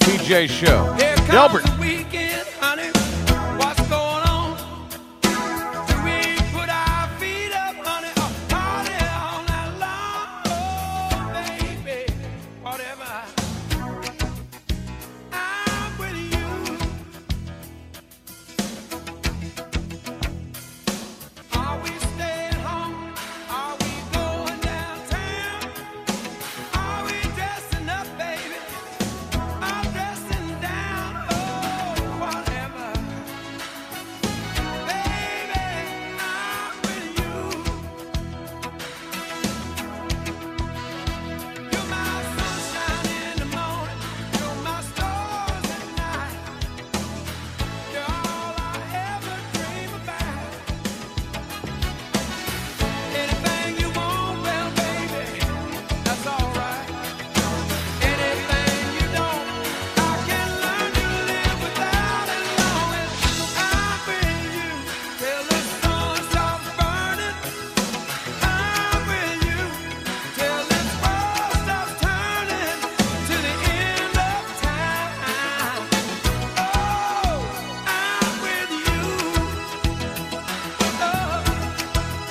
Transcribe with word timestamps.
PJ 0.00 0.48
Show. 0.48 0.96
Delbert. 1.30 1.64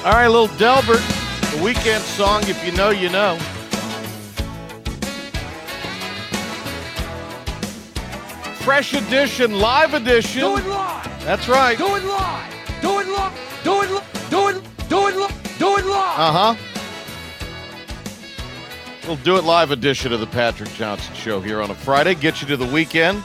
All 0.06 0.14
right, 0.14 0.30
little 0.30 0.48
Delbert, 0.56 1.02
the 1.52 1.62
weekend 1.62 2.02
song. 2.02 2.44
If 2.44 2.66
you 2.66 2.72
know, 2.72 2.90
you 2.90 3.10
know. 3.10 3.38
Fresh 8.64 8.94
edition, 8.94 9.60
live 9.60 9.94
edition. 9.94 10.40
Do 10.40 10.56
it 10.56 10.66
live. 10.68 11.26
That's 11.26 11.50
right. 11.50 11.78
Do 11.78 11.98
it 11.98 12.04
live. 12.06 12.54
Do 12.82 13.00
it 13.00 13.08
live. 13.10 13.34
Do 13.66 13.82
it 13.82 13.92
live. 13.92 14.30
Do 14.30 14.48
it. 14.48 14.64
Do 14.88 15.08
it 15.10 15.16
live. 15.18 15.58
Do 15.60 15.78
it 15.78 15.86
live. 15.86 16.20
Uh 16.20 16.32
huh. 16.32 16.56
We'll 19.06 19.18
do 19.18 19.36
it 19.36 19.44
live 19.44 19.72
edition 19.72 20.14
of 20.14 20.22
the 20.22 20.28
Patrick 20.28 20.74
Johnson 20.76 21.14
Show 21.14 21.42
here 21.42 21.62
on 21.62 21.72
a 21.72 21.76
Friday. 21.76 22.16
Get 22.16 22.42
you 22.42 22.48
to 22.48 22.56
the 22.56 22.66
weekend. 22.66 23.22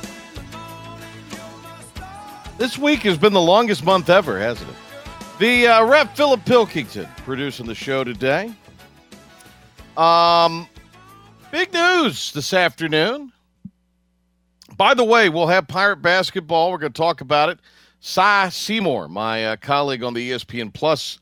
This 2.58 2.76
week 2.76 3.02
has 3.02 3.16
been 3.16 3.32
the 3.32 3.40
longest 3.40 3.84
month 3.84 4.10
ever, 4.10 4.40
hasn't 4.40 4.68
it? 4.68 4.76
The 5.44 5.66
uh, 5.66 5.84
rep 5.84 6.16
Philip 6.16 6.43
Pilkington 6.47 7.06
producing 7.19 7.66
the 7.66 7.75
show 7.75 8.03
today. 8.03 8.50
Um, 9.94 10.66
big 11.53 11.71
news 11.71 12.32
this 12.32 12.55
afternoon. 12.55 13.31
By 14.78 14.94
the 14.94 15.05
way, 15.05 15.28
we'll 15.28 15.49
have 15.49 15.69
Pirate 15.69 15.99
basketball. 15.99 16.71
We're 16.71 16.78
going 16.78 16.94
to 16.94 16.97
talk 16.97 17.21
about 17.21 17.50
it. 17.50 17.59
Cy 18.00 18.49
Seymour, 18.49 19.09
my 19.09 19.49
uh, 19.49 19.56
colleague 19.56 20.03
on 20.03 20.15
the 20.15 20.31
ESPN 20.31 20.72
Plus 20.72 21.19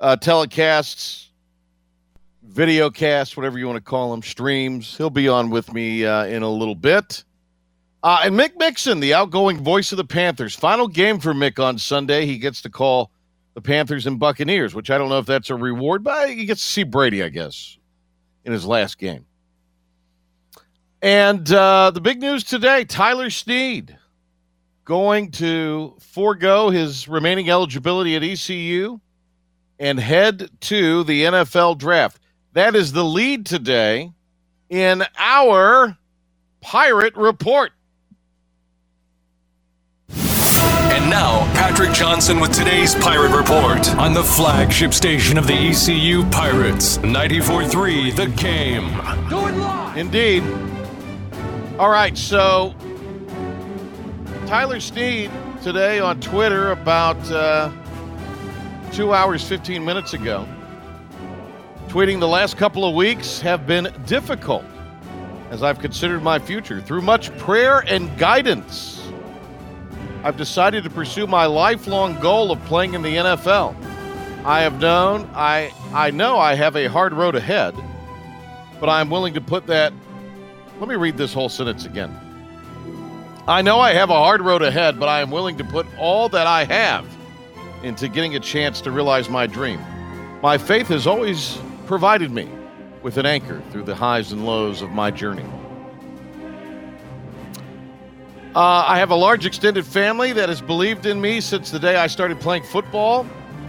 uh, 0.00 0.16
telecasts, 0.18 1.26
videocasts, 2.48 3.36
whatever 3.36 3.58
you 3.58 3.66
want 3.66 3.76
to 3.76 3.82
call 3.82 4.12
them, 4.12 4.22
streams. 4.22 4.96
He'll 4.96 5.10
be 5.10 5.28
on 5.28 5.50
with 5.50 5.74
me 5.74 6.06
uh, 6.06 6.24
in 6.24 6.42
a 6.42 6.50
little 6.50 6.74
bit. 6.74 7.22
Uh, 8.02 8.22
and 8.24 8.34
Mick 8.34 8.56
Mixon, 8.56 9.00
the 9.00 9.12
outgoing 9.12 9.62
voice 9.62 9.92
of 9.92 9.98
the 9.98 10.06
Panthers. 10.06 10.56
Final 10.56 10.88
game 10.88 11.18
for 11.18 11.34
Mick 11.34 11.62
on 11.62 11.76
Sunday. 11.76 12.24
He 12.24 12.38
gets 12.38 12.62
to 12.62 12.70
call 12.70 13.10
the 13.54 13.60
Panthers 13.60 14.06
and 14.06 14.18
Buccaneers, 14.18 14.74
which 14.74 14.90
I 14.90 14.98
don't 14.98 15.08
know 15.08 15.18
if 15.18 15.26
that's 15.26 15.50
a 15.50 15.54
reward, 15.54 16.02
but 16.02 16.30
he 16.30 16.46
gets 16.46 16.62
to 16.62 16.68
see 16.68 16.82
Brady, 16.84 17.22
I 17.22 17.28
guess, 17.28 17.76
in 18.44 18.52
his 18.52 18.64
last 18.64 18.98
game. 18.98 19.26
And 21.02 21.50
uh, 21.52 21.90
the 21.90 22.00
big 22.00 22.20
news 22.20 22.44
today 22.44 22.84
Tyler 22.84 23.28
Snead 23.28 23.98
going 24.84 25.30
to 25.32 25.94
forego 26.00 26.70
his 26.70 27.08
remaining 27.08 27.50
eligibility 27.50 28.16
at 28.16 28.22
ECU 28.22 29.00
and 29.78 29.98
head 29.98 30.48
to 30.60 31.04
the 31.04 31.24
NFL 31.24 31.78
draft. 31.78 32.20
That 32.52 32.76
is 32.76 32.92
the 32.92 33.04
lead 33.04 33.46
today 33.46 34.12
in 34.68 35.04
our 35.18 35.96
Pirate 36.60 37.16
Report. 37.16 37.72
And 40.92 41.08
now, 41.08 41.50
Patrick 41.54 41.94
Johnson 41.94 42.38
with 42.38 42.52
today's 42.52 42.94
Pirate 42.96 43.34
Report 43.34 43.94
on 43.96 44.12
the 44.12 44.22
flagship 44.22 44.92
station 44.92 45.38
of 45.38 45.46
the 45.46 45.54
ECU 45.54 46.22
Pirates, 46.28 46.98
94.3 46.98 48.14
The 48.14 48.26
Game. 48.26 48.90
Do 49.30 49.36
live. 49.58 49.96
Indeed. 49.96 50.42
All 51.78 51.88
right, 51.88 52.14
so 52.18 52.74
Tyler 54.44 54.80
Snead 54.80 55.30
today 55.62 55.98
on 55.98 56.20
Twitter 56.20 56.72
about 56.72 57.16
uh, 57.30 57.72
two 58.92 59.14
hours, 59.14 59.42
15 59.48 59.82
minutes 59.82 60.12
ago, 60.12 60.46
tweeting 61.88 62.20
the 62.20 62.28
last 62.28 62.58
couple 62.58 62.84
of 62.84 62.94
weeks 62.94 63.40
have 63.40 63.66
been 63.66 63.90
difficult 64.04 64.66
as 65.48 65.62
I've 65.62 65.78
considered 65.78 66.22
my 66.22 66.38
future. 66.38 66.82
Through 66.82 67.00
much 67.00 67.34
prayer 67.38 67.78
and 67.86 68.14
guidance, 68.18 69.01
I've 70.24 70.36
decided 70.36 70.84
to 70.84 70.90
pursue 70.90 71.26
my 71.26 71.46
lifelong 71.46 72.18
goal 72.20 72.52
of 72.52 72.62
playing 72.64 72.94
in 72.94 73.02
the 73.02 73.16
NFL. 73.16 73.74
I 74.44 74.62
have 74.62 74.80
known, 74.80 75.28
I, 75.34 75.72
I 75.92 76.10
know 76.10 76.38
I 76.38 76.54
have 76.54 76.76
a 76.76 76.86
hard 76.88 77.12
road 77.12 77.34
ahead, 77.34 77.74
but 78.80 78.88
I'm 78.88 79.10
willing 79.10 79.34
to 79.34 79.40
put 79.40 79.66
that 79.66 79.92
let 80.82 80.88
me 80.88 80.96
read 80.96 81.16
this 81.16 81.32
whole 81.32 81.48
sentence 81.48 81.84
again. 81.84 82.12
I 83.46 83.62
know 83.62 83.78
I 83.78 83.92
have 83.92 84.10
a 84.10 84.14
hard 84.14 84.40
road 84.40 84.62
ahead, 84.62 84.98
but 84.98 85.08
I 85.08 85.20
am 85.20 85.30
willing 85.30 85.56
to 85.58 85.64
put 85.64 85.86
all 85.96 86.28
that 86.30 86.48
I 86.48 86.64
have 86.64 87.06
into 87.84 88.08
getting 88.08 88.34
a 88.34 88.40
chance 88.40 88.80
to 88.80 88.90
realize 88.90 89.28
my 89.28 89.46
dream. 89.46 89.80
My 90.42 90.58
faith 90.58 90.88
has 90.88 91.06
always 91.06 91.56
provided 91.86 92.32
me 92.32 92.48
with 93.00 93.16
an 93.16 93.26
anchor 93.26 93.62
through 93.70 93.84
the 93.84 93.94
highs 93.94 94.32
and 94.32 94.44
lows 94.44 94.82
of 94.82 94.90
my 94.90 95.12
journey. 95.12 95.44
Uh, 98.54 98.84
I 98.86 98.98
have 98.98 99.10
a 99.10 99.14
large 99.14 99.46
extended 99.46 99.86
family 99.86 100.34
that 100.34 100.50
has 100.50 100.60
believed 100.60 101.06
in 101.06 101.18
me 101.18 101.40
since 101.40 101.70
the 101.70 101.78
day 101.78 101.96
I 101.96 102.06
started 102.06 102.38
playing 102.38 102.64
football. 102.64 103.26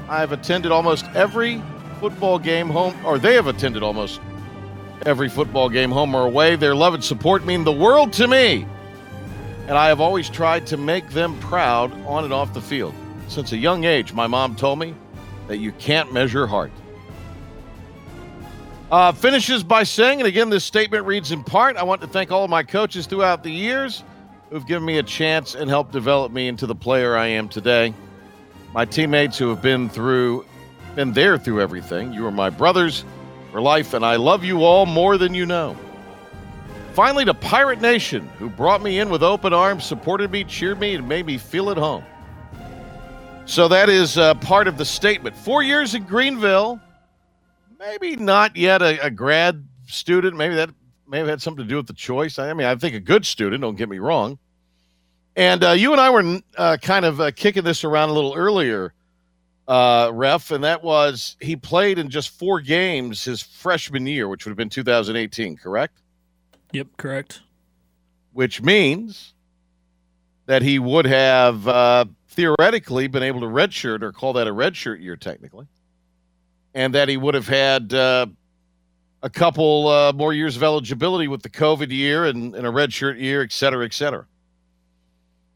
I 0.10 0.20
have 0.20 0.34
attended 0.34 0.74
almost 0.74 1.06
every 1.16 1.64
football 2.02 2.38
game 2.38 2.68
home, 2.68 2.94
or 3.06 3.18
they 3.18 3.34
have 3.36 3.48
attended 3.48 3.82
almost 3.82 4.20
every 5.06 5.30
football 5.30 5.70
game, 5.70 5.90
home 5.90 6.14
or 6.14 6.26
away. 6.26 6.58
Their 6.58 6.76
love 6.76 6.94
and 6.94 7.04
support 7.04 7.46
mean 7.46 7.64
the 7.64 7.72
world 7.72 8.12
to 8.14 8.28
me. 8.28 8.68
And 9.68 9.78
I 9.78 9.88
have 9.88 10.02
always 10.02 10.30
tried 10.30 10.68
to 10.68 10.76
make 10.76 11.10
them 11.12 11.40
proud 11.40 11.94
on 12.06 12.26
and 12.26 12.34
off 12.34 12.54
the 12.54 12.62
field. 12.62 12.94
Since 13.30 13.54
a 13.54 13.58
young 13.58 13.86
age, 13.86 14.12
my 14.12 14.28
mom 14.28 14.54
told 14.54 14.80
me 14.80 14.94
that 15.48 15.60
you 15.60 15.72
can't 15.74 16.12
measure 16.12 16.46
heart. 16.46 16.74
Uh, 18.92 19.14
finishes 19.14 19.64
by 19.64 19.84
saying, 19.84 20.20
and 20.20 20.28
again, 20.28 20.50
this 20.50 20.66
statement 20.66 21.06
reads 21.06 21.32
in 21.32 21.42
part 21.42 21.78
I 21.78 21.84
want 21.84 22.02
to 22.02 22.08
thank 22.08 22.34
all 22.34 22.44
of 22.44 22.50
my 22.50 22.64
coaches 22.64 23.08
throughout 23.08 23.44
the 23.44 23.50
years 23.50 24.04
who've 24.54 24.68
given 24.68 24.86
me 24.86 25.00
a 25.00 25.04
chance 25.04 25.56
and 25.56 25.68
helped 25.68 25.92
develop 25.92 26.32
me 26.32 26.48
into 26.48 26.68
the 26.68 26.76
player 26.76 27.18
I 27.18 27.26
am 27.26 27.50
today. 27.50 27.92
My 28.72 28.86
teammates 28.86 29.36
who 29.36 29.50
have 29.50 29.64
been 29.64 29.90
through, 29.90 30.46
been 30.94 31.12
there 31.12 31.40
through 31.40 31.60
everything. 31.60 32.14
You 32.14 32.28
are 32.28 32.32
my 32.32 32.52
brothers 32.52 33.04
for 33.52 33.62
life, 33.62 33.96
and 33.96 34.06
I 34.06 34.18
love 34.18 34.44
you 34.44 34.64
all 34.64 34.86
more 34.86 35.18
than 35.18 35.34
you 35.34 35.48
know. 35.48 35.76
Finally, 36.94 37.26
to 37.26 37.34
Pirate 37.34 37.82
Nation, 37.82 38.28
who 38.38 38.48
brought 38.48 38.84
me 38.84 39.00
in 39.00 39.10
with 39.10 39.24
open 39.24 39.54
arms, 39.54 39.86
supported 39.86 40.30
me, 40.30 40.44
cheered 40.44 40.80
me, 40.80 40.94
and 40.94 41.10
made 41.10 41.26
me 41.26 41.40
feel 41.40 41.72
at 41.72 41.78
home. 41.78 42.04
So 43.46 43.68
that 43.70 43.90
is 43.90 44.20
uh, 44.20 44.36
part 44.36 44.68
of 44.68 44.78
the 44.78 44.86
statement. 44.86 45.36
Four 45.36 45.64
years 45.64 45.96
in 45.96 46.04
Greenville, 46.04 46.80
maybe 47.80 48.18
not 48.18 48.56
yet 48.56 48.84
a, 48.84 49.04
a 49.04 49.10
grad 49.10 49.68
student. 49.88 50.38
Maybe 50.38 50.54
that 50.54 50.70
may 51.08 51.18
have 51.18 51.28
had 51.28 51.42
something 51.42 51.66
to 51.66 51.70
do 51.70 51.78
with 51.78 51.88
the 51.88 51.94
choice. 51.94 52.38
I 52.38 52.54
mean, 52.54 52.68
I 52.68 52.76
think 52.76 52.94
a 52.94 53.00
good 53.00 53.26
student, 53.26 53.62
don't 53.62 53.76
get 53.76 53.90
me 53.90 53.98
wrong. 53.98 54.38
And 55.36 55.64
uh, 55.64 55.72
you 55.72 55.92
and 55.92 56.02
I 56.02 56.10
were 56.10 56.40
uh, 56.58 56.78
kind 56.82 57.06
of 57.06 57.20
uh, 57.20 57.32
kicking 57.32 57.64
this 57.64 57.84
around 57.84 58.10
a 58.10 58.14
little 58.14 58.36
earlier, 58.36 58.94
uh, 59.68 60.12
ref, 60.14 60.52
and 60.52 60.64
that 60.64 60.84
was 60.84 61.38
he 61.42 61.56
played 61.56 61.98
in 61.98 62.10
just 62.10 62.30
four 62.30 62.62
games 62.62 63.24
his 63.24 63.42
freshman 63.42 64.06
year, 64.06 64.28
which 64.28 64.46
would 64.46 64.52
have 64.52 64.58
been 64.58 64.70
2018, 64.70 65.58
correct? 65.58 66.00
Yep, 66.72 66.88
correct. 66.98 67.42
Which 68.34 68.62
means 68.62 69.34
that 70.46 70.62
he 70.62 70.78
would 70.78 71.06
have 71.06 71.68
uh, 71.68 72.06
theoretically 72.30 73.08
been 73.08 73.24
able 73.24 73.40
to 73.42 73.48
redshirt 73.48 74.02
or 74.04 74.12
call 74.12 74.34
that 74.34 74.48
a 74.48 74.54
redshirt 74.54 75.02
year 75.02 75.16
technically, 75.16 75.68
and 76.76 76.94
that 76.94 77.10
he 77.10 77.18
would 77.18 77.34
have 77.34 77.48
had 77.48 77.94
uh, 77.94 78.28
a 79.24 79.30
couple 79.30 79.88
uh, 79.88 80.12
more 80.14 80.34
years 80.34 80.58
of 80.58 80.64
eligibility 80.64 81.28
with 81.28 81.42
the 81.42 81.50
COVID 81.50 81.90
year 81.90 82.26
and, 82.26 82.54
and 82.54 82.68
a 82.68 82.72
redshirt 82.72 83.20
year, 83.20 83.42
et 83.42 83.52
cetera, 83.52 83.86
et 83.86 83.94
cetera. 83.94 84.28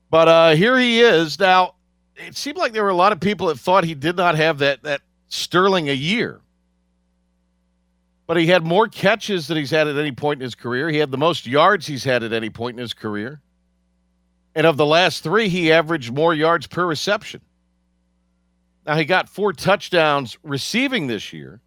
But 0.10 0.28
uh, 0.28 0.56
here 0.56 0.78
he 0.78 1.02
is 1.02 1.40
now. 1.40 1.76
It 2.16 2.36
seemed 2.36 2.58
like 2.58 2.74
there 2.74 2.84
were 2.84 2.90
a 2.90 2.96
lot 2.96 3.12
of 3.12 3.20
people 3.20 3.48
that 3.48 3.60
thought 3.60 3.84
he 3.84 3.94
did 3.94 4.16
not 4.16 4.36
have 4.36 4.60
that 4.60 4.84
that 4.84 5.02
sterling 5.28 5.90
a 5.90 5.94
year. 5.94 6.42
But 8.26 8.38
he 8.38 8.48
had 8.48 8.64
more 8.64 8.88
catches 8.88 9.48
than 9.48 9.58
he's 9.58 9.72
had 9.72 9.88
at 9.88 9.98
any 9.98 10.12
point 10.12 10.42
in 10.42 10.44
his 10.44 10.56
career. 10.56 10.90
He 10.90 10.98
had 10.98 11.12
the 11.12 11.18
most 11.18 11.48
yards 11.48 11.88
he's 11.88 12.04
had 12.04 12.24
at 12.24 12.34
any 12.34 12.50
point 12.50 12.76
in 12.76 12.82
his 12.82 12.94
career. 12.94 13.42
And 14.54 14.66
of 14.66 14.76
the 14.76 14.86
last 14.86 15.24
three, 15.24 15.50
he 15.50 15.72
averaged 15.72 16.12
more 16.12 16.34
yards 16.34 16.68
per 16.68 16.86
reception. 16.86 17.42
Now, 18.86 18.96
he 18.96 19.06
got 19.06 19.30
four 19.30 19.54
touchdowns 19.54 20.38
receiving 20.44 21.08
this 21.08 21.32
year. 21.32 21.62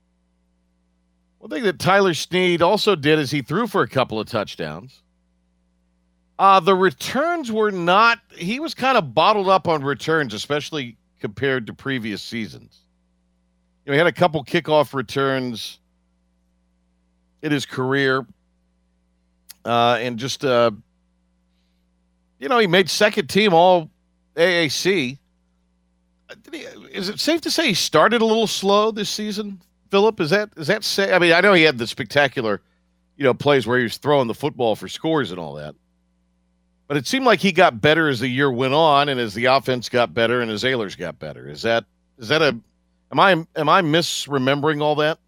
One 1.39 1.51
thing 1.51 1.63
that 1.63 1.79
Tyler 1.79 2.15
Snead 2.15 2.61
also 2.61 2.97
did 2.97 3.19
is 3.19 3.31
he 3.31 3.43
threw 3.43 3.67
for 3.67 3.83
a 3.83 3.89
couple 3.89 4.21
of 4.21 4.27
touchdowns. 4.27 5.03
Uh, 6.41 6.59
the 6.59 6.75
returns 6.75 7.53
were 7.53 7.71
not, 7.71 8.19
he 8.35 8.61
was 8.61 8.73
kind 8.73 8.97
of 8.97 9.15
bottled 9.15 9.51
up 9.51 9.69
on 9.69 9.85
returns, 9.85 10.33
especially 10.33 10.97
compared 11.21 11.67
to 11.67 11.75
previous 11.75 12.23
seasons. 12.23 12.79
You 13.85 13.91
know, 13.91 13.93
he 13.93 13.99
had 13.99 14.07
a 14.07 14.13
couple 14.13 14.43
kickoff 14.43 14.95
returns 14.95 15.81
in 17.43 17.53
his 17.53 17.67
career. 17.67 18.25
Uh, 19.67 19.99
and 20.01 20.19
just, 20.19 20.43
uh, 20.43 20.71
you 22.39 22.49
know, 22.49 22.59
he 22.59 22.67
made 22.67 22.89
second 22.89 23.29
team 23.29 23.53
all 23.53 23.91
AAC. 24.35 25.19
Uh, 26.31 26.35
he, 26.51 26.61
is 26.91 27.11
it 27.11 27.21
safe 27.21 27.43
to 27.43 27.51
say 27.51 27.67
he 27.67 27.75
started 27.75 28.23
a 28.23 28.25
little 28.25 28.47
slow 28.47 28.91
this 28.91 29.11
season, 29.11 29.61
Philip? 29.91 30.19
Is 30.21 30.31
that 30.31 30.49
is 30.57 30.69
that 30.69 30.85
say? 30.85 31.13
I 31.13 31.19
mean, 31.19 31.35
I 31.35 31.43
know 31.43 31.53
he 31.53 31.65
had 31.65 31.77
the 31.77 31.87
spectacular, 31.87 32.63
you 33.19 33.25
know, 33.25 33.35
plays 33.35 33.67
where 33.67 33.77
he 33.77 33.83
was 33.83 33.99
throwing 33.99 34.27
the 34.27 34.33
football 34.33 34.75
for 34.75 34.89
scores 34.89 35.33
and 35.33 35.39
all 35.39 35.57
that. 35.57 35.75
But 36.91 36.97
it 36.97 37.07
seemed 37.07 37.25
like 37.25 37.39
he 37.39 37.53
got 37.53 37.81
better 37.81 38.09
as 38.09 38.19
the 38.19 38.27
year 38.27 38.51
went 38.51 38.75
on, 38.75 39.09
and 39.09 39.21
as 39.21 39.33
the 39.33 39.45
offense 39.45 39.89
got 39.89 40.13
better, 40.13 40.41
and 40.41 40.51
as 40.51 40.65
Ahlers 40.65 40.99
got 40.99 41.21
better. 41.21 41.49
Is 41.49 41.63
that 41.63 41.85
is 42.19 42.27
that 42.27 42.43
a? 42.43 42.49
Am 43.13 43.21
I 43.21 43.31
am 43.55 43.69
I 43.69 43.81
misremembering 43.81 44.83
all 44.83 44.97
that? 44.97 45.21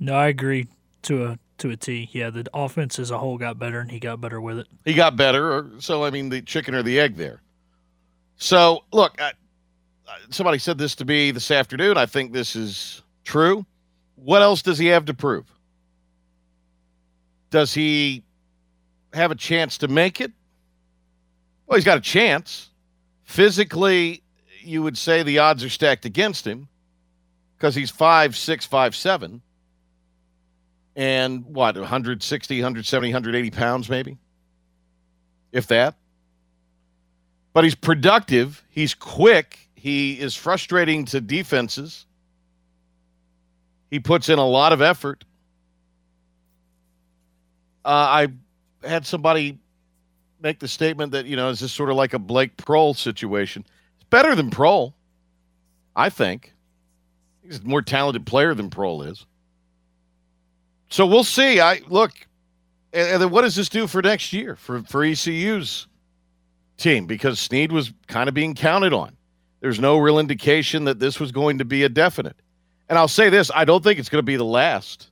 No, 0.00 0.14
I 0.14 0.28
agree 0.28 0.68
to 1.02 1.26
a 1.26 1.38
to 1.58 1.68
a 1.68 1.76
T. 1.76 2.08
Yeah, 2.12 2.30
the 2.30 2.46
offense 2.54 2.98
as 2.98 3.10
a 3.10 3.18
whole 3.18 3.36
got 3.36 3.58
better, 3.58 3.80
and 3.80 3.90
he 3.90 3.98
got 3.98 4.22
better 4.22 4.40
with 4.40 4.60
it. 4.60 4.68
He 4.86 4.94
got 4.94 5.14
better. 5.14 5.52
Or, 5.52 5.70
so 5.80 6.02
I 6.02 6.08
mean, 6.08 6.30
the 6.30 6.40
chicken 6.40 6.74
or 6.74 6.82
the 6.82 6.98
egg 6.98 7.16
there. 7.16 7.42
So 8.38 8.84
look, 8.90 9.20
I, 9.20 9.32
somebody 10.30 10.56
said 10.58 10.78
this 10.78 10.94
to 10.94 11.04
me 11.04 11.30
this 11.30 11.50
afternoon. 11.50 11.98
I 11.98 12.06
think 12.06 12.32
this 12.32 12.56
is 12.56 13.02
true. 13.22 13.66
What 14.14 14.40
else 14.40 14.62
does 14.62 14.78
he 14.78 14.86
have 14.86 15.04
to 15.04 15.12
prove? 15.12 15.44
Does 17.50 17.74
he 17.74 18.22
have 19.12 19.30
a 19.30 19.34
chance 19.34 19.76
to 19.76 19.88
make 19.88 20.18
it? 20.18 20.32
Well, 21.72 21.78
he's 21.78 21.86
got 21.86 21.96
a 21.96 22.02
chance. 22.02 22.68
Physically, 23.24 24.22
you 24.60 24.82
would 24.82 24.98
say 24.98 25.22
the 25.22 25.38
odds 25.38 25.64
are 25.64 25.70
stacked 25.70 26.04
against 26.04 26.46
him 26.46 26.68
because 27.56 27.74
he's 27.74 27.88
five 27.88 28.36
six, 28.36 28.66
five 28.66 28.94
seven, 28.94 29.40
and 30.94 31.46
what 31.46 31.78
160, 31.78 32.56
170, 32.56 33.08
180 33.08 33.50
pounds, 33.52 33.88
maybe, 33.88 34.18
if 35.50 35.66
that. 35.68 35.94
But 37.54 37.64
he's 37.64 37.74
productive. 37.74 38.62
He's 38.68 38.92
quick. 38.92 39.70
He 39.74 40.20
is 40.20 40.36
frustrating 40.36 41.06
to 41.06 41.22
defenses. 41.22 42.04
He 43.90 43.98
puts 43.98 44.28
in 44.28 44.38
a 44.38 44.46
lot 44.46 44.74
of 44.74 44.82
effort. 44.82 45.24
Uh, 47.82 47.88
I 47.88 48.28
had 48.86 49.06
somebody 49.06 49.58
make 50.42 50.58
the 50.58 50.68
statement 50.68 51.12
that 51.12 51.26
you 51.26 51.36
know 51.36 51.48
is 51.48 51.60
this 51.60 51.72
sort 51.72 51.90
of 51.90 51.96
like 51.96 52.12
a 52.12 52.18
Blake 52.18 52.56
Proehl 52.56 52.96
situation? 52.96 53.64
It's 53.96 54.08
better 54.10 54.34
than 54.34 54.50
Proehl, 54.50 54.92
I 55.94 56.10
think. 56.10 56.52
He's 57.42 57.60
a 57.60 57.64
more 57.64 57.82
talented 57.82 58.26
player 58.26 58.54
than 58.54 58.70
Proehl 58.70 59.08
is. 59.10 59.26
So 60.88 61.06
we'll 61.06 61.24
see. 61.24 61.60
I 61.60 61.80
look, 61.88 62.12
and, 62.92 63.08
and 63.08 63.22
then 63.22 63.30
what 63.30 63.42
does 63.42 63.56
this 63.56 63.68
do 63.68 63.86
for 63.86 64.02
next 64.02 64.32
year 64.32 64.56
for 64.56 64.82
for 64.82 65.04
ECU's 65.04 65.86
team? 66.76 67.06
Because 67.06 67.38
Snead 67.38 67.72
was 67.72 67.92
kind 68.08 68.28
of 68.28 68.34
being 68.34 68.54
counted 68.54 68.92
on. 68.92 69.16
There's 69.60 69.80
no 69.80 69.96
real 69.98 70.18
indication 70.18 70.84
that 70.84 70.98
this 70.98 71.20
was 71.20 71.30
going 71.30 71.58
to 71.58 71.64
be 71.64 71.84
a 71.84 71.88
definite. 71.88 72.36
And 72.88 72.98
I'll 72.98 73.08
say 73.08 73.30
this: 73.30 73.50
I 73.54 73.64
don't 73.64 73.82
think 73.82 73.98
it's 73.98 74.08
going 74.08 74.22
to 74.22 74.26
be 74.26 74.36
the 74.36 74.44
last. 74.44 75.08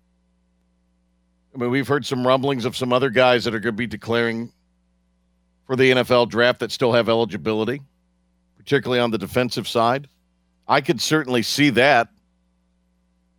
I 1.55 1.59
mean, 1.59 1.71
we've 1.71 1.89
heard 1.89 2.07
some 2.07 2.27
rumblings 2.27 2.65
of 2.65 2.77
some 2.77 2.93
other 2.93 3.11
guys 3.11 3.45
that 3.45 3.55
are 3.55 3.61
going 3.61 3.75
to 3.75 3.79
be 3.79 3.87
declaring 3.87 4.53
for 5.71 5.77
the 5.77 5.93
NFL 5.93 6.29
draft 6.29 6.59
that 6.59 6.73
still 6.73 6.95
have 6.95 7.09
eligibility, 7.09 7.81
particularly 8.59 8.99
on 8.99 9.13
the 9.13 9.19
defensive 9.19 9.69
side. 9.69 10.09
I 10.67 10.81
could 10.81 11.01
certainly 11.01 11.45
see 11.45 11.71
that. 11.71 12.09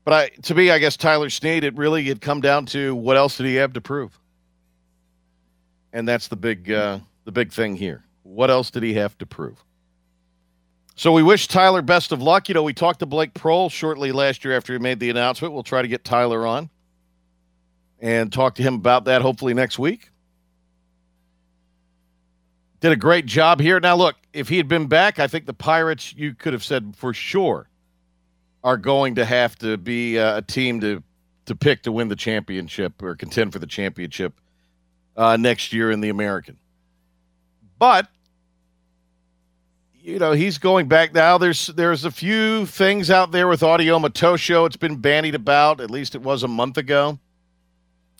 But 0.05 0.13
I, 0.13 0.27
to 0.43 0.55
me, 0.55 0.71
I 0.71 0.79
guess 0.79 0.95
Tyler 0.95 1.29
Snead, 1.29 1.65
it 1.65 1.75
really 1.75 2.05
had 2.05 2.21
come 2.21 2.39
down 2.39 2.67
to 2.67 2.95
what 2.95 3.17
else 3.17 3.35
did 3.35 3.47
he 3.47 3.55
have 3.55 3.73
to 3.73 3.81
prove, 3.81 4.17
and 5.91 6.07
that's 6.07 6.29
the 6.29 6.37
big, 6.37 6.71
uh, 6.71 6.99
the 7.25 7.33
big 7.33 7.51
thing 7.51 7.75
here. 7.75 8.01
What 8.23 8.49
else 8.49 8.71
did 8.71 8.83
he 8.83 8.93
have 8.93 9.17
to 9.17 9.25
prove? 9.25 9.61
So 10.95 11.11
we 11.11 11.23
wish 11.23 11.49
Tyler 11.49 11.81
best 11.81 12.13
of 12.13 12.21
luck. 12.21 12.47
You 12.47 12.55
know, 12.55 12.63
we 12.63 12.71
talked 12.71 12.99
to 12.99 13.05
Blake 13.05 13.33
Proehl 13.33 13.69
shortly 13.69 14.13
last 14.13 14.45
year 14.45 14.55
after 14.55 14.71
he 14.71 14.79
made 14.79 15.01
the 15.01 15.09
announcement. 15.09 15.53
We'll 15.53 15.63
try 15.63 15.81
to 15.81 15.87
get 15.89 16.05
Tyler 16.05 16.47
on 16.47 16.69
and 17.99 18.31
talk 18.31 18.55
to 18.55 18.63
him 18.63 18.75
about 18.75 19.03
that 19.03 19.21
hopefully 19.21 19.53
next 19.53 19.77
week. 19.77 20.10
Did 22.81 22.91
a 22.91 22.95
great 22.95 23.27
job 23.27 23.59
here. 23.59 23.79
Now, 23.79 23.95
look, 23.95 24.15
if 24.33 24.49
he 24.49 24.57
had 24.57 24.67
been 24.67 24.87
back, 24.87 25.19
I 25.19 25.27
think 25.27 25.45
the 25.45 25.53
Pirates, 25.53 26.13
you 26.15 26.33
could 26.33 26.53
have 26.53 26.63
said 26.63 26.95
for 26.97 27.13
sure, 27.13 27.69
are 28.63 28.77
going 28.77 29.15
to 29.15 29.25
have 29.25 29.55
to 29.59 29.77
be 29.77 30.19
uh, 30.19 30.37
a 30.37 30.41
team 30.41 30.81
to 30.81 31.03
to 31.45 31.55
pick 31.55 31.83
to 31.83 31.91
win 31.91 32.07
the 32.07 32.15
championship 32.15 33.01
or 33.01 33.15
contend 33.15 33.51
for 33.51 33.59
the 33.59 33.67
championship 33.67 34.39
uh, 35.17 35.37
next 35.37 35.73
year 35.73 35.91
in 35.91 36.01
the 36.01 36.09
American. 36.09 36.57
But 37.79 38.07
you 39.99 40.19
know 40.19 40.31
he's 40.31 40.57
going 40.57 40.87
back 40.87 41.13
now. 41.13 41.37
There's 41.37 41.67
there's 41.67 42.05
a 42.05 42.11
few 42.11 42.65
things 42.65 43.11
out 43.11 43.31
there 43.31 43.47
with 43.47 43.63
Audie 43.63 43.87
Omotosho. 43.87 44.65
It's 44.65 44.77
been 44.77 44.97
bandied 44.97 45.35
about. 45.35 45.81
At 45.81 45.91
least 45.91 46.15
it 46.15 46.21
was 46.21 46.43
a 46.43 46.47
month 46.47 46.77
ago. 46.77 47.19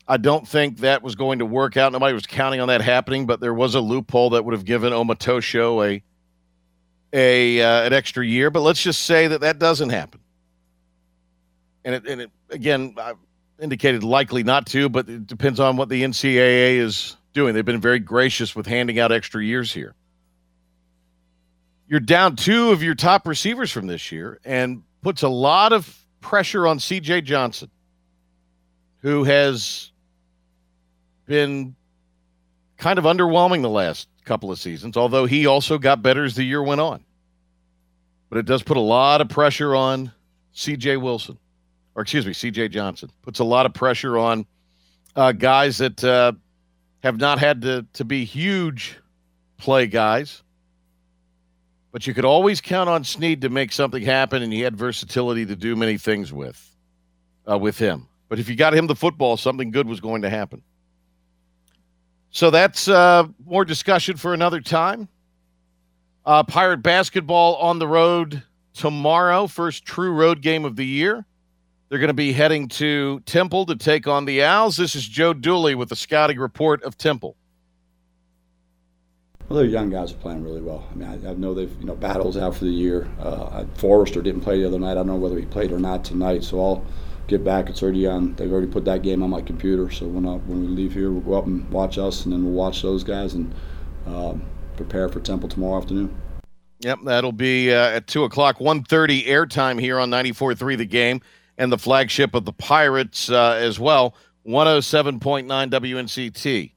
I 0.08 0.17
don't 0.17 0.48
think 0.48 0.79
that 0.79 1.03
was 1.03 1.15
going 1.15 1.39
to 1.39 1.46
work 1.46 1.77
out. 1.77 1.91
Nobody 1.91 2.13
was 2.13 2.25
counting 2.25 2.60
on 2.60 2.67
that 2.67 2.81
happening, 2.81 3.25
but 3.25 3.39
there 3.39 3.53
was 3.53 3.75
a 3.75 3.79
loophole 3.81 4.31
that 4.31 4.43
would 4.43 4.53
have 4.53 4.65
given 4.65 4.93
Omotosho 4.93 5.88
a 5.88 6.03
a 7.13 7.62
uh, 7.62 7.86
an 7.86 7.93
extra 7.93 8.25
year. 8.25 8.50
But 8.50 8.62
let's 8.62 8.81
just 8.81 9.03
say 9.03 9.27
that 9.27 9.41
that 9.41 9.60
doesn't 9.60 9.89
happen. 9.89 10.20
And 11.86 11.96
it, 11.96 12.08
and 12.08 12.22
it 12.22 12.31
again, 12.50 12.96
I 12.98 13.13
indicated 13.60 14.03
likely 14.03 14.43
not 14.43 14.65
to, 14.67 14.89
but 14.89 15.08
it 15.08 15.27
depends 15.27 15.60
on 15.60 15.77
what 15.77 15.89
the 15.89 16.03
NCAA 16.03 16.77
is 16.77 17.15
doing. 17.34 17.53
They've 17.53 17.63
been 17.63 17.81
very 17.81 18.00
gracious 18.00 18.55
with 18.55 18.65
handing 18.65 19.00
out 19.00 19.12
extra 19.12 19.43
years 19.43 19.72
here. 19.72 19.93
You're 21.88 22.00
down 22.00 22.36
two 22.36 22.72
of 22.72 22.81
your 22.81 22.96
top 22.96 23.27
receivers 23.27 23.72
from 23.72 23.88
this 23.88 24.12
year, 24.12 24.39
and 24.46 24.81
puts 25.01 25.24
a 25.24 25.29
lot 25.29 25.74
of 25.74 26.05
pressure 26.22 26.67
on 26.67 26.79
C.J. 26.79 27.22
Johnson, 27.22 27.70
who 29.00 29.24
has 29.24 29.90
been 31.31 31.73
kind 32.75 33.00
of 33.00 33.05
underwhelming 33.05 33.61
the 33.61 33.69
last 33.69 34.09
couple 34.25 34.51
of 34.51 34.59
seasons, 34.59 34.97
although 34.97 35.25
he 35.25 35.45
also 35.45 35.77
got 35.77 36.03
better 36.03 36.25
as 36.25 36.35
the 36.35 36.43
year 36.43 36.61
went 36.61 36.81
on. 36.81 37.05
But 38.29 38.39
it 38.39 38.45
does 38.45 38.63
put 38.63 38.75
a 38.75 38.81
lot 38.81 39.21
of 39.21 39.29
pressure 39.29 39.73
on 39.73 40.11
CJ 40.53 41.01
Wilson, 41.01 41.38
or 41.95 42.01
excuse 42.01 42.25
me, 42.25 42.33
CJ 42.33 42.71
Johnson. 42.71 43.11
Puts 43.21 43.39
a 43.39 43.45
lot 43.45 43.65
of 43.65 43.73
pressure 43.73 44.17
on 44.17 44.45
uh, 45.15 45.31
guys 45.31 45.77
that 45.77 46.03
uh, 46.03 46.33
have 47.01 47.17
not 47.17 47.39
had 47.39 47.61
to, 47.61 47.85
to 47.93 48.03
be 48.03 48.25
huge 48.25 48.97
play 49.57 49.88
guys. 49.88 50.43
But 51.93 52.07
you 52.07 52.13
could 52.13 52.25
always 52.25 52.59
count 52.59 52.89
on 52.89 53.05
Snead 53.05 53.41
to 53.41 53.50
make 53.50 53.71
something 53.71 54.03
happen, 54.03 54.43
and 54.43 54.51
he 54.51 54.59
had 54.59 54.75
versatility 54.75 55.45
to 55.45 55.55
do 55.55 55.77
many 55.77 55.97
things 55.97 56.33
with 56.33 56.75
uh, 57.50 57.57
with 57.57 57.77
him. 57.77 58.09
But 58.27 58.39
if 58.39 58.50
you 58.50 58.55
got 58.55 58.73
him 58.73 58.88
the 58.88 58.95
football, 58.95 59.38
something 59.38 59.71
good 59.71 59.88
was 59.88 60.01
going 60.01 60.23
to 60.23 60.29
happen. 60.29 60.63
So 62.31 62.50
that's 62.50 62.88
uh, 62.88 63.27
more 63.45 63.65
discussion 63.65 64.17
for 64.17 64.33
another 64.33 64.61
time. 64.61 65.09
Uh, 66.25 66.43
Pirate 66.43 66.81
basketball 66.81 67.55
on 67.57 67.79
the 67.79 67.88
road 67.88 68.43
tomorrow, 68.73 69.47
first 69.47 69.85
true 69.85 70.11
road 70.13 70.41
game 70.41 70.63
of 70.63 70.75
the 70.75 70.85
year. 70.85 71.25
They're 71.89 72.00
going 72.00 72.07
to 72.07 72.13
be 72.13 72.31
heading 72.31 72.69
to 72.69 73.19
Temple 73.25 73.65
to 73.65 73.75
take 73.75 74.07
on 74.07 74.23
the 74.23 74.43
Owls. 74.43 74.77
This 74.77 74.95
is 74.95 75.05
Joe 75.05 75.33
Dooley 75.33 75.75
with 75.75 75.89
the 75.89 75.95
scouting 75.95 76.39
report 76.39 76.81
of 76.83 76.97
Temple. 76.97 77.35
Well, 79.50 79.59
their 79.59 79.67
young 79.67 79.89
guys 79.89 80.13
are 80.13 80.17
playing 80.17 80.45
really 80.45 80.61
well. 80.61 80.88
I 80.89 80.95
mean, 80.95 81.09
I, 81.09 81.31
I 81.31 81.33
know 81.33 81.53
they've 81.53 81.75
you 81.81 81.85
know 81.85 81.95
battles 81.95 82.38
out 82.38 82.55
for 82.55 82.63
the 82.63 82.71
year. 82.71 83.09
Uh, 83.19 83.65
Forrester 83.73 84.21
didn't 84.21 84.39
play 84.39 84.61
the 84.61 84.67
other 84.67 84.79
night. 84.79 84.91
I 84.91 84.95
don't 84.95 85.07
know 85.07 85.17
whether 85.17 85.38
he 85.38 85.45
played 85.45 85.73
or 85.73 85.79
not 85.79 86.05
tonight. 86.05 86.45
So 86.45 86.63
I'll 86.63 86.85
get 87.27 87.43
back. 87.43 87.69
It's 87.69 87.81
already 87.81 88.07
on. 88.07 88.35
They've 88.35 88.51
already 88.51 88.67
put 88.67 88.85
that 88.85 89.01
game 89.01 89.23
on 89.23 89.29
my 89.29 89.41
computer. 89.41 89.89
So 89.91 90.07
when 90.07 90.27
I, 90.27 90.35
when 90.35 90.61
we 90.61 90.67
leave 90.67 90.93
here, 90.93 91.11
we'll 91.11 91.21
go 91.21 91.33
up 91.33 91.45
and 91.45 91.69
watch 91.71 91.97
us, 91.97 92.25
and 92.25 92.33
then 92.33 92.43
we'll 92.43 92.53
watch 92.53 92.81
those 92.81 93.03
guys 93.03 93.33
and 93.33 93.53
um, 94.05 94.43
prepare 94.75 95.09
for 95.09 95.19
Temple 95.19 95.49
tomorrow 95.49 95.77
afternoon. 95.77 96.15
Yep, 96.81 96.99
that'll 97.05 97.31
be 97.31 97.71
uh, 97.71 97.89
at 97.89 98.07
two 98.07 98.23
o'clock, 98.23 98.57
1.30 98.57 99.27
airtime 99.27 99.79
here 99.79 99.99
on 99.99 100.09
94.3 100.09 100.77
The 100.77 100.85
Game, 100.85 101.21
and 101.57 101.71
the 101.71 101.77
flagship 101.77 102.33
of 102.33 102.45
the 102.45 102.53
Pirates 102.53 103.29
uh, 103.29 103.51
as 103.59 103.79
well, 103.79 104.15
107.9 104.47 105.45
WNCT. 105.45 106.71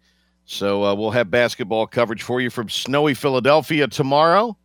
So 0.44 0.84
uh, 0.84 0.94
we'll 0.94 1.12
have 1.12 1.30
basketball 1.30 1.86
coverage 1.86 2.22
for 2.22 2.40
you 2.40 2.50
from 2.50 2.68
snowy 2.68 3.14
Philadelphia 3.14 3.88
tomorrow. 3.88 4.58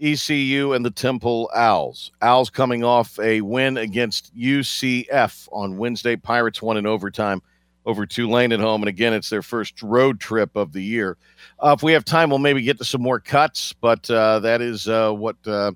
ECU 0.00 0.72
and 0.72 0.84
the 0.84 0.90
Temple 0.90 1.50
Owls. 1.54 2.12
Owls 2.22 2.50
coming 2.50 2.84
off 2.84 3.18
a 3.18 3.40
win 3.40 3.76
against 3.76 4.36
UCF 4.36 5.48
on 5.52 5.76
Wednesday. 5.76 6.16
Pirates 6.16 6.60
won 6.60 6.76
in 6.76 6.86
overtime 6.86 7.42
over 7.86 8.04
Tulane 8.04 8.52
at 8.52 8.60
home. 8.60 8.82
And 8.82 8.88
again, 8.88 9.14
it's 9.14 9.30
their 9.30 9.42
first 9.42 9.80
road 9.82 10.20
trip 10.20 10.54
of 10.56 10.72
the 10.72 10.82
year. 10.82 11.16
Uh, 11.60 11.74
if 11.76 11.82
we 11.82 11.92
have 11.92 12.04
time, 12.04 12.30
we'll 12.30 12.38
maybe 12.38 12.60
get 12.62 12.78
to 12.78 12.84
some 12.84 13.00
more 13.00 13.20
cuts, 13.20 13.72
but 13.72 14.10
uh, 14.10 14.40
that 14.40 14.60
is 14.60 14.88
uh, 14.88 15.12
what 15.12 15.36
uh, 15.46 15.72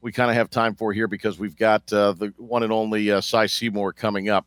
we 0.00 0.12
kind 0.12 0.30
of 0.30 0.36
have 0.36 0.50
time 0.50 0.74
for 0.74 0.92
here 0.92 1.08
because 1.08 1.38
we've 1.38 1.56
got 1.56 1.90
uh, 1.92 2.12
the 2.12 2.32
one 2.36 2.62
and 2.62 2.72
only 2.72 3.10
uh, 3.10 3.20
Cy 3.20 3.46
Seymour 3.46 3.94
coming 3.94 4.28
up. 4.28 4.46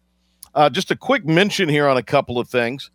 Uh, 0.53 0.69
just 0.69 0.91
a 0.91 0.95
quick 0.95 1.25
mention 1.25 1.67
here 1.67 1.87
on 1.87 1.97
a 1.97 2.03
couple 2.03 2.39
of 2.39 2.47
things. 2.47 2.91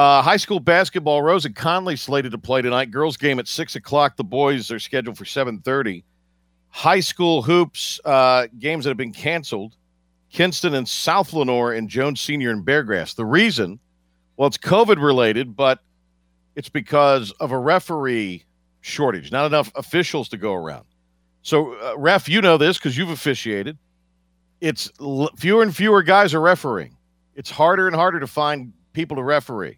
Uh, 0.00 0.22
high 0.22 0.38
school 0.38 0.60
basketball, 0.60 1.20
Rosa 1.20 1.50
Conley 1.50 1.94
slated 1.94 2.32
to 2.32 2.38
play 2.38 2.62
tonight. 2.62 2.90
Girls 2.90 3.18
game 3.18 3.38
at 3.38 3.46
six 3.46 3.76
o'clock. 3.76 4.16
The 4.16 4.24
boys 4.24 4.70
are 4.70 4.78
scheduled 4.78 5.18
for 5.18 5.26
seven 5.26 5.58
thirty. 5.58 6.04
High 6.70 7.00
school 7.00 7.42
hoops 7.42 8.00
uh, 8.06 8.46
games 8.58 8.84
that 8.84 8.90
have 8.92 8.96
been 8.96 9.12
canceled. 9.12 9.76
Kinston 10.32 10.72
and 10.72 10.88
South 10.88 11.34
Lenoir 11.34 11.74
and 11.74 11.86
Jones 11.86 12.18
Senior 12.18 12.50
and 12.50 12.64
Beargrass. 12.64 13.14
The 13.14 13.26
reason, 13.26 13.78
well, 14.38 14.46
it's 14.46 14.56
COVID 14.56 14.96
related, 15.04 15.54
but 15.54 15.80
it's 16.56 16.70
because 16.70 17.30
of 17.32 17.52
a 17.52 17.58
referee 17.58 18.46
shortage. 18.80 19.30
Not 19.30 19.44
enough 19.44 19.70
officials 19.74 20.30
to 20.30 20.38
go 20.38 20.54
around. 20.54 20.86
So, 21.42 21.74
uh, 21.74 21.98
ref, 21.98 22.26
you 22.26 22.40
know 22.40 22.56
this 22.56 22.78
because 22.78 22.96
you've 22.96 23.10
officiated. 23.10 23.76
It's 24.62 24.90
l- 24.98 25.28
fewer 25.36 25.62
and 25.62 25.76
fewer 25.76 26.02
guys 26.02 26.32
are 26.32 26.40
refereeing. 26.40 26.96
It's 27.34 27.50
harder 27.50 27.86
and 27.86 27.94
harder 27.94 28.18
to 28.18 28.26
find 28.26 28.72
people 28.94 29.18
to 29.18 29.22
referee, 29.22 29.76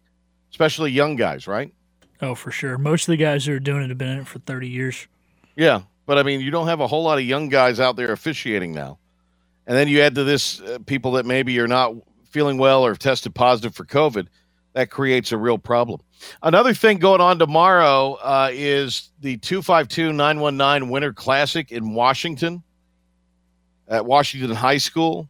especially 0.53 0.93
young 0.93 1.17
guys, 1.17 1.47
right? 1.47 1.73
Oh, 2.21 2.35
for 2.37 2.53
sure. 2.53 2.79
Most 2.79 3.09
of 3.09 3.13
the 3.13 3.17
guys 3.17 3.47
who 3.47 3.55
are 3.55 3.61
doing 3.61 3.83
it 3.83 3.89
have 3.89 3.99
been 3.99 4.09
in 4.09 4.19
it 4.21 4.27
for 4.29 4.39
30 4.39 4.69
years. 4.69 5.09
Yeah, 5.57 5.83
but 6.07 6.19
I 6.19 6.23
mean, 6.23 6.41
you 6.41 6.51
don't 6.51 6.69
have 6.69 6.81
a 6.81 6.87
whole 6.87 7.03
lot 7.03 7.19
of 7.19 7.25
young 7.25 7.49
guys 7.49 7.81
out 7.81 7.97
there 7.97 8.13
officiating 8.13 8.73
now. 8.73 8.99
And 9.67 9.77
then 9.77 9.89
you 9.89 10.01
add 10.01 10.15
to 10.15 10.25
this 10.25 10.61
uh, 10.61 10.79
people 10.87 11.13
that 11.13 11.27
maybe 11.27 11.59
are 11.59 11.69
not 11.69 11.95
feeling 12.31 12.59
well 12.59 12.85
or 12.85 12.91
have 12.91 12.99
tested 12.99 13.35
positive 13.35 13.75
for 13.75 13.85
COVID. 13.85 14.29
That 14.75 14.91
creates 14.91 15.33
a 15.33 15.37
real 15.37 15.59
problem. 15.59 16.01
Another 16.43 16.73
thing 16.73 16.99
going 16.99 17.21
on 17.21 17.39
tomorrow 17.39 18.15
uh, 18.15 18.51
is 18.53 19.11
the 19.21 19.37
252 19.39 20.13
919 20.13 20.89
Winter 20.89 21.13
Classic 21.13 21.71
in 21.71 21.93
Washington 21.93 22.63
at 23.89 24.07
Washington 24.07 24.57
High 24.57 24.79
School. 24.79 25.29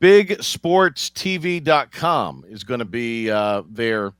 BigSportsTV.com 0.00 2.44
is 2.48 2.64
going 2.64 2.78
to 2.78 2.84
be 2.84 3.30
uh, 3.30 3.62
there 3.68 4.12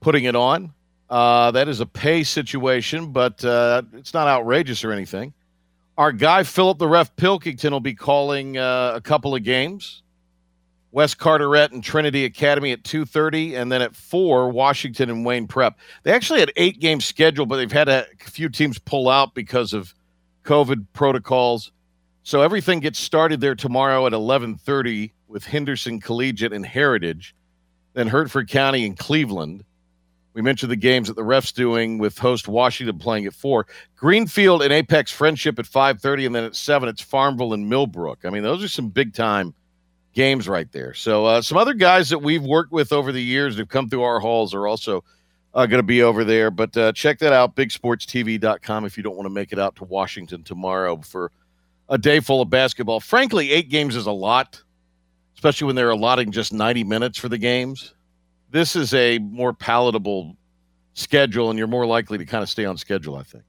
putting 0.00 0.24
it 0.24 0.34
on. 0.34 0.72
Uh, 1.08 1.50
that 1.50 1.68
is 1.68 1.80
a 1.80 1.86
pay 1.86 2.22
situation, 2.22 3.12
but 3.12 3.44
uh, 3.44 3.82
it's 3.94 4.14
not 4.14 4.28
outrageous 4.28 4.84
or 4.84 4.92
anything. 4.92 5.34
Our 5.98 6.12
guy 6.12 6.44
Philip 6.44 6.78
the 6.78 6.88
Ref 6.88 7.14
Pilkington 7.16 7.72
will 7.72 7.80
be 7.80 7.94
calling 7.94 8.56
uh, 8.56 8.92
a 8.94 9.00
couple 9.00 9.34
of 9.34 9.42
games. 9.42 10.02
West 10.92 11.18
Carteret 11.18 11.72
and 11.72 11.84
Trinity 11.84 12.24
Academy 12.24 12.72
at 12.72 12.82
2:30 12.82 13.54
and 13.54 13.70
then 13.70 13.82
at 13.82 13.94
4 13.94 14.50
Washington 14.50 15.10
and 15.10 15.24
Wayne 15.24 15.46
Prep. 15.46 15.78
They 16.02 16.12
actually 16.12 16.40
had 16.40 16.52
8 16.56 16.80
games 16.80 17.04
scheduled 17.04 17.48
but 17.48 17.56
they've 17.56 17.70
had 17.70 17.88
a 17.88 18.06
few 18.18 18.48
teams 18.48 18.78
pull 18.78 19.08
out 19.08 19.34
because 19.34 19.72
of 19.72 19.94
COVID 20.44 20.86
protocols. 20.92 21.70
So 22.30 22.42
everything 22.42 22.78
gets 22.78 23.00
started 23.00 23.40
there 23.40 23.56
tomorrow 23.56 24.06
at 24.06 24.12
11:30 24.12 25.10
with 25.26 25.46
Henderson 25.46 25.98
Collegiate 25.98 26.52
and 26.52 26.64
Heritage, 26.64 27.34
then 27.94 28.06
Hertford 28.06 28.48
County 28.48 28.86
and 28.86 28.96
Cleveland. 28.96 29.64
We 30.32 30.40
mentioned 30.40 30.70
the 30.70 30.76
games 30.76 31.08
that 31.08 31.16
the 31.16 31.24
refs 31.24 31.52
doing 31.52 31.98
with 31.98 32.18
host 32.18 32.46
Washington 32.46 33.00
playing 33.00 33.26
at 33.26 33.34
4. 33.34 33.66
Greenfield 33.96 34.62
and 34.62 34.72
Apex 34.72 35.10
Friendship 35.10 35.58
at 35.58 35.64
5:30 35.66 36.26
and 36.26 36.32
then 36.32 36.44
at 36.44 36.54
7 36.54 36.88
it's 36.88 37.02
Farmville 37.02 37.52
and 37.52 37.68
Millbrook. 37.68 38.20
I 38.24 38.30
mean, 38.30 38.44
those 38.44 38.62
are 38.62 38.68
some 38.68 38.90
big 38.90 39.12
time 39.12 39.52
games 40.14 40.48
right 40.48 40.70
there. 40.70 40.94
So 40.94 41.26
uh, 41.26 41.42
some 41.42 41.58
other 41.58 41.74
guys 41.74 42.10
that 42.10 42.20
we've 42.20 42.44
worked 42.44 42.70
with 42.70 42.92
over 42.92 43.10
the 43.10 43.20
years 43.20 43.58
have 43.58 43.68
come 43.68 43.88
through 43.88 44.04
our 44.04 44.20
halls 44.20 44.54
are 44.54 44.68
also 44.68 45.02
uh, 45.52 45.66
going 45.66 45.80
to 45.80 45.82
be 45.82 46.04
over 46.04 46.22
there. 46.22 46.52
But 46.52 46.76
uh, 46.76 46.92
check 46.92 47.18
that 47.18 47.32
out, 47.32 47.56
bigsportstv.com, 47.56 48.84
if 48.84 48.96
you 48.96 49.02
don't 49.02 49.16
want 49.16 49.26
to 49.26 49.34
make 49.34 49.50
it 49.50 49.58
out 49.58 49.74
to 49.76 49.84
Washington 49.84 50.44
tomorrow 50.44 50.96
for 50.98 51.32
a 51.90 51.98
day 51.98 52.20
full 52.20 52.40
of 52.40 52.48
basketball. 52.48 53.00
Frankly, 53.00 53.50
eight 53.50 53.68
games 53.68 53.96
is 53.96 54.06
a 54.06 54.12
lot, 54.12 54.62
especially 55.34 55.66
when 55.66 55.76
they're 55.76 55.90
allotting 55.90 56.30
just 56.30 56.52
90 56.52 56.84
minutes 56.84 57.18
for 57.18 57.28
the 57.28 57.36
games. 57.36 57.94
This 58.50 58.76
is 58.76 58.94
a 58.94 59.18
more 59.18 59.52
palatable 59.52 60.36
schedule, 60.94 61.50
and 61.50 61.58
you're 61.58 61.68
more 61.68 61.86
likely 61.86 62.16
to 62.18 62.24
kind 62.24 62.42
of 62.42 62.48
stay 62.48 62.64
on 62.64 62.76
schedule, 62.78 63.16
I 63.16 63.24
think. 63.24 63.44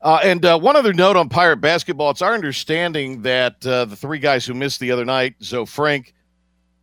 Uh, 0.00 0.20
and 0.22 0.44
uh, 0.44 0.58
one 0.58 0.76
other 0.76 0.92
note 0.92 1.16
on 1.16 1.28
Pirate 1.28 1.58
basketball: 1.58 2.10
it's 2.10 2.20
our 2.20 2.34
understanding 2.34 3.22
that 3.22 3.64
uh, 3.66 3.86
the 3.86 3.96
three 3.96 4.18
guys 4.18 4.44
who 4.44 4.52
missed 4.52 4.80
the 4.80 4.90
other 4.90 5.04
night, 5.04 5.34
Zoe 5.42 5.64
Frink, 5.64 6.14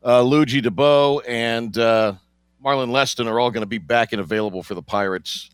uh, 0.03 0.23
Ludgy 0.23 0.61
Debaut, 0.61 1.23
and 1.27 1.77
uh, 1.77 2.13
Marlon 2.63 2.89
Leston, 2.89 3.27
are 3.27 3.39
all 3.39 3.51
going 3.51 3.61
to 3.61 3.67
be 3.67 3.77
back 3.77 4.11
and 4.11 4.21
available 4.21 4.63
for 4.63 4.73
the 4.73 4.81
Pirates, 4.81 5.51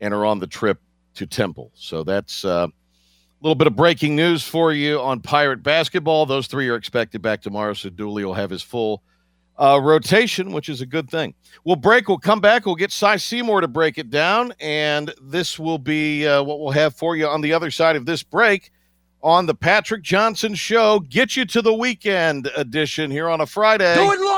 and 0.00 0.12
are 0.12 0.26
on 0.26 0.40
the 0.40 0.48
trip 0.48 0.80
to 1.14 1.26
Temple. 1.26 1.70
So 1.74 2.02
that's 2.02 2.44
uh, 2.44 2.66
little 3.40 3.54
bit 3.54 3.66
of 3.66 3.76
breaking 3.76 4.16
news 4.16 4.42
for 4.42 4.72
you 4.72 5.00
on 5.00 5.20
Pirate 5.20 5.62
basketball. 5.62 6.26
Those 6.26 6.46
three 6.46 6.68
are 6.68 6.76
expected 6.76 7.22
back 7.22 7.42
tomorrow, 7.42 7.74
so 7.74 7.90
Dooley 7.90 8.24
will 8.24 8.34
have 8.34 8.50
his 8.50 8.62
full 8.62 9.02
uh, 9.58 9.80
rotation, 9.82 10.52
which 10.52 10.68
is 10.68 10.80
a 10.80 10.86
good 10.86 11.10
thing. 11.10 11.34
We'll 11.64 11.76
break. 11.76 12.08
We'll 12.08 12.18
come 12.18 12.40
back. 12.40 12.66
We'll 12.66 12.74
get 12.74 12.92
Cy 12.92 13.16
Seymour 13.16 13.60
to 13.62 13.68
break 13.68 13.98
it 13.98 14.10
down, 14.10 14.52
and 14.60 15.12
this 15.20 15.58
will 15.58 15.78
be 15.78 16.26
uh, 16.26 16.42
what 16.42 16.60
we'll 16.60 16.72
have 16.72 16.94
for 16.94 17.16
you 17.16 17.26
on 17.26 17.40
the 17.40 17.52
other 17.52 17.70
side 17.70 17.96
of 17.96 18.06
this 18.06 18.22
break 18.22 18.70
on 19.22 19.46
the 19.46 19.54
Patrick 19.54 20.02
Johnson 20.02 20.54
Show. 20.54 21.00
Get 21.00 21.36
you 21.36 21.44
to 21.46 21.62
the 21.62 21.72
weekend 21.72 22.50
edition 22.56 23.10
here 23.10 23.28
on 23.28 23.40
a 23.40 23.46
Friday. 23.46 23.94
Do 23.94 24.12
it 24.12 24.20
live! 24.20 24.35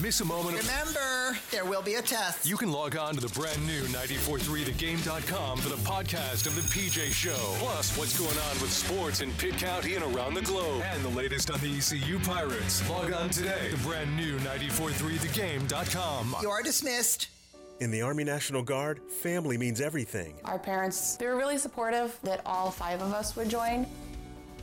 Miss 0.00 0.20
a 0.20 0.24
moment. 0.24 0.56
Remember, 0.58 1.36
there 1.50 1.64
will 1.64 1.82
be 1.82 1.94
a 1.94 2.02
test. 2.02 2.46
You 2.46 2.56
can 2.56 2.70
log 2.70 2.96
on 2.96 3.14
to 3.14 3.20
the 3.20 3.28
brand 3.38 3.66
new 3.66 3.82
943thegame.com 3.82 5.58
for 5.58 5.68
the 5.68 5.76
podcast 5.76 6.46
of 6.46 6.54
the 6.54 6.60
PJ 6.62 7.10
Show. 7.10 7.56
Plus, 7.58 7.96
what's 7.98 8.16
going 8.16 8.38
on 8.38 8.60
with 8.62 8.72
sports 8.72 9.20
in 9.20 9.32
Pitt 9.32 9.54
County 9.58 9.96
and 9.96 10.04
around 10.14 10.34
the 10.34 10.42
globe. 10.42 10.82
And 10.84 11.04
the 11.04 11.08
latest 11.08 11.50
on 11.50 11.58
the 11.60 11.76
ECU 11.76 12.20
Pirates. 12.20 12.88
Log 12.88 13.12
on 13.12 13.28
today. 13.30 13.70
The 13.72 13.76
brand 13.78 14.16
new 14.16 14.38
943thegame.com. 14.38 16.36
You 16.42 16.50
are 16.50 16.62
dismissed. 16.62 17.28
In 17.80 17.90
the 17.90 18.02
Army 18.02 18.24
National 18.24 18.62
Guard, 18.62 19.00
family 19.22 19.56
means 19.58 19.80
everything. 19.80 20.34
Our 20.44 20.58
parents, 20.58 21.16
they 21.16 21.26
were 21.26 21.36
really 21.36 21.58
supportive 21.58 22.18
that 22.24 22.40
all 22.46 22.70
five 22.70 23.00
of 23.00 23.12
us 23.12 23.34
would 23.36 23.48
join. 23.48 23.86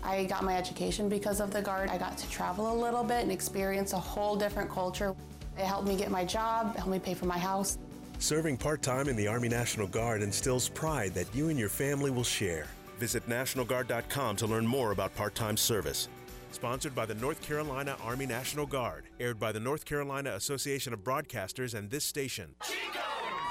I 0.06 0.26
got 0.26 0.44
my 0.44 0.56
education 0.56 1.10
because 1.10 1.40
of 1.40 1.52
the 1.52 1.62
Guard. 1.62 1.90
I 1.90 1.98
got 1.98 2.18
to 2.20 2.30
travel 2.30 2.72
a 2.72 2.76
little 2.80 3.04
bit 3.04 3.24
and 3.24 3.32
experience 3.32 3.94
a 3.94 4.00
whole 4.00 4.36
different 4.36 4.70
culture. 4.70 5.16
It 5.58 5.66
helped 5.66 5.88
me 5.88 5.96
get 5.96 6.12
my 6.12 6.24
job, 6.24 6.74
it 6.76 6.78
helped 6.78 6.92
me 6.92 7.00
pay 7.00 7.16
for 7.16 7.26
my 7.26 7.40
house. 7.40 7.78
Serving 8.20 8.58
part 8.58 8.82
time 8.82 9.10
in 9.10 9.16
the 9.16 9.28
Army 9.28 9.50
National 9.50 9.88
Guard 9.88 10.22
instills 10.22 10.70
pride 10.70 11.14
that 11.16 11.34
you 11.34 11.50
and 11.50 11.58
your 11.58 11.70
family 11.70 12.12
will 12.12 12.24
share. 12.24 12.68
Visit 13.00 13.28
NationalGuard.com 13.28 14.36
to 14.38 14.48
learn 14.48 14.66
more 14.66 14.92
about 14.92 15.16
part 15.16 15.36
time 15.36 15.58
service. 15.58 16.08
Sponsored 16.52 16.96
by 16.96 17.06
the 17.06 17.16
North 17.16 17.42
Carolina 17.42 17.98
Army 18.02 18.26
National 18.26 18.66
Guard. 18.66 19.06
Aired 19.20 19.40
by 19.40 19.52
the 19.52 19.60
North 19.60 19.84
Carolina 19.84 20.32
Association 20.32 20.94
of 20.94 21.04
Broadcasters 21.04 21.74
and 21.74 21.90
this 21.90 22.06
station. 22.06 22.56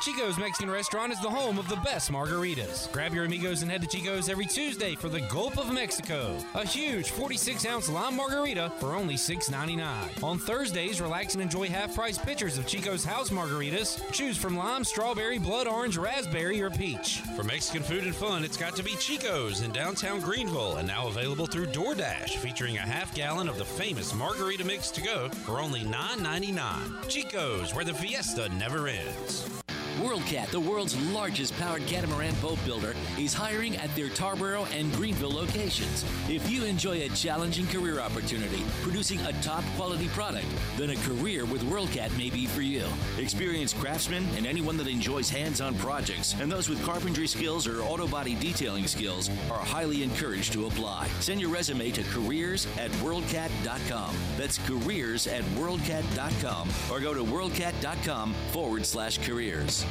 Chico's 0.04 0.36
Mexican 0.36 0.70
Restaurant 0.70 1.14
is 1.14 1.20
the 1.22 1.30
home 1.30 1.58
of 1.58 1.66
the 1.66 1.76
best 1.76 2.12
margaritas. 2.12 2.92
Grab 2.92 3.14
your 3.14 3.24
amigos 3.24 3.62
and 3.62 3.70
head 3.70 3.80
to 3.80 3.88
Chico's 3.88 4.28
every 4.28 4.44
Tuesday 4.44 4.94
for 4.94 5.08
the 5.08 5.22
Gulp 5.22 5.56
of 5.56 5.72
Mexico, 5.72 6.36
a 6.54 6.66
huge 6.66 7.08
46 7.08 7.64
ounce 7.64 7.88
lime 7.88 8.14
margarita 8.14 8.70
for 8.78 8.94
only 8.94 9.14
$6.99. 9.14 10.22
On 10.22 10.38
Thursdays, 10.38 11.00
relax 11.00 11.32
and 11.32 11.42
enjoy 11.42 11.68
half 11.68 11.94
price 11.94 12.18
pitchers 12.18 12.58
of 12.58 12.66
Chico's 12.66 13.02
house 13.02 13.30
margaritas. 13.30 13.98
Choose 14.12 14.36
from 14.36 14.58
lime, 14.58 14.84
strawberry, 14.84 15.38
blood 15.38 15.66
orange, 15.66 15.96
raspberry, 15.96 16.60
or 16.60 16.68
peach. 16.68 17.22
For 17.34 17.42
Mexican 17.42 17.82
food 17.82 18.04
and 18.04 18.14
fun, 18.14 18.44
it's 18.44 18.58
got 18.58 18.76
to 18.76 18.82
be 18.82 18.96
Chico's 18.96 19.62
in 19.62 19.72
downtown 19.72 20.20
Greenville 20.20 20.76
and 20.76 20.86
now 20.86 21.08
available 21.08 21.46
through 21.46 21.68
DoorDash, 21.68 22.36
featuring 22.36 22.76
a 22.76 22.80
half 22.80 23.14
gallon 23.14 23.48
of 23.48 23.56
the 23.56 23.64
famous 23.64 24.12
margarita 24.12 24.66
mix 24.66 24.90
to 24.90 25.00
go 25.00 25.30
for 25.30 25.60
only 25.60 25.80
$9.99. 25.80 27.08
Chico's, 27.08 27.74
where 27.74 27.86
the 27.86 27.94
fiesta 27.94 28.50
never 28.50 28.86
ends. 28.86 29.48
WorldCat, 29.94 30.50
the 30.50 30.60
world's 30.60 30.96
largest 31.12 31.56
powered 31.58 31.86
catamaran 31.86 32.34
boat 32.42 32.58
builder, 32.64 32.94
is 33.18 33.32
hiring 33.32 33.76
at 33.76 33.94
their 33.94 34.08
Tarboro 34.08 34.66
and 34.78 34.92
Greenville 34.92 35.30
locations. 35.30 36.04
If 36.28 36.50
you 36.50 36.64
enjoy 36.64 37.02
a 37.02 37.08
challenging 37.10 37.66
career 37.68 38.00
opportunity 38.00 38.62
producing 38.82 39.20
a 39.20 39.32
top 39.42 39.64
quality 39.76 40.08
product, 40.08 40.46
then 40.76 40.90
a 40.90 40.96
career 40.96 41.44
with 41.44 41.62
WorldCat 41.62 42.16
may 42.18 42.28
be 42.28 42.46
for 42.46 42.62
you. 42.62 42.84
Experienced 43.18 43.78
craftsmen 43.78 44.26
and 44.36 44.46
anyone 44.46 44.76
that 44.78 44.88
enjoys 44.88 45.30
hands 45.30 45.60
on 45.60 45.74
projects 45.76 46.34
and 46.40 46.50
those 46.50 46.68
with 46.68 46.82
carpentry 46.84 47.28
skills 47.28 47.66
or 47.66 47.82
auto 47.82 48.06
body 48.06 48.34
detailing 48.34 48.86
skills 48.86 49.30
are 49.50 49.58
highly 49.58 50.02
encouraged 50.02 50.52
to 50.52 50.66
apply. 50.66 51.08
Send 51.20 51.40
your 51.40 51.50
resume 51.50 51.90
to 51.92 52.02
careers 52.04 52.66
at 52.78 52.90
worldcat.com. 52.92 54.16
That's 54.36 54.58
careers 54.58 55.26
at 55.26 55.42
worldcat.com 55.56 56.68
or 56.90 57.00
go 57.00 57.14
to 57.14 57.22
worldcat.com 57.22 58.34
forward 58.52 58.84
slash 58.86 59.18
careers. 59.18 59.84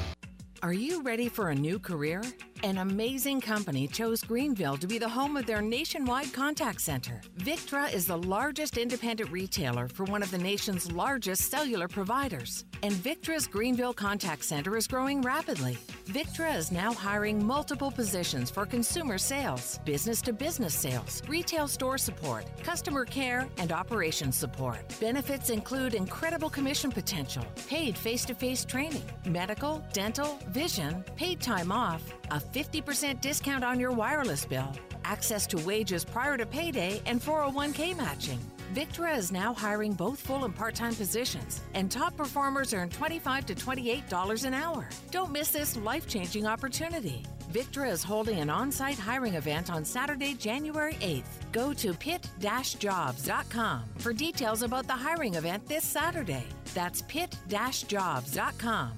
Are 0.63 0.71
you 0.71 1.01
ready 1.01 1.27
for 1.27 1.49
a 1.49 1.55
new 1.55 1.77
career? 1.77 2.21
An 2.63 2.77
amazing 2.77 3.41
company 3.41 3.89
chose 3.89 4.21
Greenville 4.21 4.77
to 4.77 4.87
be 4.87 4.97
the 4.97 5.09
home 5.09 5.35
of 5.35 5.45
their 5.45 5.61
nationwide 5.61 6.31
contact 6.31 6.79
center. 6.79 7.19
Victra 7.39 7.93
is 7.93 8.07
the 8.07 8.17
largest 8.17 8.77
independent 8.77 9.29
retailer 9.31 9.89
for 9.89 10.05
one 10.05 10.23
of 10.23 10.31
the 10.31 10.37
nation's 10.37 10.89
largest 10.89 11.51
cellular 11.51 11.89
providers. 11.89 12.63
And 12.81 12.93
Victra's 12.93 13.47
Greenville 13.47 13.93
Contact 13.93 14.45
Center 14.45 14.77
is 14.77 14.87
growing 14.87 15.21
rapidly. 15.21 15.77
Victra 16.05 16.55
is 16.55 16.71
now 16.71 16.93
hiring 16.93 17.45
multiple 17.45 17.91
positions 17.91 18.49
for 18.49 18.65
consumer 18.65 19.17
sales, 19.17 19.79
business 19.83 20.21
to 20.21 20.31
business 20.31 20.73
sales, 20.73 21.21
retail 21.27 21.67
store 21.67 21.97
support, 21.97 22.45
customer 22.63 23.03
care, 23.03 23.45
and 23.57 23.73
operations 23.73 24.37
support. 24.37 24.79
Benefits 25.01 25.49
include 25.49 25.95
incredible 25.95 26.49
commission 26.49 26.91
potential, 26.93 27.45
paid 27.67 27.97
face 27.97 28.23
to 28.23 28.33
face 28.33 28.63
training, 28.63 29.03
medical, 29.25 29.83
dental, 29.91 30.39
vision, 30.49 31.03
paid 31.17 31.41
time 31.41 31.73
off, 31.73 32.01
a 32.31 32.39
50% 32.39 33.21
discount 33.21 33.63
on 33.63 33.79
your 33.79 33.91
wireless 33.91 34.45
bill, 34.45 34.71
access 35.03 35.47
to 35.47 35.57
wages 35.59 36.05
prior 36.05 36.37
to 36.37 36.45
payday, 36.45 37.01
and 37.05 37.21
401k 37.21 37.95
matching. 37.97 38.39
Victra 38.73 39.15
is 39.15 39.31
now 39.31 39.53
hiring 39.53 39.93
both 39.93 40.19
full 40.19 40.45
and 40.45 40.55
part 40.55 40.73
time 40.73 40.95
positions, 40.95 41.61
and 41.73 41.91
top 41.91 42.17
performers 42.17 42.73
earn 42.73 42.89
25 42.89 43.45
to 43.47 43.55
$28 43.55 44.45
an 44.45 44.53
hour. 44.53 44.89
Don't 45.11 45.31
miss 45.31 45.49
this 45.49 45.77
life 45.77 46.07
changing 46.07 46.47
opportunity. 46.47 47.23
Victra 47.51 47.91
is 47.91 48.03
holding 48.03 48.39
an 48.39 48.49
on 48.49 48.71
site 48.71 48.97
hiring 48.97 49.35
event 49.35 49.71
on 49.71 49.85
Saturday, 49.85 50.33
January 50.33 50.95
8th. 50.95 51.51
Go 51.51 51.71
to 51.73 51.93
pit 51.93 52.27
jobs.com 52.39 53.83
for 53.99 54.11
details 54.11 54.63
about 54.63 54.87
the 54.87 54.93
hiring 54.93 55.35
event 55.35 55.67
this 55.67 55.83
Saturday. 55.83 56.45
That's 56.73 57.03
pit 57.03 57.37
jobs.com. 57.47 58.93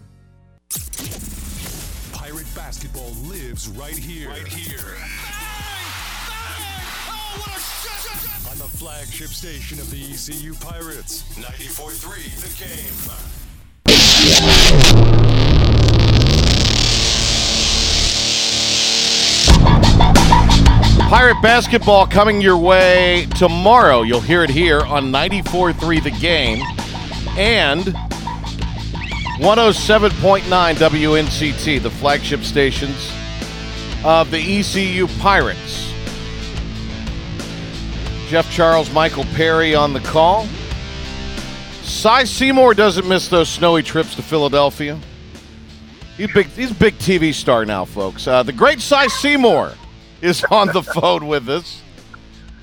Pirate 2.25 2.55
basketball 2.55 3.11
lives 3.25 3.67
right 3.67 3.95
here. 3.95 4.29
Right 4.29 4.47
here. 4.47 4.79
Oh, 7.07 7.43
on 8.49 8.57
the 8.57 8.63
flagship 8.63 9.27
station 9.27 9.79
of 9.79 9.91
the 9.91 10.01
ECU 10.11 10.55
Pirates, 10.55 11.23
94 11.37 11.91
3, 11.91 12.23
The 12.41 12.49
Game. 12.65 12.95
Pirate 21.07 21.39
basketball 21.43 22.07
coming 22.07 22.41
your 22.41 22.57
way 22.57 23.27
tomorrow. 23.37 24.01
You'll 24.01 24.19
hear 24.19 24.43
it 24.43 24.49
here 24.49 24.81
on 24.81 25.11
94 25.11 25.73
3 25.73 25.99
The 25.99 26.09
Game 26.09 26.63
and 27.37 27.95
107.9 29.35 30.43
WNCT, 30.75 31.81
the 31.81 31.89
flagship 31.89 32.41
stations 32.43 33.11
of 34.05 34.31
the 34.31 34.59
ECU 34.59 35.07
Pirates. 35.19 35.91
Jeff 38.29 38.49
Charles, 38.49 38.89
Michael 38.93 39.25
Perry 39.35 39.75
on 39.75 39.91
the 39.91 39.99
call. 39.99 40.47
Cy 41.81 42.23
Seymour 42.23 42.73
doesn't 42.75 43.07
miss 43.07 43.27
those 43.27 43.49
snowy 43.49 43.83
trips 43.83 44.15
to 44.15 44.21
Philadelphia. 44.21 44.97
He's 46.15 46.31
big. 46.31 46.47
He's 46.47 46.71
a 46.71 46.75
big 46.75 46.97
TV 46.97 47.33
star 47.33 47.65
now, 47.65 47.83
folks. 47.83 48.25
Uh, 48.27 48.41
the 48.41 48.53
great 48.53 48.79
Cy 48.79 49.07
Seymour 49.07 49.73
is 50.21 50.45
on 50.49 50.69
the 50.69 50.81
phone 50.95 51.27
with 51.27 51.49
us. 51.49 51.81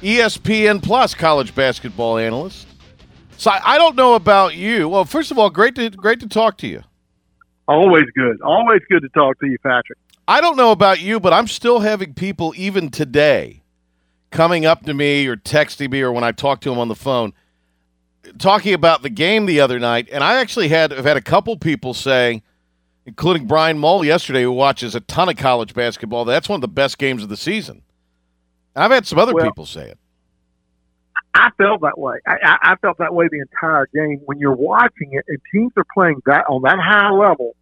ESPN 0.01 0.83
Plus 0.83 1.15
college 1.15 1.55
basketball 1.55 2.17
analyst. 2.17 2.67
So 3.43 3.51
I 3.51 3.77
don't 3.77 3.97
know 3.97 4.15
about 4.15 4.55
you. 4.55 4.89
Well, 4.89 5.05
first 5.05 5.33
of 5.33 5.39
all, 5.39 5.51
great 5.51 5.75
to 5.75 5.91
great 5.91 6.21
to 6.21 6.29
talk 6.29 6.59
to 6.59 6.69
you. 6.69 6.85
Always 7.67 8.05
good. 8.15 8.41
Always 8.41 8.83
good 8.89 9.03
to 9.03 9.09
talk 9.09 9.41
to 9.41 9.49
you, 9.49 9.59
Patrick. 9.59 9.99
I 10.29 10.41
don't 10.41 10.57
know 10.57 10.71
about 10.71 11.01
you, 11.01 11.19
but 11.19 11.33
I'm 11.33 11.49
still 11.49 11.81
having 11.81 12.15
people 12.15 12.55
even 12.57 12.89
today 12.89 13.65
coming 14.31 14.65
up 14.65 14.85
to 14.85 14.95
me 14.95 15.27
or 15.27 15.35
texting 15.35 15.91
me 15.91 16.03
or 16.03 16.13
when 16.13 16.23
I 16.23 16.31
talk 16.31 16.61
to 16.61 16.71
them 16.71 16.79
on 16.79 16.87
the 16.87 16.95
phone 16.95 17.33
talking 18.39 18.75
about 18.75 19.03
the 19.03 19.11
game 19.11 19.47
the 19.47 19.59
other 19.59 19.81
night. 19.81 20.09
And 20.13 20.23
I 20.23 20.37
actually 20.37 20.69
had 20.69 20.93
have 20.93 21.05
had 21.05 21.17
a 21.17 21.21
couple 21.21 21.57
people 21.57 21.95
say, 21.95 22.45
including 23.07 23.49
Brian 23.49 23.77
Mull 23.77 24.05
yesterday, 24.05 24.45
who 24.45 24.53
watches 24.53 24.95
a 24.95 25.01
ton 25.01 25.29
of 25.29 25.37
college 25.37 25.75
basketball, 25.75 26.25
that's 26.25 26.49
one 26.49 26.59
of 26.59 26.61
the 26.61 26.69
best 26.69 26.97
games 26.97 27.25
of 27.25 27.29
the 27.29 27.37
season. 27.37 27.83
I've 28.77 28.93
had 28.93 29.05
some 29.05 29.19
other 29.19 29.35
Well, 29.35 29.45
people 29.45 29.67
say 29.67 29.89
it. 29.89 29.99
I 31.35 31.51
felt 31.57 31.81
that 31.81 31.99
way. 31.99 32.17
I, 32.27 32.57
I, 32.63 32.77
felt 32.77 32.99
that 32.99 33.15
way 33.15 33.27
the 33.31 33.41
entire 33.41 33.89
game. 33.95 34.21
When 34.27 34.39
you're 34.39 34.55
watching 34.55 35.13
it 35.13 35.25
and 35.29 35.39
teams 35.53 35.73
are 35.77 35.87
playing 35.95 36.21
that 36.27 36.45
on 36.49 36.63
that 36.63 36.79
high 36.79 37.11
level, 37.11 37.57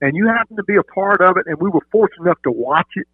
and 0.00 0.14
you 0.14 0.28
happen 0.28 0.56
to 0.56 0.64
be 0.64 0.76
a 0.76 0.82
part 0.82 1.22
of 1.22 1.38
it, 1.38 1.46
and 1.46 1.58
we 1.58 1.70
were 1.70 1.80
fortunate 1.90 2.26
enough 2.26 2.42
to 2.42 2.52
watch 2.52 2.88
it. 2.96 3.06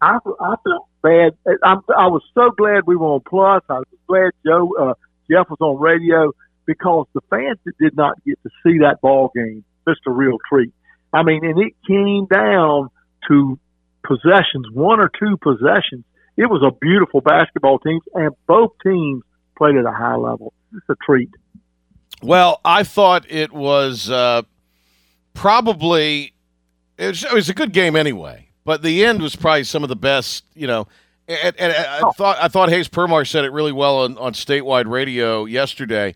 I, 0.00 0.18
I 0.40 0.54
felt 0.62 0.86
bad. 1.02 1.32
I, 1.64 1.74
I 1.98 2.06
was 2.06 2.22
so 2.34 2.50
glad 2.56 2.86
we 2.86 2.94
were 2.94 3.06
on 3.06 3.20
Plus. 3.28 3.62
I 3.68 3.78
was 3.78 3.86
glad 4.06 4.30
Joe 4.46 4.72
uh, 4.78 4.94
Jeff 5.28 5.50
was 5.50 5.58
on 5.60 5.80
radio 5.80 6.32
because 6.64 7.06
the 7.14 7.22
fans 7.30 7.58
that 7.64 7.76
did 7.78 7.96
not 7.96 8.22
get 8.24 8.38
to 8.44 8.50
see 8.62 8.78
that 8.80 9.00
ball 9.00 9.32
game 9.34 9.64
missed 9.86 10.00
a 10.06 10.12
real 10.12 10.38
treat. 10.48 10.72
I 11.12 11.22
mean, 11.22 11.44
and 11.44 11.58
it 11.58 11.74
came 11.86 12.26
down 12.26 12.90
to 13.28 13.58
possessions, 14.04 14.66
one 14.72 15.00
or 15.00 15.10
two 15.18 15.36
possessions. 15.38 16.04
It 16.36 16.50
was 16.50 16.62
a 16.62 16.70
beautiful 16.70 17.20
basketball 17.20 17.78
team, 17.78 18.00
and 18.14 18.32
both 18.46 18.72
teams 18.84 19.22
played 19.56 19.76
at 19.76 19.84
a 19.84 19.90
high 19.90 20.16
level. 20.16 20.52
It's 20.74 20.88
a 20.88 20.96
treat. 21.04 21.30
Well, 22.22 22.60
I 22.64 22.82
thought 22.82 23.24
it 23.30 23.52
was 23.52 24.10
uh, 24.10 24.42
probably 25.34 26.34
it 26.98 27.08
was, 27.08 27.24
it 27.24 27.32
was 27.32 27.48
a 27.48 27.54
good 27.54 27.72
game 27.72 27.96
anyway, 27.96 28.48
but 28.64 28.82
the 28.82 29.04
end 29.04 29.20
was 29.20 29.36
probably 29.36 29.64
some 29.64 29.82
of 29.82 29.88
the 29.88 29.96
best. 29.96 30.44
You 30.54 30.66
know, 30.66 30.88
and, 31.28 31.54
and 31.58 31.72
I 31.72 32.10
thought 32.12 32.38
I 32.40 32.48
thought 32.48 32.70
Hayes 32.70 32.88
Permar 32.88 33.28
said 33.28 33.44
it 33.44 33.52
really 33.52 33.72
well 33.72 33.98
on, 33.98 34.16
on 34.18 34.32
statewide 34.32 34.86
radio 34.86 35.44
yesterday. 35.44 36.14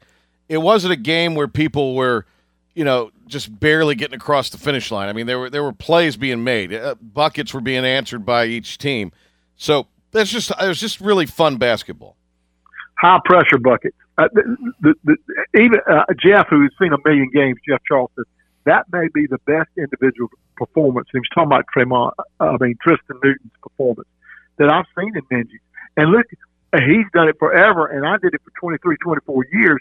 It 0.48 0.58
wasn't 0.58 0.92
a 0.92 0.96
game 0.96 1.34
where 1.34 1.48
people 1.48 1.94
were, 1.94 2.26
you 2.74 2.84
know, 2.84 3.10
just 3.26 3.60
barely 3.60 3.94
getting 3.94 4.16
across 4.16 4.50
the 4.50 4.58
finish 4.58 4.90
line. 4.90 5.08
I 5.08 5.12
mean, 5.12 5.26
there 5.26 5.38
were 5.38 5.50
there 5.50 5.62
were 5.62 5.72
plays 5.72 6.16
being 6.16 6.42
made, 6.44 6.72
uh, 6.72 6.94
buckets 7.00 7.52
were 7.54 7.60
being 7.60 7.84
answered 7.84 8.24
by 8.24 8.46
each 8.46 8.78
team. 8.78 9.12
So 9.56 9.86
that's 10.12 10.30
just 10.30 10.50
it 10.50 10.68
was 10.68 10.80
just 10.80 11.00
really 11.00 11.26
fun 11.26 11.56
basketball. 11.56 12.16
High 13.00 13.18
pressure 13.24 13.58
buckets. 13.58 13.96
Uh, 14.18 14.28
the, 14.34 14.72
the, 14.80 14.94
the, 15.04 15.16
even 15.58 15.80
uh, 15.90 16.04
Jeff, 16.22 16.48
who's 16.50 16.70
seen 16.80 16.92
a 16.92 16.98
million 17.04 17.30
games, 17.32 17.58
Jeff 17.66 17.80
Charleston, 17.88 18.24
that 18.64 18.84
may 18.92 19.08
be 19.14 19.26
the 19.26 19.38
best 19.46 19.70
individual 19.78 20.28
performance. 20.56 21.08
He 21.10 21.18
was 21.18 21.28
talking 21.34 21.46
about 21.46 21.64
Tremont, 21.72 22.14
uh, 22.18 22.44
I 22.44 22.56
mean 22.60 22.76
Tristen 22.82 23.18
Newton's 23.24 23.52
performance 23.62 24.08
that 24.58 24.68
I've 24.68 24.84
seen 24.98 25.12
in 25.16 25.22
Minges. 25.32 25.60
And 25.96 26.10
look, 26.10 26.26
he's 26.74 27.06
done 27.14 27.28
it 27.28 27.36
forever, 27.38 27.86
and 27.86 28.06
I 28.06 28.18
did 28.18 28.34
it 28.34 28.42
for 28.44 28.52
23, 28.60 28.96
24 28.98 29.46
years. 29.52 29.80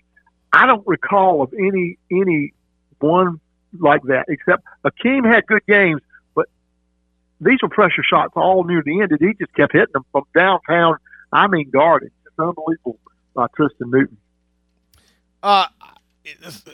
I 0.53 0.65
don't 0.65 0.87
recall 0.87 1.41
of 1.43 1.53
any 1.53 1.97
any 2.09 2.53
one 2.99 3.41
like 3.77 4.01
that, 4.03 4.25
except 4.29 4.63
Akeem 4.85 5.29
had 5.29 5.45
good 5.45 5.65
games, 5.67 6.01
but 6.33 6.47
these 7.41 7.61
were 7.61 7.69
pressure 7.69 8.03
shots 8.03 8.31
all 8.35 8.63
near 8.63 8.81
the 8.83 9.01
end, 9.01 9.11
and 9.11 9.19
he 9.19 9.33
just 9.33 9.53
kept 9.53 9.73
hitting 9.73 9.93
them 9.93 10.05
from 10.13 10.23
downtown. 10.33 10.95
I 11.33 11.47
mean, 11.47 11.69
guarding. 11.69 12.09
It's 12.25 12.39
unbelievable 12.39 12.97
by 13.39 13.47
Tristen 13.55 13.89
Newton. 13.89 14.17
Uh, 15.41 15.67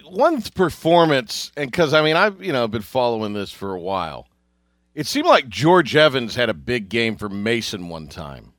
one 0.09 0.41
performance, 0.41 1.51
and 1.55 1.69
because 1.69 1.93
I 1.93 2.01
mean 2.03 2.15
I've 2.15 2.43
you 2.43 2.51
know 2.51 2.67
been 2.67 2.81
following 2.81 3.33
this 3.33 3.51
for 3.51 3.73
a 3.73 3.79
while. 3.79 4.27
It 4.95 5.05
seemed 5.05 5.27
like 5.27 5.47
George 5.49 5.95
Evans 5.95 6.35
had 6.35 6.49
a 6.49 6.53
big 6.53 6.89
game 6.89 7.17
for 7.17 7.29
Mason 7.29 7.89
one 7.89 8.07
time, 8.07 8.53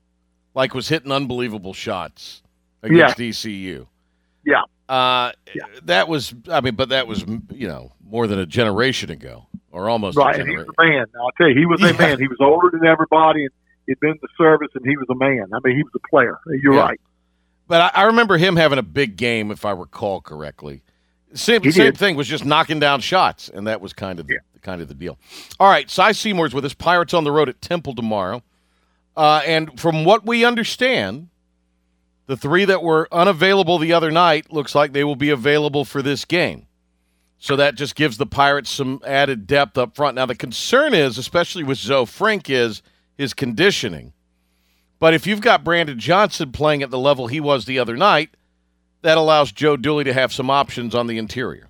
like 0.55 0.75
was 0.75 0.89
hitting 0.89 1.11
unbelievable 1.11 1.73
shots 1.73 2.43
against 2.83 3.19
ECU. 3.21 3.87
Yeah. 4.45 4.63
Uh, 4.89 5.33
that 5.83 6.07
was 6.07 6.33
I 6.49 6.61
mean, 6.61 6.77
but 6.77 6.91
that 6.91 7.09
was 7.09 7.25
you 7.53 7.67
know 7.67 7.93
more 8.09 8.29
than 8.29 8.39
a 8.39 8.47
generation 8.47 9.11
ago, 9.11 9.47
or 9.73 9.89
almost 9.91 10.17
right, 10.17 10.37
a 10.37 10.41
and 10.41 10.49
he 10.49 10.57
was 10.57 10.67
a 10.79 10.83
man. 10.85 11.07
I'll 11.21 11.33
tell 11.37 11.49
you, 11.49 11.59
he 11.59 11.67
was 11.67 11.83
a 11.83 11.87
Yeah. 11.93 11.99
man. 11.99 12.19
He 12.21 12.29
was 12.29 12.39
older 12.41 12.71
than 12.71 12.87
everybody, 12.87 13.43
and 13.43 13.51
he'd 13.89 13.99
been 13.99 14.11
in 14.11 14.19
the 14.23 14.29
service, 14.39 14.69
and 14.77 14.87
he 14.87 14.97
was 14.97 15.07
a 15.11 15.17
man. 15.17 15.47
I 15.53 15.59
mean, 15.65 15.77
he 15.77 15.83
was 15.83 15.93
a 15.97 16.09
player. 16.09 16.39
You're 16.63 16.75
Yeah. 16.75 16.81
right. 16.83 17.01
But 17.69 17.95
I, 17.95 18.03
I 18.03 18.05
remember 18.05 18.37
him 18.39 18.57
having 18.57 18.79
a 18.79 18.83
big 18.83 19.17
game, 19.17 19.51
if 19.51 19.65
I 19.65 19.73
recall 19.73 20.21
correctly. 20.21 20.83
Same, 21.35 21.71
same 21.71 21.93
thing 21.93 22.17
was 22.17 22.29
just 22.29 22.45
knocking 22.45 22.81
down 22.81 23.01
shots, 23.01 23.49
and 23.49 23.67
that 23.67 23.81
was 23.81 23.93
kind 23.93 24.21
of 24.21 24.27
the, 24.27 24.39
kind 24.63 24.81
of 24.81 24.89
the 24.89 24.95
deal. 24.95 25.19
All 25.59 25.69
right, 25.69 25.91
Cy 25.91 26.13
Seymour's 26.13 26.55
with 26.55 26.65
us. 26.65 26.73
Pirates 26.73 27.13
on 27.13 27.25
the 27.25 27.33
road 27.33 27.49
at 27.49 27.61
Temple 27.61 27.95
tomorrow, 27.95 28.43
uh, 29.17 29.43
and 29.45 29.79
from 29.79 30.05
what 30.05 30.25
we 30.25 30.45
understand, 30.45 31.29
the 32.27 32.37
three 32.37 32.65
that 32.65 32.83
were 32.83 33.09
unavailable 33.13 33.79
the 33.79 33.93
other 33.93 34.11
night 34.11 34.53
looks 34.53 34.75
like 34.75 34.93
they 34.93 35.05
will 35.05 35.17
be 35.17 35.31
available 35.31 35.85
for 35.85 36.03
this 36.03 36.25
game. 36.25 36.67
So 37.39 37.57
that 37.57 37.75
just 37.75 37.97
gives 37.97 38.17
the 38.17 38.27
Pirates 38.27 38.71
some 38.71 39.01
added 39.05 39.47
depth 39.47 39.77
up 39.77 39.95
front. 39.95 40.15
Now 40.15 40.27
the 40.27 40.35
concern 40.35 40.95
is, 40.95 41.19
especially 41.19 41.65
with 41.65 41.79
Zoe 41.79 42.07
Frink, 42.07 42.49
is 42.49 42.83
his 43.19 43.35
conditioning. 43.35 44.13
But 44.99 45.15
if 45.15 45.27
you've 45.27 45.41
got 45.41 45.65
Brandon 45.65 45.99
Johnson 45.99 46.53
playing 46.53 46.83
at 46.83 46.91
the 46.91 46.99
level 46.99 47.27
he 47.27 47.41
was 47.41 47.65
the 47.65 47.79
other 47.79 47.97
night, 47.97 48.31
that 49.03 49.19
allows 49.19 49.53
Joe 49.53 49.77
Dooley 49.77 50.05
to 50.05 50.13
have 50.13 50.33
some 50.33 50.51
options 50.51 50.95
on 50.95 51.07
the 51.07 51.19
interior. 51.19 51.69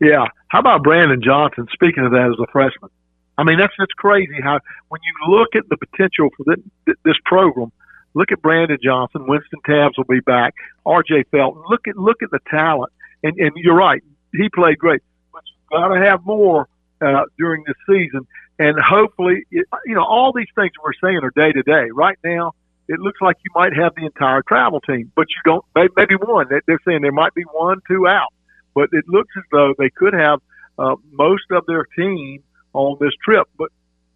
Yeah. 0.00 0.26
How 0.48 0.60
about 0.60 0.82
Brandon 0.82 1.20
Johnson? 1.22 1.66
Speaking 1.72 2.04
of 2.04 2.12
that, 2.12 2.30
as 2.32 2.38
a 2.40 2.50
freshman, 2.50 2.90
I 3.36 3.44
mean 3.44 3.58
that's 3.58 3.72
that's 3.78 3.92
crazy. 3.92 4.40
How 4.42 4.60
when 4.88 5.00
you 5.04 5.34
look 5.36 5.54
at 5.54 5.68
the 5.68 5.76
potential 5.76 6.30
for 6.36 6.44
this, 6.44 6.96
this 7.04 7.16
program, 7.24 7.72
look 8.14 8.32
at 8.32 8.40
Brandon 8.42 8.78
Johnson. 8.82 9.26
Wynston 9.26 9.62
Tabbs 9.64 9.96
will 9.96 10.04
be 10.04 10.20
back. 10.20 10.54
R.J. 10.86 11.24
Felton. 11.30 11.62
Look 11.68 11.86
at 11.88 11.96
look 11.96 12.22
at 12.22 12.30
the 12.30 12.40
talent. 12.50 12.92
And 13.22 13.36
and 13.38 13.52
you're 13.56 13.76
right. 13.76 14.02
He 14.32 14.48
played 14.48 14.78
great, 14.78 15.02
but 15.32 15.42
you've 15.46 15.80
got 15.80 15.94
to 15.94 16.00
have 16.04 16.24
more 16.24 16.68
uh, 17.00 17.22
during 17.38 17.64
this 17.66 17.76
season. 17.88 18.26
And 18.58 18.78
hopefully, 18.80 19.44
it, 19.50 19.66
you 19.84 19.94
know, 19.94 20.04
all 20.04 20.32
these 20.32 20.46
things 20.54 20.70
we're 20.82 20.92
saying 21.02 21.20
are 21.22 21.32
day 21.34 21.52
to 21.52 21.62
day. 21.62 21.90
Right 21.92 22.18
now, 22.24 22.52
it 22.88 23.00
looks 23.00 23.20
like 23.20 23.36
you 23.44 23.50
might 23.54 23.74
have 23.74 23.94
the 23.96 24.04
entire 24.04 24.42
travel 24.42 24.80
team, 24.80 25.10
but 25.16 25.26
you 25.30 25.36
don't. 25.44 25.64
Maybe 25.96 26.14
one. 26.14 26.46
They- 26.48 26.60
They're 26.66 26.80
saying 26.86 27.02
there 27.02 27.12
might 27.12 27.34
be 27.34 27.42
one, 27.42 27.80
two 27.88 28.06
out, 28.06 28.32
but 28.74 28.90
it 28.92 29.04
looks 29.08 29.30
as 29.36 29.44
though 29.50 29.74
they 29.78 29.90
could 29.90 30.14
have 30.14 30.40
uh, 30.78 30.96
most 31.10 31.44
of 31.50 31.66
their 31.66 31.84
team 31.96 32.42
on 32.72 32.96
this 33.00 33.12
trip. 33.24 33.48
But 33.58 33.70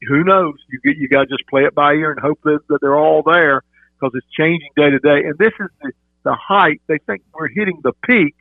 who 0.07 0.23
knows? 0.23 0.55
You 0.71 0.79
get 0.85 0.97
you 0.97 1.09
got 1.09 1.23
to 1.23 1.27
just 1.27 1.47
play 1.49 1.65
it 1.65 1.75
by 1.75 1.95
ear 1.95 2.13
and 2.13 2.21
hope 2.21 2.41
that, 2.45 2.61
that 2.69 2.79
they're 2.81 2.97
all 2.99 3.23
there 3.23 3.63
because 3.99 4.13
it's 4.15 4.27
changing 4.37 4.71
day 4.77 4.91
to 4.91 4.99
day. 5.01 5.25
And 5.25 5.37
this 5.39 5.53
is 5.59 5.69
the, 5.83 5.93
the 6.25 6.35
height. 6.35 6.81
They 6.87 6.99
think 6.99 7.23
we're 7.35 7.49
hitting 7.49 7.81
the 7.83 7.93
peak 8.05 8.37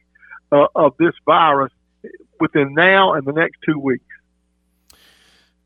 uh, 0.52 0.68
of 0.76 0.94
this 1.00 1.14
virus 1.26 1.72
within 2.40 2.74
now 2.76 3.14
and 3.14 3.26
the 3.26 3.32
next 3.34 3.58
two 3.66 3.80
weeks. 3.80 4.06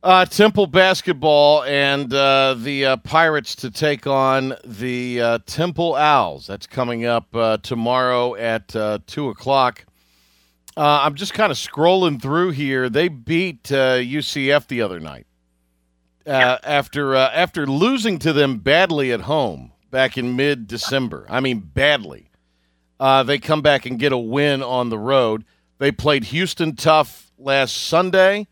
Uh, 0.03 0.25
Temple 0.25 0.65
basketball 0.65 1.63
and 1.63 2.11
uh, 2.11 2.55
the 2.57 2.85
uh, 2.85 2.97
Pirates 2.97 3.55
to 3.57 3.69
take 3.69 4.07
on 4.07 4.55
the 4.65 5.21
uh, 5.21 5.39
Temple 5.45 5.93
Owls. 5.93 6.47
That's 6.47 6.65
coming 6.65 7.05
up 7.05 7.35
uh, 7.35 7.57
tomorrow 7.57 8.33
at 8.35 8.75
uh, 8.75 8.97
2 9.05 9.29
o'clock. 9.29 9.85
Uh, 10.75 11.01
I'm 11.03 11.13
just 11.15 11.35
kind 11.35 11.51
of 11.51 11.57
scrolling 11.57 12.19
through 12.19 12.51
here. 12.51 12.89
They 12.89 13.09
beat 13.09 13.71
uh, 13.71 13.97
UCF 13.97 14.67
the 14.67 14.81
other 14.81 14.99
night 14.99 15.27
uh, 16.25 16.57
after 16.63 17.15
uh, 17.15 17.29
after 17.33 17.67
losing 17.67 18.19
to 18.19 18.33
them 18.33 18.59
badly 18.59 19.11
at 19.11 19.21
home 19.21 19.71
back 19.89 20.17
in 20.17 20.35
mid 20.35 20.67
December. 20.67 21.25
I 21.29 21.41
mean, 21.41 21.59
badly. 21.59 22.29
Uh, 22.99 23.23
they 23.23 23.39
come 23.39 23.61
back 23.61 23.85
and 23.85 23.99
get 23.99 24.11
a 24.11 24.17
win 24.17 24.61
on 24.61 24.89
the 24.89 24.97
road. 24.97 25.43
They 25.79 25.91
played 25.91 26.25
Houston 26.25 26.75
tough 26.75 27.31
last 27.37 27.75
Sunday. 27.75 28.47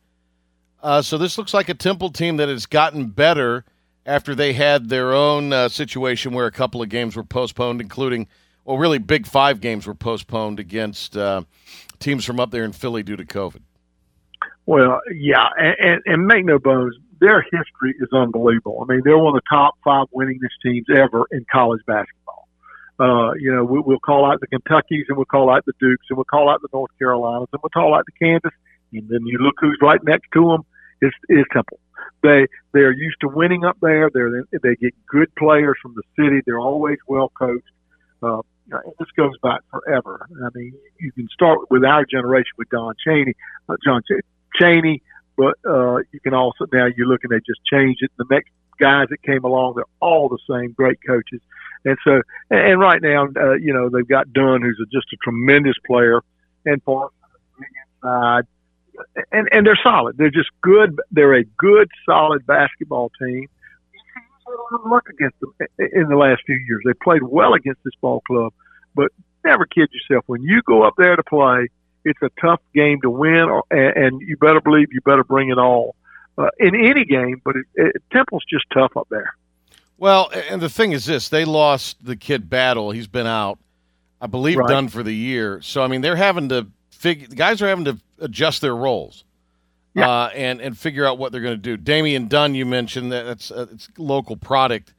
Uh, 0.81 1.01
so 1.01 1.17
this 1.17 1.37
looks 1.37 1.53
like 1.53 1.69
a 1.69 1.73
Temple 1.73 2.09
team 2.11 2.37
that 2.37 2.47
has 2.47 2.65
gotten 2.65 3.07
better 3.07 3.65
after 4.05 4.33
they 4.33 4.53
had 4.53 4.89
their 4.89 5.13
own 5.13 5.51
uh, 5.51 5.69
situation 5.69 6.33
where 6.33 6.45
a 6.45 6.51
couple 6.51 6.81
of 6.81 6.89
games 6.89 7.15
were 7.15 7.23
postponed, 7.23 7.81
including, 7.81 8.27
well, 8.65 8.77
really 8.77 8.97
big 8.97 9.27
five 9.27 9.59
games 9.59 9.85
were 9.85 9.95
postponed 9.95 10.59
against 10.59 11.17
uh, 11.17 11.43
teams 11.99 12.25
from 12.25 12.39
up 12.39 12.51
there 12.51 12.63
in 12.63 12.71
Philly 12.71 13.03
due 13.03 13.17
to 13.17 13.25
COVID. 13.25 13.61
Well, 14.65 15.01
yeah, 15.13 15.49
and, 15.57 15.75
and, 15.79 16.01
and 16.05 16.27
make 16.27 16.45
no 16.45 16.59
bones, 16.59 16.95
their 17.19 17.41
history 17.41 17.95
is 17.99 18.07
unbelievable. 18.13 18.79
I 18.81 18.91
mean, 18.91 19.01
they're 19.03 19.17
one 19.17 19.35
of 19.35 19.41
the 19.41 19.49
top 19.49 19.75
five 19.83 20.07
winningest 20.15 20.55
teams 20.63 20.85
ever 20.95 21.25
in 21.31 21.45
college 21.51 21.81
basketball. 21.85 22.47
Uh, 22.99 23.33
you 23.33 23.53
know, 23.53 23.63
we, 23.63 23.79
we'll 23.79 23.99
call 23.99 24.25
out 24.25 24.39
the 24.41 24.47
Kentuckys 24.47 25.05
and 25.07 25.17
we'll 25.17 25.25
call 25.25 25.49
out 25.49 25.65
the 25.65 25.73
Dukes 25.79 26.05
and 26.09 26.17
we'll 26.17 26.25
call 26.25 26.49
out 26.49 26.61
the 26.61 26.67
North 26.73 26.91
Carolinas 26.97 27.47
and 27.51 27.61
we'll 27.63 27.69
call 27.69 27.93
out 27.93 28.05
the 28.05 28.25
Kansas. 28.25 28.51
And 28.91 29.07
then 29.07 29.25
you 29.25 29.37
look 29.39 29.55
who's 29.59 29.77
right 29.81 30.03
next 30.03 30.29
to 30.33 30.41
them 30.49 30.65
is, 31.01 31.11
is 31.29 31.45
Temple. 31.53 31.79
They 32.21 32.47
they're 32.73 32.91
used 32.91 33.17
to 33.21 33.27
winning 33.27 33.65
up 33.65 33.77
there. 33.81 34.09
They're 34.13 34.43
they 34.51 34.75
get 34.75 34.93
good 35.07 35.33
players 35.35 35.77
from 35.81 35.95
the 35.95 36.03
city. 36.17 36.41
They're 36.45 36.59
always 36.59 36.97
well 37.07 37.31
coached. 37.37 37.63
Uh, 38.21 38.41
this 38.99 39.07
goes 39.17 39.33
back 39.41 39.61
forever. 39.71 40.27
I 40.45 40.49
mean, 40.53 40.73
you 40.99 41.11
can 41.11 41.27
start 41.33 41.59
with 41.71 41.83
our 41.83 42.05
generation 42.05 42.51
with 42.57 42.69
Don 42.69 42.93
Chaney, 43.05 43.33
uh, 43.67 43.75
John 43.83 44.01
Ch- 44.01 44.23
Chaney, 44.59 45.01
but 45.37 45.55
uh, 45.67 45.97
you 46.11 46.19
can 46.21 46.33
also 46.33 46.65
now 46.71 46.87
you're 46.95 47.07
looking 47.07 47.31
at 47.33 47.45
just 47.45 47.61
change 47.71 47.97
it. 48.01 48.11
The 48.17 48.25
next 48.29 48.51
guys 48.79 49.07
that 49.09 49.21
came 49.23 49.43
along, 49.43 49.73
they're 49.75 49.85
all 49.99 50.29
the 50.29 50.39
same, 50.49 50.73
great 50.73 50.99
coaches. 51.05 51.41
And 51.85 51.97
so, 52.03 52.21
and, 52.49 52.79
right 52.79 53.01
now, 53.01 53.27
uh, 53.37 53.53
you 53.53 53.73
know, 53.73 53.89
they've 53.89 54.07
got 54.07 54.33
Dunn, 54.33 54.61
who's 54.61 54.79
a, 54.81 54.85
just 54.85 55.07
a 55.13 55.17
tremendous 55.23 55.75
player, 55.87 56.21
and 56.65 56.83
Parson 56.83 57.15
inside, 58.03 58.43
and 59.31 59.47
and 59.51 59.65
they're 59.65 59.79
solid. 59.81 60.17
They're 60.17 60.29
just 60.31 60.49
good. 60.61 60.97
They're 61.11 61.35
a 61.35 61.43
good, 61.43 61.89
solid 62.05 62.45
basketball 62.45 63.11
team. 63.19 63.47
had 64.45 64.53
a 64.53 64.75
little 64.75 64.89
luck 64.89 65.07
against 65.09 65.39
them 65.39 65.53
in 65.77 66.07
the 66.09 66.15
last 66.15 66.41
few 66.45 66.55
years. 66.55 66.81
They 66.85 66.93
played 66.93 67.23
well 67.23 67.53
against 67.53 67.83
this 67.83 67.93
ball 68.01 68.21
club, 68.21 68.53
but 68.95 69.11
never 69.43 69.65
kid 69.65 69.89
yourself. 69.91 70.23
When 70.27 70.41
you 70.43 70.61
go 70.63 70.83
up 70.83 70.93
there 70.97 71.15
to 71.15 71.23
play, 71.23 71.67
it's 72.05 72.21
a 72.21 72.29
tough 72.41 72.61
game 72.73 73.01
to 73.01 73.09
win, 73.09 73.43
or, 73.43 73.63
and, 73.71 74.05
and 74.05 74.21
you 74.21 74.37
better 74.37 74.61
believe 74.61 74.87
you 74.91 75.01
better 75.01 75.23
bring 75.23 75.49
it 75.49 75.57
all 75.57 75.95
uh, 76.37 76.49
in 76.59 76.75
any 76.75 77.05
game. 77.05 77.41
But 77.43 77.57
it, 77.57 77.65
it, 77.75 78.03
Temple's 78.11 78.43
just 78.49 78.65
tough 78.73 78.95
up 78.97 79.07
there. 79.09 79.33
Well, 79.97 80.31
and 80.49 80.61
the 80.61 80.69
thing 80.69 80.93
is 80.93 81.05
this: 81.05 81.29
they 81.29 81.45
lost 81.45 82.03
the 82.05 82.15
kid 82.15 82.49
Battle. 82.49 82.91
He's 82.91 83.07
been 83.07 83.27
out, 83.27 83.59
I 84.21 84.27
believe, 84.27 84.57
Right. 84.57 84.69
done 84.69 84.87
for 84.87 85.03
the 85.03 85.13
year. 85.13 85.61
So 85.61 85.81
I 85.83 85.87
mean, 85.87 86.01
they're 86.01 86.15
having 86.15 86.49
to 86.49 86.67
The 87.01 87.15
guys 87.15 87.61
are 87.61 87.67
having 87.67 87.85
to 87.85 87.99
adjust 88.19 88.61
their 88.61 88.75
roles. 88.75 89.23
Uh, 89.97 90.29
and 90.33 90.61
and 90.61 90.77
figure 90.77 91.05
out 91.05 91.17
what 91.17 91.31
they're 91.33 91.41
going 91.41 91.57
to 91.57 91.61
do. 91.61 91.75
Damian 91.75 92.29
Dunn, 92.29 92.55
you 92.55 92.65
mentioned 92.65 93.11
that 93.11 93.23
that's 93.23 93.51
uh, 93.51 93.65
it's 93.73 93.89
local 93.97 94.37
product, 94.37 94.93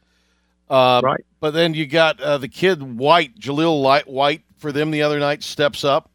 uh, 0.69 1.01
right? 1.03 1.25
But 1.39 1.53
then 1.53 1.73
you 1.73 1.87
got 1.87 2.21
uh, 2.21 2.37
the 2.37 2.49
kid 2.49 2.83
White, 2.99 3.39
Jaleel 3.39 3.81
Light 3.81 4.07
White 4.07 4.43
for 4.59 4.73
them 4.73 4.91
the 4.91 5.01
other 5.01 5.19
night 5.19 5.43
steps 5.43 5.85
up, 5.85 6.11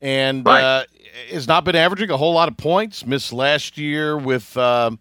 and 0.00 0.46
uh, 0.46 0.84
has 1.30 1.48
not 1.48 1.64
been 1.64 1.74
averaging 1.74 2.10
a 2.10 2.16
whole 2.16 2.34
lot 2.34 2.48
of 2.48 2.56
points. 2.56 3.04
Missed 3.04 3.32
last 3.32 3.78
year 3.78 4.16
with 4.16 4.56
um 4.56 5.00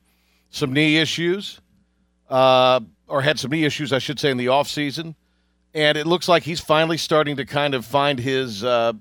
some 0.50 0.74
knee 0.74 0.98
issues, 0.98 1.62
uh, 2.30 2.80
or 3.08 3.22
had 3.22 3.38
some 3.38 3.52
knee 3.52 3.66
issues, 3.66 3.94
I 3.94 4.00
should 4.00 4.20
say, 4.20 4.32
in 4.32 4.38
the 4.38 4.48
off 4.48 4.68
season. 4.68 5.14
And 5.76 5.98
it 5.98 6.08
looks 6.08 6.28
like 6.28 6.44
he's 6.44 6.60
finally 6.60 6.98
starting 6.98 7.36
to 7.36 7.46
kind 7.46 7.76
of 7.76 7.86
find 7.86 8.18
his 8.18 8.64
uh, 8.64 8.94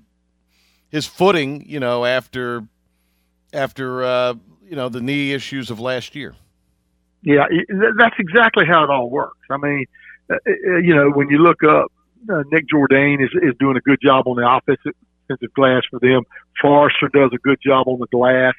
his 0.93 1.07
footing, 1.07 1.65
you 1.67 1.79
know, 1.79 2.05
after 2.05 2.63
after 3.51 4.03
uh, 4.03 4.35
you 4.63 4.75
know 4.77 4.87
the 4.87 5.01
knee 5.01 5.33
issues 5.33 5.69
of 5.69 5.79
last 5.79 6.15
year. 6.15 6.35
Yeah, 7.23 7.45
that's 7.97 8.15
exactly 8.19 8.65
how 8.65 8.83
it 8.83 8.89
all 8.89 9.09
works. 9.09 9.39
I 9.49 9.57
mean, 9.57 9.85
uh, 10.29 10.35
uh, 10.35 10.77
you 10.77 10.93
know, 10.93 11.09
when 11.09 11.29
you 11.29 11.39
look 11.39 11.63
up, 11.63 11.91
uh, 12.29 12.43
Nick 12.51 12.65
Jourdain 12.67 13.23
is, 13.23 13.31
is 13.41 13.55
doing 13.59 13.75
a 13.75 13.81
good 13.81 13.99
job 14.03 14.27
on 14.27 14.35
the 14.35 14.47
offensive, 14.47 14.93
offensive 15.25 15.53
glass 15.53 15.81
for 15.89 15.99
them. 15.99 16.23
Forrester 16.61 17.09
does 17.13 17.31
a 17.33 17.37
good 17.37 17.59
job 17.65 17.87
on 17.87 17.99
the 17.99 18.07
glass. 18.07 18.53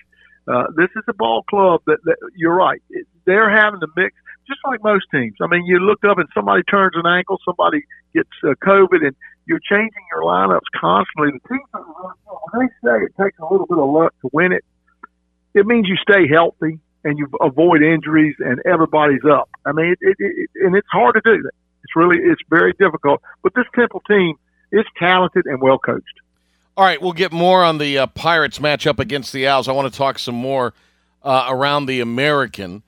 Uh, 0.49 0.65
this 0.77 0.89
is 0.97 1.05
a 1.09 1.15
ball 1.15 1.43
club 1.49 1.83
that, 1.87 1.99
that 2.05 2.17
you're 2.35 2.55
right. 2.55 2.83
They're 3.27 3.51
having 3.51 3.81
to 3.81 3.87
mix, 3.97 4.15
just 4.49 4.61
like 4.65 4.83
most 4.83 5.05
teams. 5.13 5.37
I 5.41 5.47
mean, 5.47 5.65
you 5.67 5.79
look 5.79 6.05
up 6.05 6.19
and 6.19 6.29
somebody 6.35 6.63
turns 6.65 6.95
an 6.97 7.07
ankle, 7.07 7.39
somebody 7.45 7.83
gets 8.15 8.31
uh, 8.43 8.55
COVID, 8.65 9.07
and 9.07 9.17
you're 9.47 9.61
changing 9.61 10.05
your 10.13 10.23
lineups 10.23 10.61
constantly. 10.79 11.33
The 11.33 11.49
teams 11.49 11.87
when 12.53 12.67
they 12.67 12.89
say 12.89 13.05
it 13.05 13.23
takes 13.23 13.39
a 13.39 13.47
little 13.51 13.67
bit 13.67 13.79
of 13.79 13.89
luck 13.91 14.15
to 14.23 14.31
win 14.33 14.53
it, 14.53 14.65
it 15.55 15.67
means 15.67 15.89
you 15.89 15.97
stay 15.97 16.27
healthy 16.29 16.79
and 17.05 17.19
you 17.19 17.29
avoid 17.41 17.83
injuries 17.83 18.35
and 18.39 18.61
everybody's 18.65 19.25
up. 19.31 19.49
I 19.67 19.73
mean, 19.73 19.93
it, 19.93 19.99
it, 20.01 20.17
it, 20.19 20.51
and 20.65 20.75
it's 20.75 20.89
hard 20.91 21.15
to 21.15 21.21
do 21.25 21.43
that. 21.43 21.53
It's 21.85 21.95
really 21.95 22.17
it's 22.19 22.41
very 22.49 22.73
difficult. 22.79 23.21
But 23.43 23.55
this 23.55 23.67
Temple 23.75 24.03
team 24.09 24.37
is 24.73 24.85
talented 24.99 25.47
and 25.47 25.61
well 25.61 25.79
coached. 25.79 26.21
All 26.77 26.85
right, 26.85 27.01
we'll 27.01 27.13
get 27.13 27.31
more 27.31 27.63
on 27.63 27.79
the 27.79 27.99
uh, 27.99 28.07
Pirates 28.09 28.59
matchup 28.59 28.99
against 28.99 29.33
the 29.33 29.47
Owls. 29.47 29.69
I 29.69 29.73
want 29.73 29.93
to 29.93 29.97
talk 29.97 30.19
some 30.19 30.35
more 30.35 30.75
uh, 31.23 31.47
around 31.49 31.87
the 31.87 32.01
American. 32.01 32.83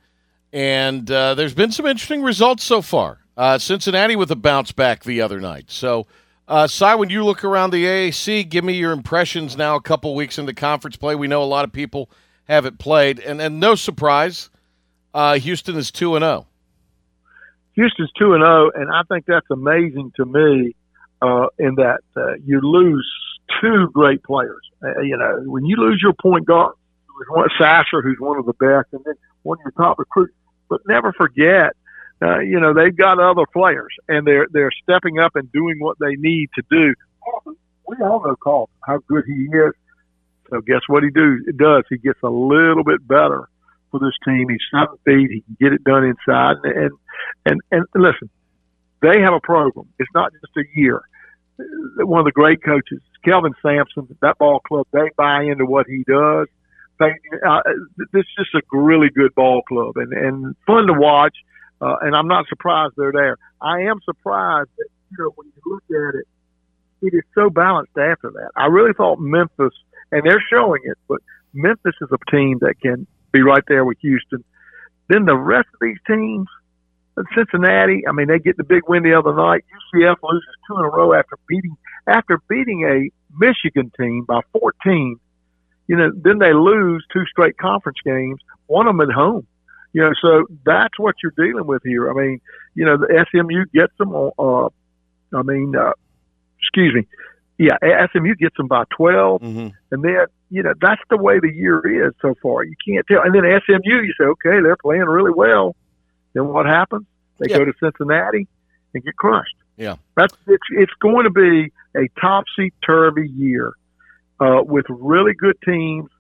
And 0.53 1.09
uh, 1.11 1.35
there's 1.35 1.55
been 1.55 1.71
some 1.71 1.87
interesting 1.87 2.23
results 2.23 2.64
so 2.64 2.83
far. 2.83 3.19
Uh, 3.37 3.59
Cincinnati 3.59 4.16
with 4.16 4.31
a 4.31 4.37
bounce 4.37 4.73
back 4.73 5.05
the 5.05 5.21
other 5.21 5.40
night. 5.40 5.66
So, 5.69 6.07
uh, 6.48 6.96
when 6.96 7.11
you 7.11 7.24
look 7.24 7.44
around 7.44 7.70
the 7.70 7.85
AAC, 7.85 8.48
give 8.48 8.64
me 8.64 8.74
your 8.74 8.92
impressions 8.92 9.56
now 9.56 9.76
a 9.76 9.80
couple 9.80 10.14
weeks 10.14 10.38
into 10.38 10.52
the 10.52 10.54
conference 10.54 10.96
play. 10.96 11.14
We 11.14 11.26
know 11.26 11.42
a 11.42 11.44
lot 11.44 11.64
of 11.64 11.72
people 11.72 12.11
have 12.44 12.66
it 12.66 12.78
played. 12.78 13.18
And, 13.20 13.40
and 13.40 13.59
no 13.59 13.74
surprise, 13.74 14.50
uh, 15.14 15.38
Houston 15.38 15.76
is 15.76 15.90
2 15.90 16.16
and 16.16 16.22
0. 16.22 16.46
Houston's 17.72 18.11
2 18.18 18.35
and 18.35 18.42
0, 18.42 18.70
and 18.74 18.90
I 18.90 19.02
think 19.09 19.26
that's 19.26 19.50
amazing 19.50 20.12
to 20.16 20.24
me 20.24 20.74
uh, 21.20 21.48
in 21.59 21.74
that 21.76 22.00
uh, 22.16 22.35
you 22.44 22.61
lose 22.61 23.06
two 23.61 23.88
great 23.92 24.22
players. 24.22 24.62
Uh, 24.82 25.00
you 25.00 25.16
know, 25.16 25.42
when 25.46 25.64
you 25.64 25.76
lose 25.76 26.00
your 26.02 26.12
point 26.14 26.46
guard, 26.46 26.74
one, 27.30 27.48
Sasser, 27.59 28.02
who's 28.02 28.18
one 28.18 28.38
of 28.38 28.46
the 28.46 28.52
best, 28.54 28.88
and 28.92 29.02
then 29.04 29.14
one 29.42 29.59
of 29.59 29.64
your 29.64 29.72
top 29.72 29.98
recruits. 29.98 30.35
But 30.68 30.80
never 30.87 31.12
forget, 31.12 31.74
uh, 32.22 32.38
you 32.40 32.59
know, 32.59 32.72
they've 32.72 32.96
got 32.96 33.20
other 33.20 33.44
players, 33.52 33.92
and 34.09 34.26
they're 34.26 34.46
they're 34.50 34.72
stepping 34.83 35.18
up 35.18 35.37
and 35.37 35.50
doing 35.52 35.76
what 35.81 35.98
they 36.00 36.16
need 36.16 36.48
to 36.55 36.62
do. 36.70 36.94
We 37.87 37.96
all 38.02 38.22
know 38.24 38.37
Carl 38.37 38.70
how 38.81 38.98
good 39.07 39.24
he 39.26 39.44
is. 39.44 39.72
So 40.50 40.61
guess 40.61 40.81
what 40.87 41.02
he 41.02 41.11
do 41.11 41.40
does? 41.57 41.85
He 41.90 41.98
gets 41.98 42.20
a 42.22 42.31
little 42.31 42.85
bit 42.85 43.07
better 43.07 43.48
for 43.90 44.00
this 44.00 44.14
team. 44.24 44.48
He's 44.48 44.61
seven 44.72 44.96
feet. 45.05 45.31
He 45.31 45.40
can 45.42 45.57
get 45.61 45.72
it 45.72 45.85
done 45.85 46.05
inside. 46.05 46.57
And 46.64 46.92
and 47.44 47.61
and, 47.70 47.85
and 47.94 48.02
listen, 48.02 48.31
they 49.02 49.20
have 49.20 49.35
a 49.35 49.40
program. 49.40 49.88
It's 49.98 50.11
not 50.14 50.33
just 50.33 50.57
a 50.57 50.64
year. 50.79 51.02
One 51.98 52.20
of 52.20 52.26
the 52.26 52.33
great 52.33 52.62
coaches, 52.62 53.00
Kelvin 53.24 53.55
Sampson, 53.62 54.14
that 54.20 54.38
ball 54.38 54.61
club, 54.61 54.87
they 54.92 55.11
buy 55.16 55.42
into 55.42 55.64
what 55.64 55.87
he 55.87 56.05
does. 56.07 56.48
They, 56.98 57.12
uh, 57.46 57.61
this 58.12 58.24
is 58.24 58.35
just 58.38 58.55
a 58.55 58.62
really 58.72 59.09
good 59.11 59.35
ball 59.35 59.62
club 59.62 59.96
and, 59.96 60.12
and 60.12 60.57
fun 60.66 60.87
to 60.87 60.92
watch. 60.92 61.35
Uh, 61.81 61.97
and 62.01 62.17
I'm 62.17 62.29
not 62.29 62.47
surprised 62.49 62.95
they're 62.97 63.12
there. 63.12 63.37
I 63.61 63.83
am 63.83 64.01
surprised 64.05 64.71
that, 64.79 64.89
you 65.11 65.17
know, 65.19 65.33
when 65.35 65.49
you 65.55 65.62
look 65.67 65.85
at 65.91 66.21
it, 66.21 66.27
it 67.03 67.15
is 67.15 67.25
so 67.35 67.51
balanced 67.51 67.97
after 67.99 68.31
that. 68.31 68.51
I 68.57 68.67
really 68.67 68.95
thought 68.95 69.19
Memphis, 69.19 69.75
and 70.11 70.23
they're 70.25 70.43
showing 70.51 70.83
it, 70.85 70.97
but 71.09 71.21
Memphis 71.53 71.95
is 72.01 72.09
a 72.11 72.31
team 72.31 72.59
that 72.61 72.81
can 72.81 73.07
be 73.33 73.43
right 73.43 73.62
there 73.69 73.85
with 73.85 73.99
Houston. 74.01 74.43
Then 75.09 75.27
the 75.27 75.37
rest 75.37 75.69
of 75.75 75.81
these 75.81 75.99
teams, 76.07 76.47
Cincinnati, 77.35 78.05
I 78.09 78.12
mean, 78.12 78.29
they 78.29 78.39
get 78.39 78.57
the 78.57 78.65
big 78.65 78.83
win 78.89 79.03
the 79.03 79.15
other 79.15 79.35
night. 79.35 79.65
UCF 79.95 80.17
loses 80.23 80.49
two 80.67 80.79
in 80.79 80.85
a 80.85 80.89
row 80.89 81.12
after 81.12 81.39
beating 81.49 81.77
after 82.07 82.41
beating 82.49 82.85
a 82.85 83.11
Michigan 83.37 83.91
team 83.99 84.25
by 84.27 84.41
14. 84.53 85.19
You 85.89 85.97
know, 85.97 86.11
then 86.15 86.39
they 86.39 86.53
lose 86.53 87.05
two 87.12 87.25
straight 87.27 87.57
conference 87.59 87.99
games, 88.05 88.41
one 88.67 88.87
of 88.87 88.97
them 88.97 89.09
at 89.09 89.15
home. 89.15 89.47
You 89.92 90.03
know, 90.03 90.12
so 90.20 90.46
that's 90.64 90.99
what 90.99 91.14
you're 91.22 91.33
dealing 91.37 91.66
with 91.66 91.83
here. 91.85 92.11
I 92.11 92.14
mean, 92.14 92.40
you 92.75 92.85
know, 92.85 92.96
the 92.99 93.25
SMU 93.31 93.64
gets 93.72 93.92
them. 93.99 94.14
Uh, 94.14 94.68
I 95.37 95.42
mean, 95.42 95.75
uh, 95.75 95.92
excuse 96.61 96.94
me, 96.94 97.07
yeah, 97.59 97.79
SMU 98.12 98.35
gets 98.35 98.57
them 98.57 98.68
by 98.68 98.85
12, 98.96 99.40
mm-hmm. 99.40 99.68
and 99.90 100.05
then 100.05 100.27
you 100.51 100.62
know 100.62 100.75
that's 100.81 101.01
the 101.09 101.16
way 101.16 101.40
the 101.40 101.53
year 101.53 102.07
is 102.07 102.12
so 102.20 102.35
far. 102.42 102.64
You 102.64 102.75
can't 102.87 103.07
tell. 103.07 103.22
And 103.22 103.35
then 103.35 103.42
SMU, 103.42 104.03
you 104.03 104.12
say, 104.18 104.25
okay, 104.25 104.61
they're 104.62 104.77
playing 104.77 105.03
really 105.05 105.33
well. 105.35 105.75
Then 106.35 106.49
what 106.49 106.66
happens? 106.66 107.07
They 107.38 107.51
Yeah. 107.51 107.59
go 107.59 107.64
to 107.66 107.72
Cincinnati 107.81 108.46
and 108.94 109.03
get 109.03 109.16
crushed. 109.16 109.57
Yeah. 109.77 109.96
That's 110.16 110.35
it's 110.46 110.62
it's 110.70 110.92
going 111.01 111.25
to 111.25 111.31
be 111.31 111.72
a 111.96 112.09
topsy 112.20 112.72
turvy 112.85 113.29
year 113.29 113.72
uh, 114.40 114.62
with 114.62 114.87
really 114.88 115.33
good 115.35 115.57
teams, 115.64 116.11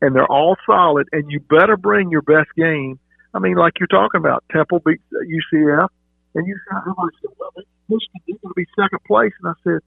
and 0.00 0.14
they're 0.14 0.30
all 0.30 0.56
solid. 0.66 1.08
And 1.12 1.30
you 1.30 1.40
better 1.40 1.76
bring 1.76 2.10
your 2.10 2.22
best 2.22 2.48
game. 2.56 2.98
I 3.34 3.38
mean, 3.38 3.56
like 3.56 3.74
you're 3.78 3.86
talking 3.86 4.18
about, 4.18 4.44
Temple 4.50 4.80
beats 4.84 5.02
uh, 5.12 5.18
UCF, 5.18 5.88
and 6.34 6.46
you 6.46 6.58
said, 6.68 7.30
well, 7.38 7.50
Michigan 7.88 8.20
is 8.28 8.36
going 8.42 8.50
to 8.50 8.54
be 8.54 8.66
second 8.76 9.00
place. 9.06 9.32
And 9.42 9.54
I 9.54 9.54
said, 9.64 9.80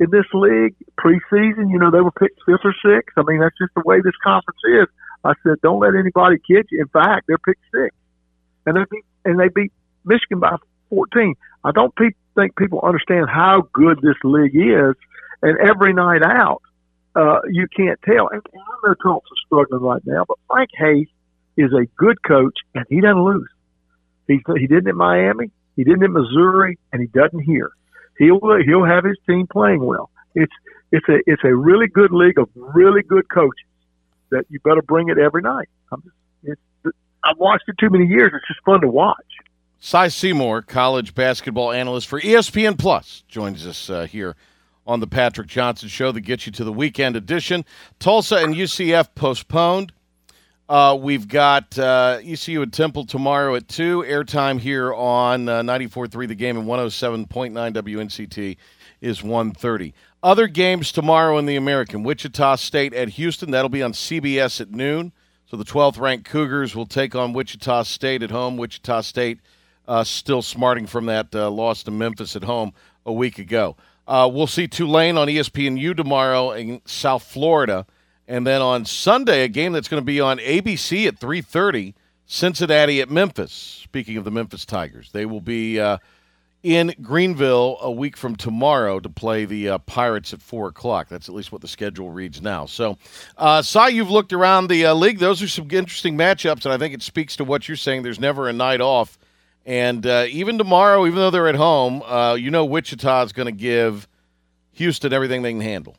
in 0.00 0.10
this 0.10 0.26
league 0.32 0.74
preseason, 0.98 1.70
you 1.70 1.78
know, 1.78 1.90
they 1.90 2.00
were 2.00 2.12
picked 2.12 2.40
fifth 2.46 2.64
or 2.64 2.74
sixth. 2.84 3.16
I 3.16 3.22
mean, 3.22 3.40
that's 3.40 3.56
just 3.58 3.74
the 3.74 3.82
way 3.84 4.00
this 4.02 4.16
conference 4.22 4.60
is. 4.64 4.86
I 5.24 5.32
said, 5.42 5.60
don't 5.62 5.80
let 5.80 5.94
anybody 5.94 6.36
kid 6.36 6.66
you. 6.70 6.80
In 6.80 6.88
fact, 6.88 7.26
they're 7.26 7.38
picked 7.38 7.62
sixth, 7.72 7.98
and 8.66 8.76
they 8.76 8.84
beat 8.90 9.04
and 9.24 9.40
they 9.40 9.48
beat 9.48 9.72
Michigan 10.04 10.40
by 10.40 10.56
14. 10.90 11.34
I 11.64 11.70
don't 11.72 11.94
pe- 11.96 12.10
think 12.34 12.56
people 12.56 12.80
understand 12.82 13.30
how 13.30 13.68
good 13.72 13.98
this 14.02 14.16
league 14.22 14.54
is, 14.54 14.94
and 15.42 15.58
every 15.58 15.94
night 15.94 16.22
out, 16.22 16.60
uh, 17.14 17.40
you 17.50 17.66
can't 17.74 18.00
tell. 18.02 18.28
And, 18.28 18.42
and 18.52 18.62
I 18.62 18.88
know 18.88 18.94
Tulsa's 18.94 19.40
struggling 19.46 19.82
right 19.82 20.02
now, 20.04 20.24
but 20.26 20.38
Frank 20.48 20.70
Haith 20.76 21.08
is 21.56 21.72
a 21.72 21.86
good 21.96 22.22
coach, 22.22 22.58
and 22.74 22.84
he 22.88 23.00
doesn't 23.00 23.24
lose. 23.24 23.48
He 24.26 24.40
he 24.58 24.66
didn't 24.66 24.88
in 24.88 24.96
Miami, 24.96 25.50
he 25.76 25.84
didn't 25.84 26.02
in 26.02 26.12
Missouri, 26.12 26.78
and 26.92 27.00
he 27.00 27.08
doesn't 27.08 27.40
here. 27.40 27.70
He'll 28.18 28.40
he'll 28.64 28.84
have 28.84 29.04
his 29.04 29.18
team 29.26 29.46
playing 29.46 29.84
well. 29.84 30.10
It's 30.34 30.52
it's 30.90 31.08
a 31.08 31.18
it's 31.26 31.42
a 31.44 31.54
really 31.54 31.86
good 31.86 32.10
league 32.10 32.38
of 32.38 32.48
really 32.54 33.02
good 33.02 33.28
coaches 33.28 33.66
that 34.30 34.46
you 34.48 34.58
better 34.60 34.82
bring 34.82 35.08
it 35.08 35.18
every 35.18 35.42
night. 35.42 35.68
I'm 35.92 36.02
just, 36.02 36.14
it's, 36.84 36.96
I've 37.22 37.38
watched 37.38 37.64
it 37.68 37.76
too 37.78 37.90
many 37.90 38.06
years. 38.06 38.32
It's 38.34 38.46
just 38.48 38.60
fun 38.64 38.80
to 38.80 38.88
watch. 38.88 39.16
Cy 39.78 40.08
Seymour, 40.08 40.62
college 40.62 41.14
basketball 41.14 41.70
analyst 41.70 42.08
for 42.08 42.18
ESPN 42.18 42.78
Plus, 42.78 43.22
joins 43.28 43.66
us 43.66 43.90
uh, 43.90 44.06
here 44.06 44.34
on 44.86 45.00
the 45.00 45.06
Patrick 45.06 45.46
Johnson 45.46 45.88
Show 45.88 46.12
that 46.12 46.20
gets 46.22 46.46
you 46.46 46.52
to 46.52 46.64
the 46.64 46.72
weekend 46.72 47.16
edition. 47.16 47.64
Tulsa 47.98 48.36
and 48.36 48.54
UCF 48.54 49.14
postponed. 49.14 49.92
Uh, 50.68 50.96
we've 50.98 51.28
got 51.28 51.78
uh, 51.78 52.18
ECU 52.22 52.62
at 52.62 52.72
Temple 52.72 53.04
tomorrow 53.04 53.54
at 53.54 53.68
2. 53.68 54.04
Airtime 54.08 54.58
here 54.58 54.94
on 54.94 55.48
uh, 55.48 55.60
94.3 55.60 56.26
The 56.26 56.34
Game 56.34 56.56
and 56.56 56.66
107.9 56.66 57.28
WNCT 57.52 58.56
is 59.02 59.20
1.30. 59.20 59.92
Other 60.22 60.46
games 60.46 60.90
tomorrow 60.90 61.36
in 61.36 61.44
the 61.44 61.56
American. 61.56 62.02
Wichita 62.02 62.56
State 62.56 62.94
at 62.94 63.10
Houston. 63.10 63.50
That'll 63.50 63.68
be 63.68 63.82
on 63.82 63.92
CBS 63.92 64.60
at 64.62 64.70
noon. 64.70 65.12
So 65.44 65.58
the 65.58 65.64
12th 65.64 66.00
ranked 66.00 66.24
Cougars 66.24 66.74
will 66.74 66.86
take 66.86 67.14
on 67.14 67.34
Wichita 67.34 67.82
State 67.82 68.22
at 68.22 68.30
home. 68.30 68.56
Wichita 68.56 69.02
State 69.02 69.40
uh, 69.86 70.02
still 70.02 70.40
smarting 70.40 70.86
from 70.86 71.04
that 71.06 71.34
uh, 71.34 71.50
loss 71.50 71.82
to 71.82 71.90
Memphis 71.90 72.36
at 72.36 72.44
home 72.44 72.72
a 73.04 73.12
week 73.12 73.38
ago. 73.38 73.76
Uh, 74.06 74.30
we'll 74.32 74.46
see 74.46 74.68
Tulane 74.68 75.16
on 75.16 75.28
ESPNU 75.28 75.96
tomorrow 75.96 76.52
in 76.52 76.82
South 76.84 77.22
Florida, 77.22 77.86
and 78.28 78.46
then 78.46 78.60
on 78.60 78.84
Sunday 78.84 79.44
a 79.44 79.48
game 79.48 79.72
that's 79.72 79.88
going 79.88 80.00
to 80.00 80.04
be 80.04 80.20
on 80.20 80.38
ABC 80.38 81.06
at 81.06 81.18
3:30. 81.18 81.94
Cincinnati 82.26 83.00
at 83.00 83.10
Memphis. 83.10 83.52
Speaking 83.84 84.16
of 84.16 84.24
the 84.24 84.30
Memphis 84.30 84.64
Tigers, 84.64 85.10
they 85.12 85.26
will 85.26 85.40
be 85.40 85.78
uh, 85.78 85.98
in 86.62 86.94
Greenville 87.02 87.76
a 87.82 87.90
week 87.90 88.16
from 88.16 88.34
tomorrow 88.34 88.98
to 88.98 89.08
play 89.08 89.44
the 89.44 89.68
uh, 89.68 89.78
Pirates 89.78 90.32
at 90.32 90.40
four 90.40 90.68
o'clock. 90.68 91.08
That's 91.08 91.28
at 91.28 91.34
least 91.34 91.52
what 91.52 91.60
the 91.60 91.68
schedule 91.68 92.10
reads 92.10 92.40
now. 92.40 92.64
So, 92.66 92.96
uh, 93.36 93.60
Cy, 93.60 93.88
you've 93.88 94.10
looked 94.10 94.32
around 94.32 94.68
the 94.68 94.86
uh, 94.86 94.94
league. 94.94 95.18
Those 95.18 95.42
are 95.42 95.48
some 95.48 95.70
interesting 95.70 96.16
matchups, 96.16 96.64
and 96.64 96.72
I 96.72 96.78
think 96.78 96.94
it 96.94 97.02
speaks 97.02 97.36
to 97.36 97.44
what 97.44 97.68
you're 97.68 97.76
saying. 97.76 98.02
There's 98.02 98.20
never 98.20 98.48
a 98.48 98.52
night 98.52 98.80
off. 98.80 99.18
And 99.66 100.06
uh, 100.06 100.26
even 100.28 100.58
tomorrow, 100.58 101.06
even 101.06 101.18
though 101.18 101.30
they're 101.30 101.48
at 101.48 101.54
home, 101.54 102.02
uh, 102.02 102.34
you 102.34 102.50
know 102.50 102.64
Wichita 102.64 103.22
is 103.22 103.32
going 103.32 103.46
to 103.46 103.52
give 103.52 104.06
Houston 104.72 105.12
everything 105.12 105.42
they 105.42 105.52
can 105.52 105.60
handle. 105.60 105.96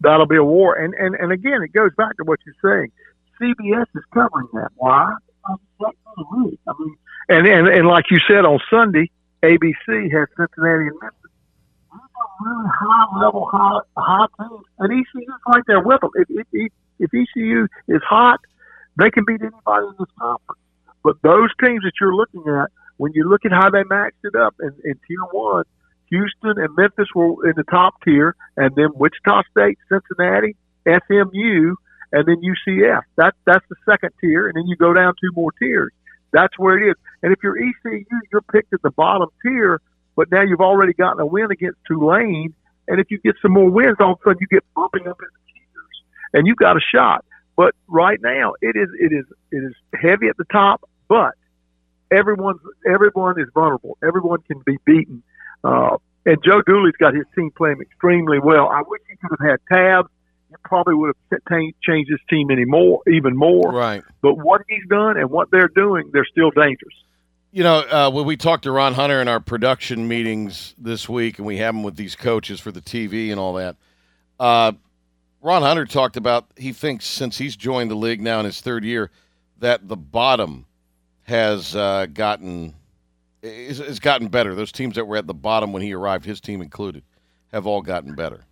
That'll 0.00 0.26
be 0.26 0.36
a 0.36 0.44
war. 0.44 0.74
And 0.74 0.94
and 0.94 1.14
and 1.14 1.32
again, 1.32 1.62
it 1.62 1.72
goes 1.72 1.90
back 1.96 2.16
to 2.18 2.24
what 2.24 2.38
you're 2.44 2.54
saying. 2.62 2.92
CBS 3.40 3.86
is 3.94 4.04
covering 4.12 4.48
that. 4.52 4.70
Why? 4.76 5.14
I 5.50 5.54
mean, 6.78 6.96
and 7.28 7.46
and 7.46 7.68
and 7.68 7.88
like 7.88 8.10
you 8.10 8.18
said 8.28 8.44
on 8.44 8.60
Sunday, 8.70 9.10
ABC 9.42 10.12
has 10.12 10.28
Cincinnati 10.36 10.88
and 10.88 10.98
Memphis. 11.00 11.14
Really 12.40 12.68
high 12.68 13.18
level, 13.20 13.48
high 13.50 13.80
high 13.96 14.26
teams, 14.38 14.64
and 14.78 14.92
ECU's 14.92 15.26
right 15.48 15.62
there 15.66 15.80
with 15.80 16.00
them. 16.00 16.10
If, 16.14 16.46
if, 16.52 16.72
if 17.00 17.10
ECU 17.12 17.66
is 17.88 18.02
hot, 18.02 18.40
they 18.96 19.10
can 19.10 19.24
beat 19.24 19.40
anybody 19.40 19.86
in 19.86 19.94
this 19.98 20.08
conference. 20.20 20.60
But 21.02 21.16
those 21.22 21.50
teams 21.60 21.82
that 21.82 21.92
you're 22.00 22.14
looking 22.14 22.44
at, 22.46 22.70
when 22.98 23.12
you 23.14 23.28
look 23.28 23.44
at 23.44 23.52
how 23.52 23.70
they 23.70 23.84
matched 23.84 24.22
it 24.24 24.36
up 24.36 24.54
in, 24.60 24.74
in 24.84 24.94
tier 25.08 25.22
one, 25.32 25.64
Houston 26.10 26.58
and 26.58 26.74
Memphis 26.76 27.08
were 27.14 27.48
in 27.48 27.54
the 27.56 27.64
top 27.64 27.94
tier, 28.04 28.34
and 28.56 28.74
then 28.76 28.88
Wichita 28.94 29.42
State, 29.50 29.78
Cincinnati, 29.88 30.56
SMU, 30.86 31.74
and 32.12 32.26
then 32.26 32.36
UCF. 32.42 33.02
That 33.16 33.34
that's 33.46 33.64
the 33.68 33.76
second 33.88 34.10
tier, 34.20 34.48
and 34.48 34.56
then 34.56 34.66
you 34.66 34.76
go 34.76 34.92
down 34.92 35.14
two 35.20 35.30
more 35.34 35.52
tiers. 35.52 35.92
That's 36.32 36.58
where 36.58 36.78
it 36.78 36.90
is. 36.90 36.96
And 37.22 37.32
if 37.32 37.38
you're 37.42 37.56
ECU, 37.56 38.04
you're 38.32 38.42
picked 38.42 38.72
at 38.72 38.82
the 38.82 38.90
bottom 38.90 39.28
tier, 39.42 39.80
but 40.16 40.30
now 40.30 40.42
you've 40.42 40.60
already 40.60 40.92
gotten 40.92 41.20
a 41.20 41.26
win 41.26 41.50
against 41.50 41.78
Tulane, 41.86 42.54
and 42.86 43.00
if 43.00 43.10
you 43.10 43.18
get 43.18 43.36
some 43.42 43.52
more 43.52 43.70
wins, 43.70 43.96
all 44.00 44.12
of 44.12 44.18
a 44.20 44.30
sudden 44.30 44.38
you 44.40 44.46
get 44.48 44.64
bumping 44.74 45.06
up 45.06 45.18
in 45.20 45.28
the 45.28 45.52
tiers, 45.52 46.02
and 46.32 46.46
you've 46.46 46.56
got 46.56 46.76
a 46.76 46.80
shot. 46.80 47.24
But 47.56 47.74
right 47.86 48.20
now, 48.22 48.54
it 48.62 48.76
is 48.76 48.88
it 48.98 49.12
is 49.12 49.26
it 49.50 49.58
is 49.58 49.74
heavy 49.94 50.28
at 50.28 50.36
the 50.36 50.46
top, 50.50 50.88
but 51.08 51.34
everyone's 52.10 52.60
everyone 52.90 53.40
is 53.40 53.48
vulnerable. 53.54 53.98
Everyone 54.02 54.40
can 54.42 54.62
be 54.64 54.78
beaten. 54.84 55.22
Uh, 55.64 55.96
and 56.26 56.38
Joe 56.44 56.62
Dooley's 56.62 56.96
got 56.98 57.14
his 57.14 57.24
team 57.34 57.50
playing 57.56 57.80
extremely 57.80 58.38
well. 58.38 58.68
I 58.68 58.82
wish 58.86 59.00
he 59.08 59.16
could 59.16 59.36
have 59.40 59.50
had 59.50 59.60
Tabbs. 59.72 60.08
It 60.50 60.58
probably 60.64 60.94
would 60.94 61.14
have 61.30 61.40
t- 61.48 61.74
changed 61.82 62.10
his 62.10 62.20
team 62.30 62.50
any 62.50 62.64
more, 62.64 63.02
even 63.06 63.36
more. 63.36 63.70
Right. 63.70 64.02
But 64.22 64.34
what 64.34 64.62
he's 64.68 64.86
done 64.88 65.18
and 65.18 65.30
what 65.30 65.50
they're 65.50 65.68
doing, 65.68 66.10
they're 66.12 66.26
still 66.30 66.50
dangerous. 66.50 66.94
You 67.50 67.64
know, 67.64 67.78
uh, 67.78 68.10
when 68.10 68.26
we 68.26 68.36
talked 68.36 68.64
to 68.64 68.72
Ron 68.72 68.94
Hunter 68.94 69.20
in 69.20 69.28
our 69.28 69.40
production 69.40 70.06
meetings 70.06 70.74
this 70.78 71.08
week, 71.08 71.38
and 71.38 71.46
we 71.46 71.58
have 71.58 71.74
him 71.74 71.82
with 71.82 71.96
these 71.96 72.14
coaches 72.14 72.60
for 72.60 72.70
the 72.70 72.80
TV 72.80 73.30
and 73.30 73.40
all 73.40 73.54
that, 73.54 73.76
uh, 74.38 74.72
Ron 75.40 75.62
Hunter 75.62 75.86
talked 75.86 76.16
about 76.16 76.46
he 76.56 76.72
thinks 76.72 77.06
since 77.06 77.38
he's 77.38 77.56
joined 77.56 77.90
the 77.90 77.94
league 77.94 78.20
now 78.20 78.38
in 78.40 78.44
his 78.44 78.60
third 78.60 78.84
year 78.84 79.10
that 79.58 79.88
the 79.88 79.96
bottom 79.96 80.66
has 81.28 81.76
uh, 81.76 82.06
gotten 82.06 82.74
is, 83.42 84.00
gotten 84.00 84.28
better. 84.28 84.54
Those 84.54 84.72
teams 84.72 84.94
that 84.96 85.04
were 85.04 85.16
at 85.16 85.26
the 85.26 85.34
bottom 85.34 85.72
when 85.72 85.82
he 85.82 85.92
arrived, 85.92 86.24
his 86.24 86.40
team 86.40 86.62
included, 86.62 87.04
have 87.52 87.66
all 87.66 87.82
gotten 87.82 88.14
better. 88.14 88.44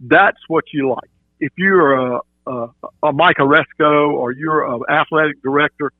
That's 0.00 0.38
what 0.46 0.64
you 0.72 0.90
like. 0.90 1.10
If 1.40 1.52
you're 1.56 1.94
a, 1.94 2.20
a, 2.46 2.68
a 3.02 3.12
Mike 3.12 3.38
Aresco 3.38 4.12
or 4.12 4.32
you're 4.32 4.72
an 4.72 4.82
athletic 4.88 5.42
director, 5.42 5.92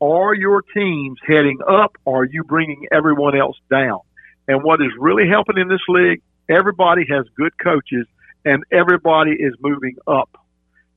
are 0.00 0.34
your 0.34 0.62
teams 0.74 1.18
heading 1.24 1.58
up 1.68 1.96
or 2.04 2.22
are 2.22 2.26
you 2.26 2.42
bringing 2.44 2.86
everyone 2.92 3.36
else 3.38 3.56
down? 3.70 4.00
And 4.48 4.62
what 4.62 4.82
is 4.82 4.90
really 4.98 5.28
helping 5.28 5.56
in 5.56 5.68
this 5.68 5.80
league, 5.88 6.20
everybody 6.48 7.06
has 7.08 7.24
good 7.36 7.56
coaches 7.58 8.06
and 8.44 8.64
everybody 8.72 9.32
is 9.32 9.54
moving 9.60 9.96
up. 10.06 10.36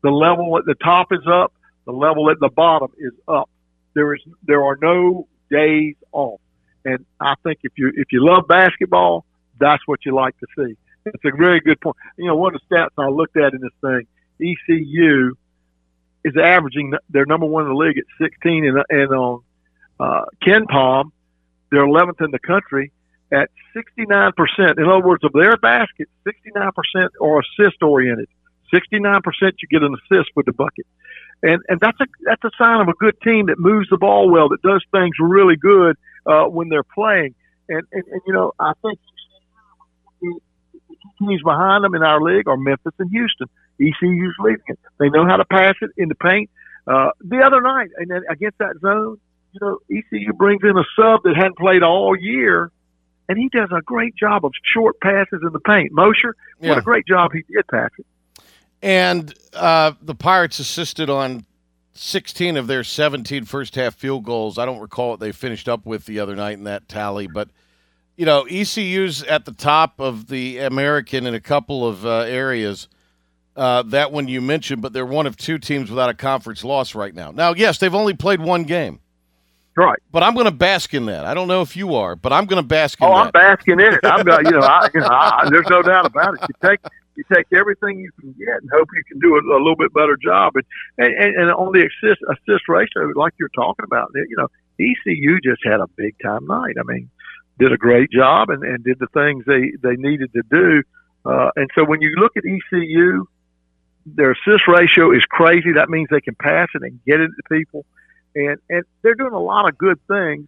The 0.01 0.09
level 0.09 0.57
at 0.57 0.65
the 0.65 0.75
top 0.75 1.11
is 1.11 1.25
up, 1.31 1.53
the 1.85 1.93
level 1.93 2.29
at 2.31 2.39
the 2.39 2.49
bottom 2.49 2.91
is 2.97 3.13
up. 3.27 3.49
There 3.97 4.13
is 4.13 4.21
there 4.43 4.63
are 4.63 4.77
no 4.79 5.27
days 5.49 5.95
off. 6.11 6.39
And 6.85 7.03
I 7.19 7.33
think 7.41 7.61
if 7.63 7.71
you 7.77 7.91
if 7.95 8.11
you 8.11 8.23
love 8.23 8.47
basketball, 8.47 9.25
that's 9.59 9.81
what 9.87 10.05
you 10.05 10.13
like 10.13 10.37
to 10.37 10.45
see. 10.55 10.77
It's 11.07 11.25
a 11.25 11.35
very 11.35 11.61
good 11.61 11.81
point. 11.81 11.95
You 12.15 12.27
know, 12.27 12.35
one 12.35 12.53
of 12.53 12.61
the 12.61 12.75
stats 12.75 12.89
I 12.99 13.07
looked 13.07 13.37
at 13.37 13.53
in 13.55 13.61
this 13.61 13.71
thing, 13.81 14.05
ECU 14.39 15.33
is 16.23 16.33
averaging 16.37 16.93
they're 17.09 17.25
number 17.25 17.47
one 17.47 17.63
in 17.63 17.69
the 17.69 17.75
league 17.75 17.97
at 17.97 18.03
16, 18.21 18.67
and 18.67 18.83
and 18.87 19.11
on 19.15 19.41
uh, 19.99 20.25
KenPom, 20.45 21.11
they're 21.71 21.87
11th 21.87 22.23
in 22.23 22.29
the 22.29 22.39
country 22.39 22.91
at 23.31 23.49
69%. 23.75 24.77
In 24.77 24.85
other 24.85 25.01
words, 25.01 25.23
of 25.23 25.33
their 25.33 25.57
baskets, 25.57 26.11
69% 26.27 26.71
are 27.19 27.39
assist 27.39 27.81
oriented. 27.81 28.29
69% 28.71 29.21
you 29.41 29.67
get 29.71 29.81
an 29.81 29.95
assist 29.95 30.29
with 30.35 30.45
the 30.45 30.53
bucket. 30.53 30.85
And 31.43 31.61
and 31.69 31.79
that's 31.79 31.99
a 32.01 32.05
that's 32.25 32.43
a 32.43 32.49
sign 32.57 32.81
of 32.81 32.87
a 32.87 32.93
good 32.93 33.15
team 33.23 33.45
that 33.47 33.59
moves 33.59 33.87
the 33.89 33.97
ball 33.97 34.29
well, 34.29 34.49
that 34.49 34.61
does 34.63 34.83
things 34.91 35.15
really 35.19 35.55
good 35.55 35.95
uh, 36.25 36.45
when 36.45 36.69
they're 36.69 36.83
playing. 36.83 37.35
And, 37.69 37.83
and 37.91 38.03
and 38.11 38.21
you 38.25 38.33
know, 38.33 38.53
I 38.59 38.73
think 38.81 38.99
the 40.21 40.39
teams 41.19 41.41
behind 41.43 41.83
them 41.83 41.95
in 41.95 42.03
our 42.03 42.21
league 42.21 42.47
are 42.47 42.57
Memphis 42.57 42.93
and 42.99 43.09
Houston. 43.11 43.47
ECU's 43.79 44.35
leading 44.39 44.63
it. 44.67 44.79
They 44.99 45.09
know 45.09 45.25
how 45.27 45.37
to 45.37 45.45
pass 45.45 45.75
it 45.81 45.91
in 45.97 46.09
the 46.09 46.15
paint. 46.15 46.49
Uh, 46.87 47.09
the 47.19 47.37
other 47.39 47.61
night, 47.61 47.89
and 47.97 48.09
then 48.09 48.21
against 48.29 48.57
that 48.57 48.75
zone, 48.81 49.19
you 49.51 49.59
know, 49.61 49.77
ECU 49.91 50.33
brings 50.33 50.61
in 50.63 50.75
a 50.77 50.83
sub 50.95 51.21
that 51.23 51.35
hadn't 51.35 51.57
played 51.57 51.83
all 51.83 52.15
year, 52.17 52.71
and 53.29 53.37
he 53.37 53.49
does 53.49 53.69
a 53.75 53.81
great 53.81 54.15
job 54.15 54.45
of 54.45 54.51
short 54.73 54.99
passes 55.01 55.41
in 55.43 55.51
the 55.53 55.59
paint. 55.59 55.91
Mosher, 55.91 56.35
Yeah. 56.59 56.69
what 56.69 56.77
a 56.79 56.81
great 56.81 57.05
job 57.05 57.31
he 57.33 57.43
did 57.53 57.67
passing. 57.69 58.05
And 58.81 59.33
uh, 59.53 59.93
the 60.01 60.15
Pirates 60.15 60.59
assisted 60.59 61.09
on 61.09 61.45
16 61.93 62.57
of 62.57 62.67
their 62.67 62.83
17 62.83 63.45
first 63.45 63.75
half 63.75 63.95
field 63.95 64.23
goals. 64.23 64.57
I 64.57 64.65
don't 64.65 64.79
recall 64.79 65.11
what 65.11 65.19
they 65.19 65.31
finished 65.31 65.67
up 65.67 65.85
with 65.85 66.05
the 66.05 66.19
other 66.19 66.35
night 66.35 66.57
in 66.57 66.63
that 66.65 66.87
tally, 66.87 67.27
but 67.27 67.49
you 68.15 68.25
know, 68.25 68.47
ECU's 68.49 69.23
at 69.23 69.45
the 69.45 69.51
top 69.51 69.99
of 69.99 70.27
the 70.27 70.57
American 70.57 71.27
in 71.27 71.35
a 71.35 71.39
couple 71.39 71.87
of 71.87 72.05
uh, 72.05 72.21
areas. 72.21 72.87
Uh, 73.55 73.83
that 73.83 74.11
one 74.11 74.27
you 74.27 74.41
mentioned, 74.41 74.81
but 74.81 74.93
they're 74.93 75.05
one 75.05 75.25
of 75.25 75.37
two 75.37 75.57
teams 75.57 75.89
without 75.89 76.09
a 76.09 76.13
conference 76.13 76.63
loss 76.63 76.93
right 76.93 77.13
now. 77.13 77.31
Now, 77.31 77.53
yes, 77.53 77.77
they've 77.77 77.93
only 77.93 78.13
played 78.13 78.39
one 78.39 78.63
game. 78.63 78.99
Right. 79.75 79.99
But 80.11 80.23
I'm 80.23 80.33
going 80.33 80.45
to 80.45 80.51
bask 80.51 80.93
in 80.95 81.05
that. 81.05 81.25
I 81.25 81.35
don't 81.35 81.47
know 81.47 81.61
if 81.61 81.77
you 81.77 81.95
are, 81.95 82.15
but 82.15 82.33
I'm 82.33 82.45
going 82.45 82.61
to 82.61 82.67
bask 82.67 82.99
in 82.99 83.07
it. 83.07 83.11
Oh, 83.11 83.13
that. 83.13 83.25
I'm 83.25 83.31
basking 83.31 83.79
in 83.79 83.93
it. 83.93 83.99
I'm 84.03 84.25
got 84.25 84.43
you 84.43 84.51
know, 84.51 84.59
I, 84.59 84.89
you 84.93 84.99
know, 84.99 85.07
I, 85.07 85.47
there's 85.51 85.67
no 85.69 85.83
doubt 85.83 86.07
about 86.07 86.33
it. 86.35 86.41
You 86.41 86.69
take 86.69 86.79
you 87.17 87.23
take 87.33 87.47
everything 87.51 87.99
you 87.99 88.11
can 88.21 88.33
get 88.33 88.61
and 88.61 88.69
hope 88.71 88.87
you 88.93 89.03
can 89.03 89.19
do 89.19 89.35
a, 89.35 89.39
a 89.39 89.57
little 89.57 89.75
bit 89.75 89.93
better 89.93 90.15
job. 90.23 90.53
And 90.55 90.65
and, 90.97 91.35
and, 91.35 91.51
on 91.51 91.73
the 91.73 91.89
assist 91.89 92.21
assist 92.29 92.69
ratio, 92.69 93.11
like 93.15 93.33
you're 93.39 93.49
talking 93.49 93.83
about, 93.83 94.11
you 94.13 94.37
know, 94.37 94.47
ECU 94.79 95.39
just 95.43 95.61
had 95.65 95.79
a 95.79 95.87
big 95.97 96.15
time 96.23 96.45
night. 96.45 96.75
I 96.79 96.83
mean, 96.83 97.09
did 97.59 97.73
a 97.73 97.77
great 97.77 98.11
job 98.11 98.49
and, 98.49 98.63
and 98.63 98.83
did 98.83 98.99
the 98.99 99.07
things 99.07 99.43
they 99.45 99.73
they 99.81 99.95
needed 99.97 100.31
to 100.33 100.43
do. 100.49 100.83
Uh, 101.25 101.49
and 101.55 101.69
so 101.75 101.83
when 101.83 102.01
you 102.01 102.13
look 102.17 102.37
at 102.37 102.43
ECU, 102.45 103.25
their 104.05 104.31
assist 104.31 104.67
ratio 104.67 105.11
is 105.11 105.23
crazy. 105.27 105.73
That 105.73 105.89
means 105.89 106.07
they 106.09 106.21
can 106.21 106.35
pass 106.35 106.69
it 106.75 106.83
and 106.83 107.03
get 107.05 107.19
it 107.19 107.31
to 107.35 107.43
people, 107.51 107.85
and 108.35 108.57
and 108.69 108.83
they're 109.01 109.15
doing 109.15 109.33
a 109.33 109.41
lot 109.41 109.67
of 109.67 109.77
good 109.77 109.99
things. 110.07 110.47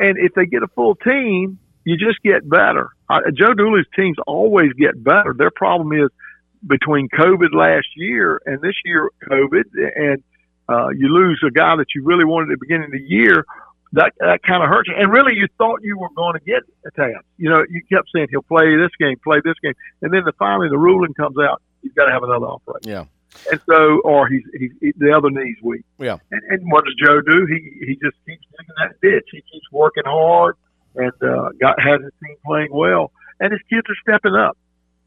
And 0.00 0.18
if 0.18 0.34
they 0.34 0.46
get 0.46 0.62
a 0.62 0.68
full 0.68 0.96
team, 0.96 1.58
you 1.84 1.96
just 1.96 2.20
get 2.22 2.48
better. 2.48 2.90
Uh, 3.10 3.20
Joe 3.34 3.54
Dooley's 3.54 3.86
teams 3.96 4.16
always 4.26 4.72
get 4.74 5.02
better. 5.02 5.34
Their 5.36 5.50
problem 5.50 5.92
is 5.92 6.08
between 6.64 7.08
COVID 7.08 7.52
last 7.52 7.88
year 7.96 8.40
and 8.46 8.60
this 8.60 8.76
year 8.84 9.10
COVID, 9.28 9.64
and 9.96 10.22
uh, 10.68 10.90
you 10.90 11.08
lose 11.08 11.42
a 11.44 11.50
guy 11.50 11.74
that 11.74 11.86
you 11.94 12.04
really 12.04 12.24
wanted 12.24 12.52
at 12.52 12.60
the 12.60 12.64
beginning 12.64 12.86
of 12.86 12.92
the 12.92 13.02
year. 13.02 13.44
That 13.94 14.12
that 14.20 14.44
kind 14.44 14.62
of 14.62 14.68
hurts 14.68 14.88
you. 14.88 14.94
And 14.96 15.10
really, 15.10 15.34
you 15.34 15.48
thought 15.58 15.80
you 15.82 15.98
were 15.98 16.10
going 16.14 16.34
to 16.34 16.44
get 16.44 16.62
a 16.86 16.92
tab. 16.92 17.24
You 17.36 17.50
know, 17.50 17.64
you 17.68 17.82
kept 17.92 18.08
saying 18.14 18.28
he'll 18.30 18.42
play 18.42 18.76
this 18.76 18.92
game, 19.00 19.16
play 19.24 19.40
this 19.44 19.56
game, 19.60 19.74
and 20.02 20.14
then 20.14 20.22
the, 20.24 20.32
finally 20.38 20.68
the 20.68 20.78
ruling 20.78 21.12
comes 21.14 21.36
out. 21.38 21.60
You've 21.82 21.96
got 21.96 22.04
to 22.04 22.12
have 22.12 22.22
another 22.22 22.46
operator. 22.46 22.88
Yeah. 22.88 23.04
And 23.50 23.60
so, 23.68 24.00
or 24.04 24.28
he's, 24.28 24.44
he's 24.56 24.70
he, 24.80 24.92
the 24.96 25.10
other 25.16 25.30
knee's 25.30 25.56
weak. 25.62 25.82
Yeah. 25.98 26.18
And, 26.30 26.42
and 26.50 26.70
what 26.70 26.84
does 26.84 26.94
Joe 27.02 27.20
do? 27.20 27.46
He 27.46 27.86
he 27.86 27.94
just 27.94 28.16
keeps 28.24 28.44
digging 28.56 28.76
that 28.78 29.00
ditch. 29.02 29.26
He 29.32 29.42
keeps 29.50 29.66
working 29.72 30.04
hard 30.06 30.54
and 30.94 31.12
uh, 31.22 31.50
got 31.60 31.80
has 31.82 32.00
his 32.00 32.12
team 32.24 32.36
playing 32.44 32.70
well, 32.72 33.12
and 33.38 33.52
his 33.52 33.60
kids 33.68 33.86
are 33.88 33.96
stepping 34.02 34.34
up. 34.34 34.56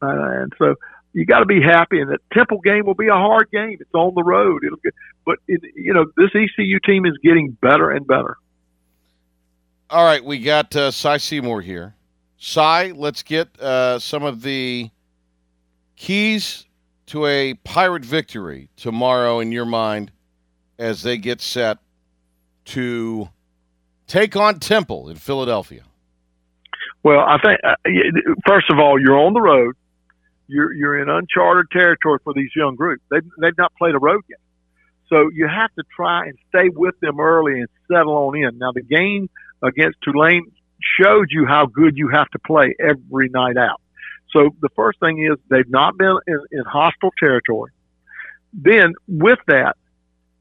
Uh, 0.02 0.42
and 0.42 0.52
so 0.58 0.74
you 1.12 1.24
got 1.24 1.40
to 1.40 1.46
be 1.46 1.62
happy. 1.62 2.00
And 2.00 2.10
the 2.10 2.18
Temple 2.32 2.60
game 2.60 2.86
will 2.86 2.94
be 2.94 3.08
a 3.08 3.14
hard 3.14 3.50
game. 3.50 3.78
It's 3.80 3.94
on 3.94 4.14
the 4.14 4.22
road. 4.22 4.64
It'll 4.64 4.78
get, 4.78 4.94
but 5.24 5.38
it, 5.48 5.60
you 5.74 5.92
know 5.92 6.06
this 6.16 6.30
ECU 6.34 6.78
team 6.84 7.06
is 7.06 7.14
getting 7.22 7.56
better 7.60 7.90
and 7.90 8.06
better. 8.06 8.36
All 9.90 10.04
right, 10.04 10.24
we 10.24 10.40
got 10.40 10.74
uh, 10.74 10.90
Cy 10.90 11.18
Seymour 11.18 11.60
here. 11.60 11.94
Cy, 12.38 12.92
let's 12.96 13.22
get 13.22 13.58
uh, 13.60 13.98
some 13.98 14.22
of 14.22 14.42
the 14.42 14.90
keys 15.96 16.66
to 17.06 17.26
a 17.26 17.54
pirate 17.54 18.04
victory 18.04 18.68
tomorrow 18.76 19.40
in 19.40 19.52
your 19.52 19.64
mind 19.64 20.10
as 20.78 21.02
they 21.02 21.16
get 21.16 21.40
set 21.40 21.78
to 22.64 23.28
take 24.06 24.36
on 24.36 24.58
Temple 24.58 25.08
in 25.08 25.16
Philadelphia. 25.16 25.82
Well, 27.02 27.20
I 27.20 27.38
think 27.38 27.60
uh, 27.62 27.74
first 28.46 28.70
of 28.70 28.78
all, 28.78 29.00
you're 29.00 29.18
on 29.18 29.34
the 29.34 29.40
road. 29.40 29.74
You're 30.46 30.72
you're 30.72 31.00
in 31.00 31.08
uncharted 31.08 31.70
territory 31.70 32.18
for 32.24 32.32
these 32.34 32.50
young 32.54 32.76
groups. 32.76 33.02
They've 33.10 33.28
they've 33.40 33.56
not 33.58 33.72
played 33.76 33.94
a 33.94 33.98
road 33.98 34.22
game, 34.28 34.36
so 35.08 35.30
you 35.32 35.48
have 35.48 35.72
to 35.74 35.84
try 35.94 36.26
and 36.26 36.38
stay 36.48 36.70
with 36.74 36.98
them 37.00 37.20
early 37.20 37.60
and 37.60 37.68
settle 37.90 38.14
on 38.14 38.36
in. 38.36 38.58
Now, 38.58 38.72
the 38.72 38.82
game 38.82 39.28
against 39.62 39.98
Tulane 40.02 40.50
showed 41.00 41.28
you 41.30 41.46
how 41.46 41.66
good 41.66 41.96
you 41.96 42.08
have 42.08 42.28
to 42.30 42.38
play 42.38 42.74
every 42.78 43.28
night 43.28 43.56
out. 43.56 43.80
So 44.30 44.50
the 44.60 44.68
first 44.76 44.98
thing 45.00 45.24
is 45.24 45.38
they've 45.48 45.68
not 45.68 45.96
been 45.96 46.18
in, 46.26 46.40
in 46.50 46.64
hostile 46.64 47.12
territory. 47.18 47.70
Then 48.52 48.94
with 49.06 49.38
that, 49.46 49.76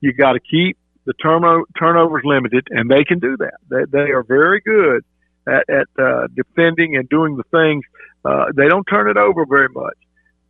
you 0.01 0.13
got 0.13 0.33
to 0.33 0.39
keep 0.39 0.77
the 1.05 1.13
turno- 1.23 1.65
turnovers 1.77 2.23
limited, 2.25 2.67
and 2.69 2.89
they 2.89 3.03
can 3.03 3.19
do 3.19 3.37
that. 3.37 3.57
They, 3.69 3.85
they 3.91 4.11
are 4.11 4.23
very 4.23 4.61
good 4.61 5.03
at, 5.47 5.69
at 5.69 5.87
uh, 6.03 6.27
defending 6.35 6.95
and 6.95 7.07
doing 7.09 7.35
the 7.37 7.43
things. 7.51 7.83
Uh, 8.23 8.45
they 8.55 8.67
don't 8.67 8.85
turn 8.85 9.09
it 9.09 9.17
over 9.17 9.45
very 9.45 9.69
much, 9.73 9.97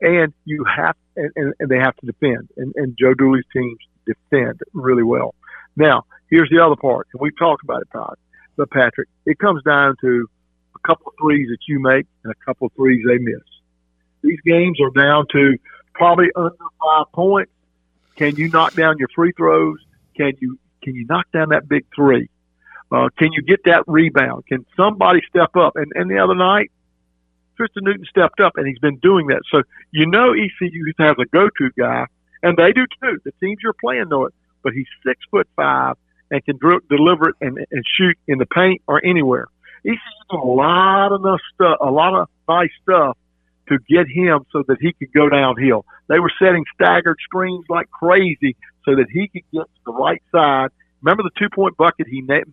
and 0.02 0.34
you 0.46 0.64
have 0.66 0.96
and, 1.16 1.32
and, 1.36 1.54
and 1.60 1.70
they 1.70 1.78
have 1.78 1.96
to 1.98 2.06
defend. 2.06 2.50
And, 2.58 2.74
and 2.76 2.96
Joe 3.00 3.14
Dooley's 3.14 3.46
teams 3.52 3.78
defend 4.06 4.62
really 4.74 5.04
well. 5.04 5.36
Now, 5.76 6.04
here's 6.30 6.50
the 6.50 6.64
other 6.64 6.76
part, 6.76 7.08
and 7.14 7.22
we've 7.22 7.38
talked 7.38 7.64
about 7.64 7.82
it, 7.82 7.88
Todd. 7.92 8.16
But 8.56 8.70
Patrick, 8.70 9.10
it 9.26 9.40
comes 9.40 9.64
down 9.64 9.96
to 10.02 10.30
a 10.76 10.88
couple 10.88 11.08
of 11.08 11.14
threes 11.20 11.48
that 11.50 11.60
you 11.68 11.80
make 11.80 12.06
and 12.24 12.32
a 12.32 12.46
couple 12.46 12.68
of 12.68 12.74
threes 12.74 13.04
they 13.08 13.18
miss. 13.18 13.42
These 14.22 14.40
games 14.46 14.80
are 14.80 14.92
down 14.92 15.26
to 15.32 15.58
probably 15.94 16.28
under 16.36 16.56
five 16.84 17.12
points. 17.14 17.52
Can 18.16 18.36
you 18.36 18.50
knock 18.50 18.76
down 18.76 18.98
your 19.00 19.10
free 19.16 19.32
throws? 19.36 19.80
Can 20.16 20.34
you 20.40 20.60
can 20.84 20.96
you 20.96 21.06
knock 21.08 21.28
down 21.32 21.50
that 21.50 21.68
big 21.68 21.86
three? 21.96 22.30
Uh, 22.92 23.10
can 23.18 23.34
you 23.34 23.42
get 23.42 23.64
that 23.66 23.84
rebound? 23.88 24.46
Can 24.48 24.66
somebody 24.78 25.22
step 25.28 25.56
up? 25.56 25.76
And 25.76 25.92
and 25.96 26.10
the 26.10 26.20
other 26.20 26.36
night, 26.36 26.72
Tristen 27.58 27.84
Newton 27.84 28.06
stepped 28.10 28.40
up, 28.40 28.54
and 28.56 28.68
he's 28.68 28.80
been 28.80 28.98
doing 28.98 29.28
that. 29.28 29.42
So 29.52 29.64
you 29.92 30.06
know 30.06 30.34
ECU 30.34 30.94
has 31.00 31.16
a 31.20 31.26
go-to 31.26 31.72
guy, 31.78 32.06
and 32.42 32.58
they 32.58 32.72
do 32.72 32.86
too. 33.02 33.20
The 33.24 33.32
teams 33.40 33.60
you're 33.64 33.74
playing 33.74 34.10
know 34.10 34.26
it. 34.26 34.34
But 34.64 34.74
he's 34.74 34.88
six 35.06 35.20
foot 35.30 35.48
five, 35.56 35.96
and 36.32 36.44
can 36.46 36.58
dri- 36.58 36.80
deliver 36.90 37.30
it 37.30 37.36
and, 37.42 37.58
and 37.72 37.84
shoot 37.98 38.18
in 38.28 38.38
the 38.38 38.46
paint 38.46 38.82
or 38.88 39.04
anywhere. 39.06 39.48
ECU 39.86 39.98
did 40.32 40.38
a 40.38 40.46
lot 40.46 41.12
of 41.12 41.22
stuff, 41.54 41.78
a 41.82 41.92
lot 41.92 42.14
of 42.14 42.30
nice 42.48 42.70
stuff 42.82 43.18
to 43.70 43.78
get 43.90 44.08
him 44.08 44.46
so 44.52 44.64
that 44.68 44.78
he 44.80 44.94
could 44.94 45.12
go 45.14 45.30
downhill. 45.30 45.86
They 46.08 46.20
were 46.20 46.32
setting 46.40 46.66
staggered 46.74 47.18
screens 47.24 47.66
like 47.70 47.90
crazy 47.90 48.56
so 48.86 48.96
that 48.96 49.06
he 49.12 49.28
could 49.28 49.44
get 49.52 49.62
to 49.64 49.82
the 49.86 49.94
right 49.94 50.22
side. 50.32 50.70
Remember 51.02 51.24
the 51.24 51.32
two 51.38 51.50
point 51.50 51.76
bucket 51.78 52.08
he 52.08 52.22
na- 52.22 52.44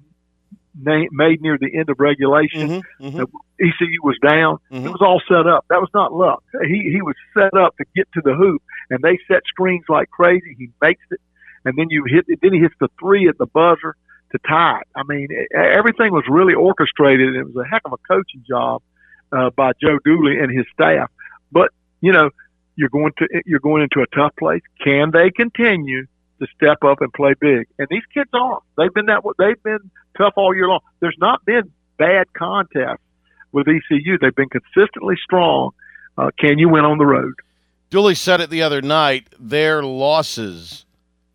na- 0.81 1.07
made 1.13 1.41
near 1.41 1.59
the 1.59 1.71
end 1.77 1.89
of 1.91 1.99
regulation? 2.01 2.83
Mm-hmm, 3.01 3.21
ECU 3.61 4.01
was 4.03 4.17
down. 4.23 4.59
It 4.71 4.89
was 4.89 5.01
all 5.03 5.21
set 5.29 5.47
up. 5.47 5.65
That 5.71 5.81
was 5.81 5.91
not 5.95 6.13
luck. 6.13 6.43
He 6.67 6.91
he 6.93 7.03
was 7.03 7.15
set 7.35 7.55
up 7.55 7.77
to 7.77 7.85
get 7.95 8.09
to 8.15 8.21
the 8.25 8.35
hoop, 8.35 8.63
and 8.91 9.01
they 9.03 9.19
set 9.29 9.43
screens 9.47 9.85
like 9.89 10.11
crazy. 10.11 10.55
He 10.59 10.71
makes 10.81 11.03
it, 11.11 11.21
and 11.65 11.77
then 11.77 11.87
you 11.91 12.05
hit. 12.07 12.27
Then 12.41 12.53
he 12.53 12.61
hits 12.61 12.75
the 12.81 12.89
three 12.99 13.29
at 13.29 13.37
the 13.39 13.47
buzzer 13.47 13.95
to 14.33 14.39
tie 14.49 14.81
it. 14.81 14.87
I 14.95 15.03
mean, 15.07 15.29
everything 15.55 16.13
was 16.13 16.25
really 16.29 16.55
orchestrated. 16.55 17.29
and 17.29 17.37
It 17.37 17.47
was 17.55 17.65
a 17.67 17.69
heck 17.69 17.83
of 17.85 17.93
a 17.93 17.99
coaching 18.09 18.45
job 18.49 18.81
uh, 19.33 19.51
by 19.51 19.73
Joe 19.83 19.99
Dooley 20.05 20.39
and 20.39 20.51
his 20.57 20.67
staff. 20.73 21.11
But 21.53 21.71
you 22.01 22.13
know, 22.13 22.31
you're 22.77 22.89
going 22.91 23.13
to 23.19 23.29
you're 23.45 23.61
going 23.61 23.83
into 23.83 24.01
a 24.01 24.07
tough 24.17 24.35
place. 24.37 24.63
Can 24.83 25.11
they 25.11 25.31
continue 25.31 26.07
to 26.41 26.47
step 26.57 26.79
up 26.85 27.01
and 27.01 27.13
play 27.13 27.35
big? 27.41 27.67
And 27.79 27.87
these 27.91 28.03
kids 28.13 28.31
are. 28.33 28.61
They've 28.77 28.93
been 28.93 29.07
that. 29.07 29.23
They've 29.39 29.63
been 29.63 29.91
tough 30.19 30.35
all 30.37 30.55
year 30.55 30.69
long. 30.69 30.81
There's 31.01 31.17
not 31.19 31.45
been 31.45 31.71
bad 31.99 32.33
contests 32.33 33.01
with 33.53 33.67
ECU. 33.69 34.19
They've 34.21 34.35
been 34.35 34.49
consistently 34.49 35.17
strong. 35.23 35.71
Uh, 36.19 36.31
can 36.39 36.59
you 36.59 36.69
win 36.69 36.85
on 36.85 36.99
the 36.99 37.07
road? 37.07 37.35
Dooley 37.91 38.15
said 38.15 38.41
it 38.41 38.51
the 38.51 38.63
other 38.63 38.83
night. 38.83 39.29
Their 39.39 39.83
losses, 39.83 40.85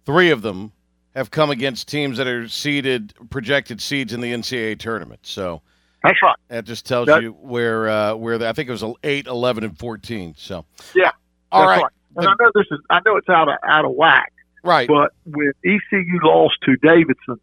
three 0.06 0.30
of 0.32 0.42
them, 0.42 0.72
have 1.16 1.32
come 1.32 1.50
against 1.50 1.88
teams 1.88 2.18
that 2.18 2.28
are 2.28 2.48
seeded, 2.48 3.14
projected 3.30 3.82
seeds 3.82 4.14
in 4.14 4.22
the 4.22 4.32
NCAA 4.34 4.78
tournament. 4.80 5.22
So 5.24 5.62
That's 6.04 6.22
right. 6.22 6.36
that 6.50 6.66
just 6.66 6.86
tells 6.86 7.08
That- 7.08 7.22
you 7.22 7.32
where 7.32 7.90
uh, 7.90 8.16
where 8.16 8.38
the, 8.38 8.48
I 8.50 8.54
think 8.54 8.70
it 8.70 8.72
was 8.72 8.84
8, 9.04 9.28
11, 9.28 9.64
and 9.64 9.78
14. 9.78 10.36
So 10.38 10.66
Yeah. 10.94 11.12
All 11.52 11.68
that's 11.68 11.82
right. 11.84 11.92
And 12.18 12.28
I 12.28 12.34
know 12.40 12.52
this 12.56 12.66
is. 12.72 12.80
I 12.90 13.00
know 13.06 13.18
it's 13.18 13.28
out 13.28 13.50
of 13.50 13.56
out 13.68 13.84
of 13.84 13.92
whack. 13.92 14.32
Right. 14.66 14.88
But 14.88 15.14
when 15.26 15.54
ECU 15.64 16.20
lost 16.24 16.56
to 16.64 16.76
Davidson, 16.78 17.40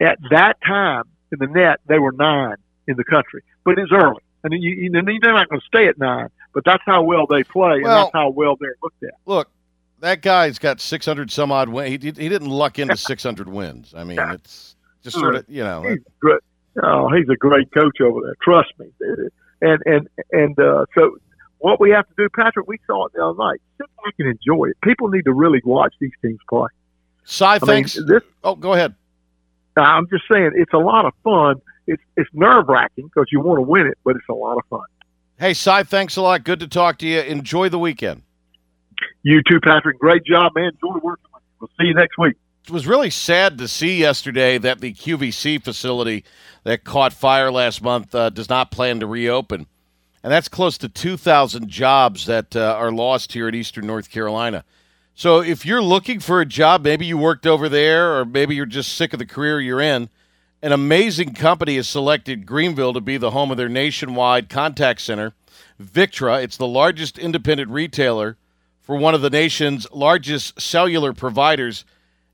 at 0.00 0.18
that 0.30 0.58
time 0.64 1.04
in 1.32 1.38
the 1.38 1.46
net 1.46 1.80
they 1.86 1.98
were 1.98 2.12
nine 2.12 2.56
in 2.86 2.96
the 2.96 3.04
country, 3.04 3.42
but 3.64 3.78
it's 3.78 3.90
early. 3.92 4.22
And 4.42 4.54
you, 4.54 4.70
you, 4.70 4.90
they're 4.90 5.32
not 5.32 5.48
going 5.48 5.60
to 5.60 5.66
stay 5.66 5.86
at 5.86 5.98
nine, 5.98 6.28
but 6.54 6.64
that's 6.64 6.82
how 6.86 7.02
well 7.02 7.26
they 7.26 7.44
play, 7.44 7.76
and 7.76 7.86
that's 7.86 8.10
how 8.14 8.30
well 8.30 8.56
they're 8.58 8.76
looked 8.82 9.02
at. 9.02 9.10
look, 9.26 9.50
that 10.00 10.22
guy's 10.22 10.58
got 10.58 10.80
600 10.80 11.30
some 11.30 11.52
odd 11.52 11.68
wins. 11.68 11.90
He, 11.90 12.10
he 12.10 12.28
didn't 12.28 12.48
luck 12.48 12.78
into 12.78 12.96
600 12.96 13.48
wins. 13.48 13.92
I 13.94 14.04
mean, 14.04 14.18
it's 14.18 14.76
just 15.02 15.18
sort 15.18 15.34
of 15.34 15.44
you 15.48 15.62
know. 15.62 15.82
He's. 15.82 15.98
Oh, 16.82 17.10
he's 17.10 17.28
a 17.28 17.36
great 17.36 17.72
coach 17.72 18.00
over 18.00 18.20
there. 18.22 18.36
Trust 18.42 18.72
me. 18.78 18.86
And 19.60 19.82
and 19.84 20.08
and 20.30 20.58
uh, 20.58 20.86
so 20.96 21.18
what 21.60 21.80
we 21.80 21.90
have 21.90 22.06
to 22.08 22.14
do, 22.16 22.28
Patrick, 22.28 22.66
we 22.66 22.78
saw 22.86 23.06
it 23.06 23.12
the 23.14 23.24
other 23.24 23.38
night. 23.38 23.60
Sit 23.78 23.86
back 24.02 24.14
and 24.18 24.28
enjoy 24.28 24.70
it. 24.70 24.76
People 24.82 25.08
need 25.08 25.24
to 25.24 25.32
really 25.32 25.60
watch 25.64 25.94
these 26.00 26.12
teams 26.22 26.38
play. 26.48 26.68
Cy, 27.24 27.46
I 27.46 27.52
mean, 27.52 27.60
thanks. 27.66 27.94
this, 27.94 28.22
oh, 28.42 28.56
go 28.56 28.72
ahead. 28.72 28.94
I'm 29.76 30.08
just 30.08 30.24
saying, 30.30 30.52
it's 30.54 30.72
a 30.72 30.78
lot 30.78 31.04
of 31.04 31.12
fun. 31.22 31.60
It's 31.86 32.02
it's 32.16 32.28
nerve 32.32 32.68
wracking 32.68 33.06
because 33.06 33.26
you 33.32 33.40
want 33.40 33.58
to 33.58 33.62
win 33.62 33.86
it, 33.86 33.98
but 34.04 34.16
it's 34.16 34.28
a 34.28 34.34
lot 34.34 34.58
of 34.58 34.64
fun. 34.68 34.84
Hey, 35.38 35.54
Cy, 35.54 35.84
thanks 35.84 36.16
a 36.16 36.22
lot. 36.22 36.44
Good 36.44 36.60
to 36.60 36.68
talk 36.68 36.98
to 36.98 37.06
you. 37.06 37.20
Enjoy 37.20 37.68
the 37.68 37.78
weekend. 37.78 38.22
You 39.22 39.42
too, 39.48 39.60
Patrick. 39.60 39.98
Great 39.98 40.24
job, 40.24 40.52
man. 40.54 40.72
Enjoy 40.82 40.98
working 41.02 41.24
with 41.32 41.42
you. 41.42 41.56
We'll 41.60 41.70
see 41.80 41.88
you 41.88 41.94
next 41.94 42.18
week. 42.18 42.36
It 42.64 42.70
was 42.70 42.86
really 42.86 43.10
sad 43.10 43.58
to 43.58 43.66
see 43.66 43.96
yesterday 43.96 44.58
that 44.58 44.80
the 44.80 44.92
QVC 44.92 45.62
facility 45.62 46.24
that 46.64 46.84
caught 46.84 47.12
fire 47.12 47.50
last 47.50 47.82
month 47.82 48.14
uh, 48.14 48.30
does 48.30 48.48
not 48.48 48.70
plan 48.70 49.00
to 49.00 49.06
reopen. 49.06 49.66
And 50.22 50.32
that's 50.32 50.48
close 50.48 50.76
to 50.78 50.88
2,000 50.88 51.68
jobs 51.68 52.26
that 52.26 52.54
uh, 52.54 52.74
are 52.78 52.92
lost 52.92 53.32
here 53.32 53.48
in 53.48 53.54
Eastern 53.54 53.86
North 53.86 54.10
Carolina. 54.10 54.64
So 55.14 55.40
if 55.40 55.66
you're 55.66 55.82
looking 55.82 56.20
for 56.20 56.40
a 56.40 56.46
job, 56.46 56.82
maybe 56.82 57.06
you 57.06 57.16
worked 57.18 57.46
over 57.46 57.68
there, 57.68 58.18
or 58.18 58.24
maybe 58.24 58.54
you're 58.54 58.66
just 58.66 58.96
sick 58.96 59.12
of 59.12 59.18
the 59.18 59.26
career 59.26 59.60
you're 59.60 59.80
in, 59.80 60.08
an 60.62 60.72
amazing 60.72 61.32
company 61.32 61.76
has 61.76 61.88
selected 61.88 62.44
Greenville 62.44 62.92
to 62.92 63.00
be 63.00 63.16
the 63.16 63.30
home 63.30 63.50
of 63.50 63.56
their 63.56 63.68
nationwide 63.68 64.50
contact 64.50 65.00
center, 65.00 65.32
Victra. 65.82 66.42
It's 66.42 66.58
the 66.58 66.66
largest 66.66 67.18
independent 67.18 67.70
retailer 67.70 68.36
for 68.80 68.96
one 68.96 69.14
of 69.14 69.22
the 69.22 69.30
nation's 69.30 69.90
largest 69.90 70.60
cellular 70.60 71.12
providers. 71.12 71.84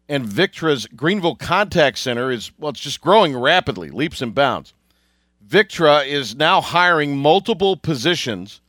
And 0.08 0.24
Victra's 0.24 0.86
Greenville 0.86 1.36
Contact 1.36 1.98
Center 1.98 2.30
is, 2.30 2.52
well, 2.58 2.70
it's 2.70 2.80
just 2.80 3.00
growing 3.00 3.36
rapidly, 3.36 3.90
leaps 3.90 4.22
and 4.22 4.34
bounds. 4.34 4.72
Victra 5.46 6.06
is 6.06 6.34
now 6.34 6.60
hiring 6.60 7.16
multiple 7.16 7.76
positions. 7.76 8.60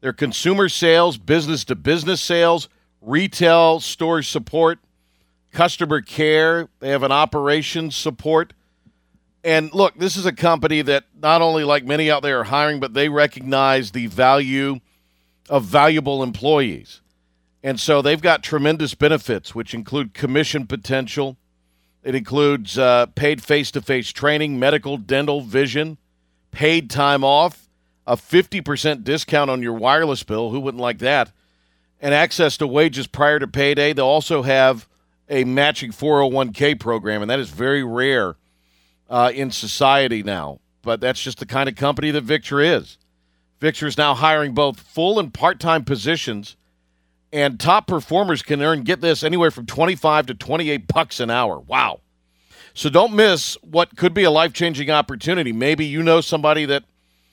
Their 0.00 0.12
consumer 0.12 0.68
sales, 0.68 1.18
business 1.18 1.64
to 1.64 1.74
business 1.74 2.20
sales, 2.20 2.68
retail 3.00 3.80
store 3.80 4.22
support, 4.22 4.78
customer 5.52 6.00
care. 6.00 6.68
They 6.80 6.90
have 6.90 7.02
an 7.02 7.12
operations 7.12 7.94
support. 7.94 8.52
And 9.44 9.72
look, 9.72 9.96
this 9.96 10.16
is 10.16 10.26
a 10.26 10.32
company 10.32 10.82
that 10.82 11.04
not 11.20 11.42
only, 11.42 11.62
like 11.62 11.84
many 11.84 12.10
out 12.10 12.22
there, 12.22 12.40
are 12.40 12.44
hiring, 12.44 12.80
but 12.80 12.94
they 12.94 13.08
recognize 13.08 13.92
the 13.92 14.08
value 14.08 14.80
of 15.48 15.64
valuable 15.64 16.24
employees. 16.24 17.00
And 17.62 17.78
so 17.78 18.02
they've 18.02 18.20
got 18.20 18.42
tremendous 18.42 18.94
benefits, 18.94 19.54
which 19.54 19.74
include 19.74 20.14
commission 20.14 20.66
potential. 20.66 21.36
It 22.02 22.16
includes 22.16 22.76
uh, 22.76 23.06
paid 23.06 23.42
face 23.42 23.70
to 23.72 23.80
face 23.80 24.10
training, 24.10 24.58
medical, 24.58 24.96
dental, 24.96 25.40
vision, 25.40 25.98
paid 26.56 26.88
time 26.88 27.22
off, 27.22 27.68
a 28.06 28.16
50% 28.16 29.04
discount 29.04 29.50
on 29.50 29.60
your 29.60 29.74
wireless 29.74 30.22
bill. 30.22 30.48
Who 30.48 30.58
wouldn't 30.60 30.80
like 30.80 31.00
that? 31.00 31.30
And 32.00 32.14
access 32.14 32.56
to 32.56 32.66
wages 32.66 33.06
prior 33.06 33.38
to 33.38 33.46
payday. 33.46 33.92
They'll 33.92 34.06
also 34.06 34.40
have 34.40 34.88
a 35.28 35.44
matching 35.44 35.92
401k 35.92 36.80
program, 36.80 37.20
and 37.20 37.30
that 37.30 37.40
is 37.40 37.50
very 37.50 37.84
rare 37.84 38.36
uh, 39.10 39.32
in 39.34 39.50
society 39.50 40.22
now. 40.22 40.60
But 40.80 41.02
that's 41.02 41.20
just 41.22 41.40
the 41.40 41.46
kind 41.46 41.68
of 41.68 41.76
company 41.76 42.10
that 42.10 42.24
Victra 42.24 42.78
is. 42.78 42.96
Victra 43.60 43.88
is 43.88 43.98
now 43.98 44.14
hiring 44.14 44.54
both 44.54 44.80
full 44.80 45.18
and 45.18 45.34
part 45.34 45.60
time 45.60 45.84
positions, 45.84 46.56
and 47.34 47.60
top 47.60 47.86
performers 47.86 48.42
can 48.42 48.62
earn, 48.62 48.82
get 48.82 49.02
this, 49.02 49.22
anywhere 49.22 49.50
from 49.50 49.66
25 49.66 50.24
to 50.26 50.34
28 50.34 50.88
bucks 50.88 51.20
an 51.20 51.28
hour. 51.28 51.58
Wow. 51.58 52.00
So 52.76 52.88
don't 52.90 53.14
miss 53.14 53.56
what 53.62 53.96
could 53.96 54.12
be 54.12 54.24
a 54.24 54.30
life 54.30 54.52
changing 54.52 54.90
opportunity. 54.90 55.50
Maybe 55.50 55.86
you 55.86 56.02
know 56.02 56.20
somebody 56.20 56.66
that 56.66 56.84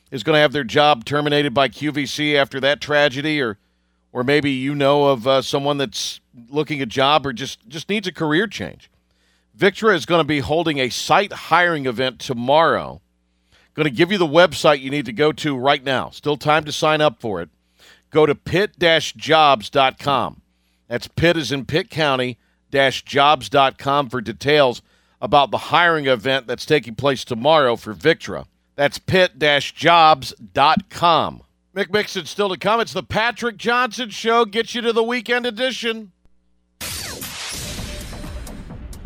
is 0.10 0.24
going 0.24 0.38
to 0.38 0.40
have 0.40 0.54
their 0.54 0.64
job 0.64 1.04
terminated 1.04 1.54
by 1.54 1.68
QVC 1.68 2.36
after 2.36 2.62
that 2.62 2.80
tragedy, 2.80 3.42
or 3.42 3.58
or 4.14 4.24
maybe 4.24 4.52
you 4.52 4.74
know 4.74 5.08
of 5.08 5.28
uh, 5.28 5.42
someone 5.42 5.78
that's 5.78 6.22
looking 6.48 6.82
a 6.82 6.86
job 6.86 7.28
or 7.28 7.34
just 7.34 7.68
just 7.68 7.90
needs 7.90 8.08
a 8.08 8.14
career 8.14 8.48
change. 8.48 8.90
Victra 9.58 9.94
is 9.94 10.06
going 10.06 10.22
to 10.22 10.28
be 10.28 10.40
holding 10.40 10.78
a 10.78 10.88
site 10.88 11.34
hiring 11.34 11.88
event 11.88 12.20
tomorrow. 12.20 13.02
Going 13.74 13.84
to 13.84 13.94
give 13.94 14.14
you 14.14 14.18
the 14.18 14.26
website 14.26 14.80
you 14.80 14.92
need 14.92 15.08
to 15.08 15.14
go 15.14 15.34
to 15.34 15.58
right 15.58 15.84
now. 15.84 16.10
Still 16.12 16.38
time 16.38 16.64
to 16.64 16.72
sign 16.72 17.02
up 17.02 17.20
for 17.20 17.42
it. 17.42 17.50
Go 18.12 18.26
to 18.26 18.34
pit-jobs.com. 18.34 20.42
That's 20.88 21.10
pit 21.10 21.36
is 21.36 21.52
in 21.52 21.66
Pitt 21.66 21.90
County-jobs.com 21.90 24.10
for 24.10 24.22
details 24.22 24.82
about 25.24 25.50
the 25.50 25.58
hiring 25.58 26.06
event 26.06 26.46
that's 26.48 26.66
taking 26.66 26.94
place 26.96 27.24
tomorrow 27.24 27.78
for 27.78 27.96
Victra. 27.96 28.46
That's 28.76 29.00
pit-jobs.com. 29.00 30.34
Mick 31.74 31.92
Mixon 31.92 32.26
still 32.26 32.50
to 32.50 32.58
come. 32.58 32.82
It's 32.82 32.94
the 32.94 33.02
Patrick 33.02 33.58
Johnson 33.58 34.10
Show. 34.10 34.46
Get 34.46 34.76
you 34.76 34.82
to 34.82 34.92
the 34.94 35.02
weekend 35.02 35.46
edition. 35.48 36.12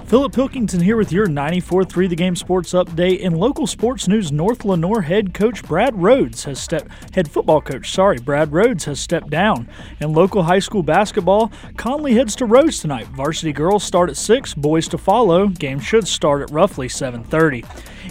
Philip 0.07 0.31
Pilkington 0.31 0.79
here 0.79 0.95
with 0.95 1.11
your 1.11 1.27
94.3 1.27 2.07
The 2.07 2.15
Game 2.15 2.37
Sports 2.37 2.71
Update. 2.71 3.19
In 3.19 3.35
local 3.35 3.67
sports 3.67 4.07
news, 4.07 4.31
North 4.31 4.63
Lenoir 4.63 5.01
head 5.01 5.33
coach 5.33 5.61
Brad 5.63 6.01
Rhodes 6.01 6.45
has 6.45 6.61
stepped 6.61 7.13
head 7.13 7.29
football 7.29 7.59
coach, 7.59 7.91
sorry, 7.91 8.17
Brad 8.17 8.53
Rhodes 8.53 8.85
has 8.85 9.01
stepped 9.01 9.29
down. 9.29 9.67
In 9.99 10.13
local 10.13 10.43
high 10.43 10.59
school 10.59 10.81
basketball, 10.81 11.51
Conley 11.75 12.13
heads 12.13 12.37
to 12.37 12.45
Rhodes 12.45 12.79
tonight. 12.79 13.07
Varsity 13.07 13.51
girls 13.51 13.83
start 13.83 14.09
at 14.09 14.15
6, 14.15 14.53
boys 14.53 14.87
to 14.87 14.97
follow. 14.97 15.49
Game 15.49 15.81
should 15.81 16.07
start 16.07 16.41
at 16.41 16.51
roughly 16.51 16.87
7:30. 16.87 17.65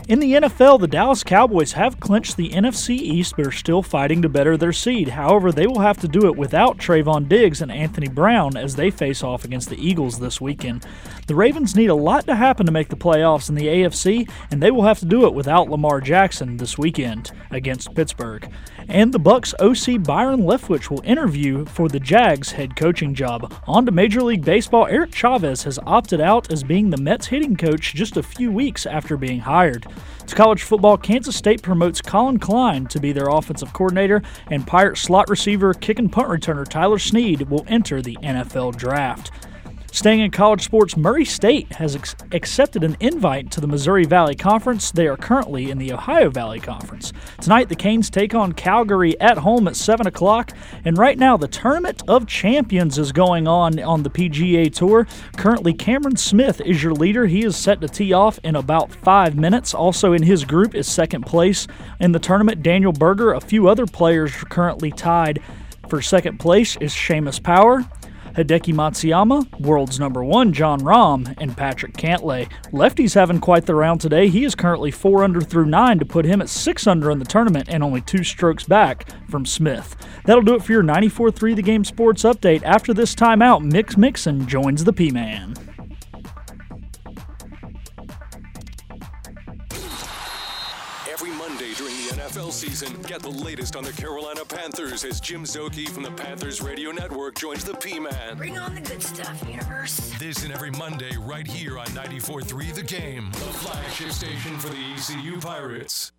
In 0.09 0.21
the 0.21 0.35
NFL, 0.35 0.79
the 0.79 0.87
Dallas 0.87 1.25
Cowboys 1.25 1.73
have 1.73 1.99
clinched 1.99 2.37
the 2.37 2.51
NFC 2.51 2.91
East 2.91 3.35
but 3.37 3.49
are 3.49 3.51
still 3.51 3.83
fighting 3.83 4.23
to 4.23 4.29
better 4.29 4.57
their 4.57 4.73
seed. 4.73 5.09
However, 5.09 5.51
they 5.51 5.67
will 5.67 5.81
have 5.81 5.99
to 5.99 6.07
do 6.07 6.27
it 6.27 6.37
without 6.37 6.79
Trevon 6.79 7.29
Diggs 7.29 7.61
and 7.61 7.73
Anthony 7.73 8.07
Brown 8.07 8.57
as 8.57 8.77
they 8.77 8.89
face 8.89 9.25
off 9.25 9.45
against 9.45 9.69
the 9.69 9.85
Eagles 9.85 10.21
this 10.21 10.41
weekend. 10.41 10.87
The 11.27 11.35
Ravens 11.35 11.75
need 11.75 11.91
a 11.91 11.95
lot 11.97 12.25
to 12.27 12.37
happen 12.37 12.67
to 12.67 12.73
make 12.73 12.89
the 12.89 12.97
playoffs 12.97 13.49
in 13.49 13.57
the 13.57 13.67
AFC, 13.67 14.31
and 14.53 14.63
they 14.63 14.71
will 14.71 14.85
have 14.85 15.01
to 15.01 15.07
do 15.07 15.27
it 15.27 15.35
without 15.35 15.71
Lamar 15.71 16.01
Jackson 16.01 16.59
this 16.59 16.79
weekend 16.79 17.33
against 17.51 17.93
Pittsburgh. 17.97 18.49
And 18.89 19.13
the 19.13 19.19
Bucks 19.19 19.53
OC 19.59 20.05
Byron 20.05 20.43
Leftwich 20.43 20.91
will 20.91 21.03
interview 21.03 21.65
for 21.65 21.89
the 21.89 21.99
Jags 21.99 22.53
head 22.53 22.77
coaching 22.77 23.15
job. 23.15 23.53
On 23.67 23.85
to 23.85 23.91
Major 23.91 24.23
League 24.23 24.45
Baseball, 24.45 24.87
Eric 24.87 25.13
Chavez 25.13 25.65
has 25.65 25.79
opted 25.87 26.21
out 26.21 26.53
as 26.53 26.63
being 26.63 26.91
the 26.91 26.97
Mets 26.97 27.27
hitting 27.27 27.57
coach 27.57 27.95
just 27.95 28.17
a 28.17 28.23
few 28.23 28.53
weeks 28.53 28.87
after 28.87 29.17
being 29.17 29.41
hired. 29.41 29.87
To 30.29 30.35
college 30.35 30.63
football, 30.63 30.97
Kansas 30.97 31.37
State 31.37 31.63
promotes 31.63 32.01
Collin 32.01 32.39
Klein 32.39 32.87
to 32.87 33.01
be 33.01 33.13
their 33.13 33.29
offensive 33.29 33.73
coordinator, 33.73 34.23
and 34.51 34.67
Pirate 34.67 34.99
slot 34.99 35.29
receiver, 35.29 35.75
kick 35.75 35.99
and 35.99 36.11
punt 36.11 36.29
returner 36.29 36.67
Tyler 36.67 36.99
Snead 36.99 37.43
will 37.51 37.65
enter 37.69 38.01
the 38.01 38.17
NFL 38.23 38.77
draft. 38.77 39.31
Staying 39.97 40.21
in 40.21 40.31
college 40.31 40.63
sports, 40.63 40.95
Murray 40.95 41.25
State 41.25 41.73
has 41.73 41.97
ex- 41.97 42.15
accepted 42.33 42.85
an 42.85 42.99
invite 43.01 43.51
to 43.53 43.63
the 43.63 43.67
Missouri 43.67 44.05
Valley 44.05 44.35
Conference. 44.35 44.91
They 44.91 45.09
are 45.09 45.17
currently 45.17 45.71
in 45.71 45.79
the 45.79 45.91
Ohio 45.91 46.29
Valley 46.29 46.61
Conference. 46.61 47.15
Tonight, 47.41 47.71
the 47.71 47.77
Canes 47.77 48.11
take 48.11 48.35
on 48.35 48.53
Calgary 48.53 49.19
at 49.23 49.39
home 49.39 49.67
at 49.67 49.75
7 49.75 50.07
o'clock. 50.07 50.53
And 50.85 50.99
right 50.99 51.17
now, 51.19 51.39
the 51.39 51.49
Tournament 51.49 52.03
of 52.09 52.27
Champions 52.27 52.99
is 52.99 53.11
going 53.11 53.49
on 53.49 53.79
on 53.79 54.03
the 54.03 54.11
PGA 54.11 54.71
Tour. 54.71 55.07
Currently, 55.39 55.73
Cameron 55.73 56.17
Smith 56.17 56.61
is 56.61 56.83
your 56.83 56.93
leader. 56.93 57.25
He 57.25 57.43
is 57.43 57.57
set 57.57 57.81
to 57.81 57.89
tee 57.89 58.13
off 58.13 58.39
in 58.45 58.55
about 58.55 58.93
five 58.93 59.35
minutes. 59.35 59.73
Also, 59.73 60.13
in 60.13 60.23
his 60.23 60.45
group 60.45 60.75
is 60.75 60.87
second 60.87 61.25
place 61.25 61.67
in 62.01 62.13
the 62.13 62.19
tournament, 62.19 62.63
Daniel 62.63 62.93
Berger. 62.93 63.33
A 63.33 63.41
few 63.41 63.67
other 63.67 63.87
players 63.87 64.35
currently 64.51 64.91
tied 64.91 65.41
for 65.89 66.03
second 66.03 66.39
place 66.39 66.77
is 66.83 66.93
Seamus 66.93 67.43
Power. 67.43 67.87
Hideki 68.37 68.75
Matsuyama, 68.75 69.61
world's 69.61 69.99
number 69.99 70.23
one 70.23 70.53
Jon 70.53 70.81
Rahm, 70.81 71.35
and 71.39 71.57
Patrick 71.57 71.95
Cantlay. 71.95 72.53
Lefty's 72.71 73.15
having 73.15 73.41
quite 73.41 73.65
the 73.65 73.75
round 73.75 74.03
today. 74.03 74.29
He 74.29 74.45
is 74.45 74.55
currently 74.55 74.91
4 74.91 75.25
under 75.25 75.41
through 75.41 75.65
9 75.65 75.99
to 76.01 76.05
put 76.05 76.27
him 76.27 76.43
at 76.43 76.51
6 76.51 76.87
under 76.87 77.11
in 77.11 77.19
the 77.19 77.25
tournament 77.25 77.71
and 77.71 77.83
only 77.83 78.03
two 78.03 78.23
strokes 78.23 78.65
back 78.65 79.09
from 79.31 79.47
Smith. 79.47 79.97
That'll 80.27 80.43
do 80.43 80.55
it 80.55 80.63
for 80.63 80.73
your 80.73 80.83
94 80.83 81.31
3 81.31 81.55
The 81.55 81.63
Game 81.63 81.83
Sports 81.83 82.25
Update. 82.25 82.63
After 82.63 82.93
this 82.93 83.15
timeout, 83.15 83.69
Mick 83.69 83.97
Mixon 83.97 84.47
joins 84.47 84.85
the 84.85 84.93
P 84.93 85.11
Man. 85.11 85.55
Season, 92.57 92.91
get 93.03 93.21
the 93.21 93.29
latest 93.29 93.77
on 93.77 93.85
the 93.85 93.93
Carolina 93.93 94.43
Panthers 94.43 95.05
as 95.05 95.21
Jim 95.21 95.45
Szoke 95.45 95.91
from 95.91 96.03
the 96.03 96.11
Panthers 96.11 96.63
Radio 96.63 96.91
Network 96.91 97.35
joins 97.35 97.63
the 97.65 97.75
P-Man. 97.75 98.39
Bring 98.39 98.57
on 98.57 98.75
the 98.75 98.81
good 98.81 99.03
stuff, 99.03 99.47
universe. 99.47 100.15
This 100.19 100.43
and 100.43 100.55
every 100.55 100.71
Monday 100.71 101.15
right 101.19 101.47
here 101.47 101.79
on 101.79 101.85
94.3 101.89 102.75
The 102.75 102.83
Game, 102.83 103.31
the 103.33 103.39
flagship 103.41 104.11
station 104.11 104.59
for 104.59 104.69
the 104.69 104.79
ECU 104.95 105.39
Pirates. 105.39 106.13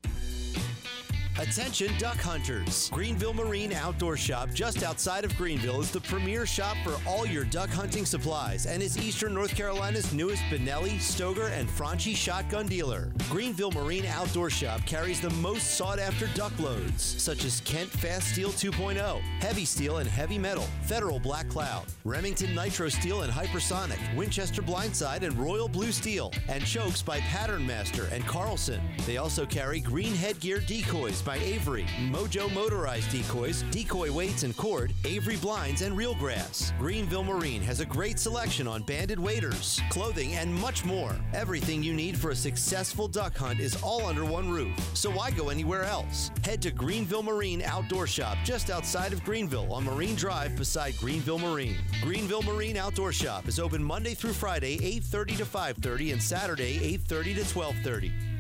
Attention 1.39 1.95
duck 1.99 2.17
hunters. 2.17 2.89
Greenville 2.89 3.33
Marine 3.33 3.71
Outdoor 3.71 4.17
Shop 4.17 4.49
just 4.55 4.81
outside 4.81 5.23
of 5.23 5.37
Greenville 5.37 5.81
is 5.81 5.91
the 5.91 6.01
premier 6.01 6.47
shop 6.47 6.75
for 6.83 6.97
all 7.07 7.27
your 7.27 7.43
duck 7.43 7.69
hunting 7.69 8.07
supplies 8.07 8.65
and 8.65 8.81
is 8.81 8.97
Eastern 8.97 9.35
North 9.35 9.55
Carolina's 9.55 10.11
newest 10.11 10.41
Benelli, 10.49 10.95
Stoeger, 10.95 11.51
and 11.51 11.69
Franchi 11.69 12.15
shotgun 12.15 12.65
dealer. 12.65 13.11
Greenville 13.29 13.71
Marine 13.71 14.07
Outdoor 14.07 14.49
Shop 14.49 14.83
carries 14.87 15.21
the 15.21 15.29
most 15.29 15.77
sought 15.77 15.99
after 15.99 16.25
duck 16.33 16.57
loads 16.59 17.03
such 17.03 17.45
as 17.45 17.61
Kent 17.61 17.91
Fast 17.91 18.29
Steel 18.29 18.49
2.0, 18.49 19.21
Heavy 19.39 19.65
Steel 19.65 19.97
and 19.97 20.09
Heavy 20.09 20.39
Metal, 20.39 20.67
Federal 20.85 21.19
Black 21.19 21.47
Cloud, 21.49 21.85
Remington 22.03 22.55
Nitro 22.55 22.89
Steel 22.89 23.21
and 23.21 23.31
Hypersonic, 23.31 23.99
Winchester 24.15 24.63
Blindside 24.63 25.21
and 25.21 25.37
Royal 25.37 25.67
Blue 25.67 25.91
Steel, 25.91 26.33
and 26.49 26.65
chokes 26.65 27.03
by 27.03 27.19
Pattern 27.19 27.67
Master 27.67 28.07
and 28.11 28.25
Carlson. 28.25 28.81
They 29.05 29.17
also 29.17 29.45
carry 29.45 29.81
Greenhead 29.81 30.39
Gear 30.39 30.61
decoys 30.61 31.21
by 31.27 31.35
Avery, 31.39 31.83
Mojo 32.09 32.49
motorized 32.53 33.11
decoys, 33.11 33.63
decoy 33.63 34.09
weights 34.09 34.43
and 34.43 34.55
cord, 34.55 34.93
Avery 35.03 35.35
blinds, 35.35 35.81
and 35.81 35.97
Real 35.97 36.15
grass. 36.15 36.71
Greenville 36.79 37.25
Marine 37.25 37.61
has 37.61 37.81
a 37.81 37.85
great 37.85 38.17
selection 38.17 38.65
on 38.65 38.81
banded 38.83 39.19
waders, 39.19 39.81
clothing, 39.89 40.35
and 40.35 40.53
much 40.55 40.85
more. 40.85 41.13
Everything 41.33 41.83
you 41.83 41.93
need 41.93 42.17
for 42.17 42.29
a 42.29 42.35
successful 42.35 43.09
duck 43.09 43.35
hunt 43.35 43.59
is 43.59 43.75
all 43.83 44.05
under 44.05 44.23
one 44.23 44.49
roof, 44.49 44.73
so 44.93 45.09
why 45.09 45.29
go 45.29 45.49
anywhere 45.49 45.83
else? 45.83 46.31
Head 46.45 46.61
to 46.61 46.71
Greenville 46.71 47.23
Marine 47.23 47.61
Outdoor 47.61 48.07
Shop 48.07 48.37
just 48.45 48.69
outside 48.69 49.11
of 49.11 49.21
Greenville 49.25 49.73
on 49.73 49.83
Marine 49.83 50.15
Drive 50.15 50.55
beside 50.55 50.95
Greenville 50.95 51.39
Marine. 51.39 51.75
Greenville 52.01 52.43
Marine 52.43 52.77
Outdoor 52.77 53.11
Shop 53.11 53.49
is 53.49 53.59
open 53.59 53.83
Monday 53.83 54.13
through 54.13 54.31
Friday, 54.31 54.77
8:30 54.81 55.35
to 55.35 55.45
5:30 55.45 56.13
and 56.13 56.23
Saturday, 56.23 56.79
8:30 56.81 57.35
to 57.35 57.43
12:30. 57.43 58.36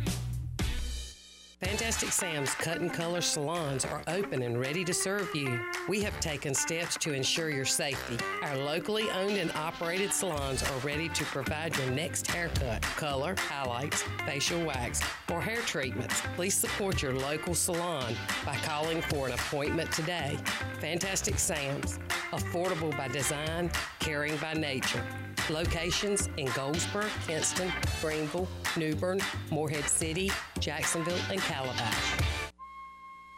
Fantastic 1.59 2.09
Sam's 2.09 2.53
Cut 2.53 2.81
and 2.81 2.93
Color 2.93 3.21
salons 3.21 3.83
are 3.83 4.03
open 4.07 4.43
and 4.43 4.59
ready 4.59 4.85
to 4.85 4.93
serve 4.93 5.33
you. 5.33 5.59
We 5.89 6.03
have 6.03 6.19
taken 6.19 6.53
steps 6.53 6.95
to 6.97 7.13
ensure 7.13 7.49
your 7.49 7.65
safety. 7.65 8.23
Our 8.43 8.55
locally 8.57 9.09
owned 9.09 9.37
and 9.37 9.51
operated 9.53 10.13
salons 10.13 10.61
are 10.61 10.77
ready 10.85 11.09
to 11.09 11.23
provide 11.25 11.75
your 11.75 11.89
next 11.89 12.27
haircut, 12.27 12.83
color, 12.83 13.33
highlights, 13.39 14.03
facial 14.23 14.63
wax, 14.65 15.01
or 15.31 15.41
hair 15.41 15.61
treatments. 15.61 16.21
Please 16.35 16.53
support 16.53 17.01
your 17.01 17.13
local 17.13 17.55
salon 17.55 18.15
by 18.45 18.55
calling 18.57 19.01
for 19.01 19.25
an 19.25 19.33
appointment 19.33 19.91
today. 19.91 20.37
Fantastic 20.79 21.39
Sam's, 21.39 21.97
affordable 22.33 22.95
by 22.95 23.07
design, 23.07 23.71
caring 23.97 24.37
by 24.37 24.53
nature. 24.53 25.03
Locations 25.49 26.27
in 26.37 26.45
Goldsboro, 26.47 27.05
Kinston, 27.25 27.71
Greenville, 28.01 28.49
Newbern, 28.75 29.19
Morehead 29.49 29.85
City, 29.85 30.29
Jacksonville, 30.57 31.19
and 31.31 31.39
Calabash. 31.41 32.21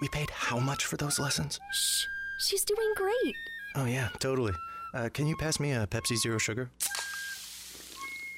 We 0.01 0.07
paid 0.07 0.29
how 0.29 0.59
much 0.59 0.85
for 0.85 0.97
those 0.97 1.19
lessons? 1.19 1.59
Shh, 1.73 2.05
she's 2.39 2.63
doing 2.63 2.93
great. 2.95 3.35
Oh, 3.75 3.85
yeah, 3.85 4.09
totally. 4.19 4.53
Uh, 4.93 5.09
can 5.13 5.27
you 5.27 5.35
pass 5.37 5.59
me 5.59 5.71
a 5.73 5.85
Pepsi 5.87 6.17
Zero 6.17 6.37
Sugar? 6.37 6.69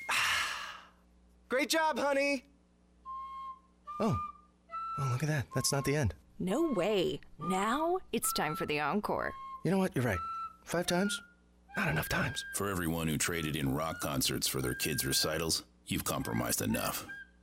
Great 1.50 1.70
job, 1.70 1.98
honey! 2.00 2.44
Oh. 4.00 4.18
Oh, 5.00 5.10
look 5.12 5.24
at 5.24 5.30
that. 5.30 5.46
That's 5.56 5.72
not 5.72 5.86
the 5.86 5.96
end. 5.96 6.14
No 6.40 6.72
way. 6.72 7.20
Now 7.40 8.00
it's 8.12 8.34
time 8.34 8.56
for 8.56 8.66
the 8.66 8.80
encore. 8.80 9.32
You 9.64 9.72
know 9.72 9.78
what? 9.78 9.96
You're 9.96 10.04
right. 10.04 10.18
Five 10.64 10.88
times? 10.88 11.22
Not 11.78 11.88
enough 11.88 12.10
times. 12.10 12.44
For 12.56 12.70
everyone 12.70 13.08
who 13.08 13.18
traded 13.18 13.56
in 13.56 13.74
rock 13.74 14.02
concerts 14.02 14.48
for 14.48 14.62
their 14.62 14.74
kids' 14.74 15.06
recitals, 15.06 15.64
you've 15.88 16.04
compromised 16.04 16.62
enough. 16.62 17.06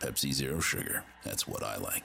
Pepsi 0.00 0.32
Zero 0.32 0.60
Sugar. 0.60 1.04
That's 1.24 1.46
what 1.46 1.62
I 1.62 1.76
like. 1.76 2.04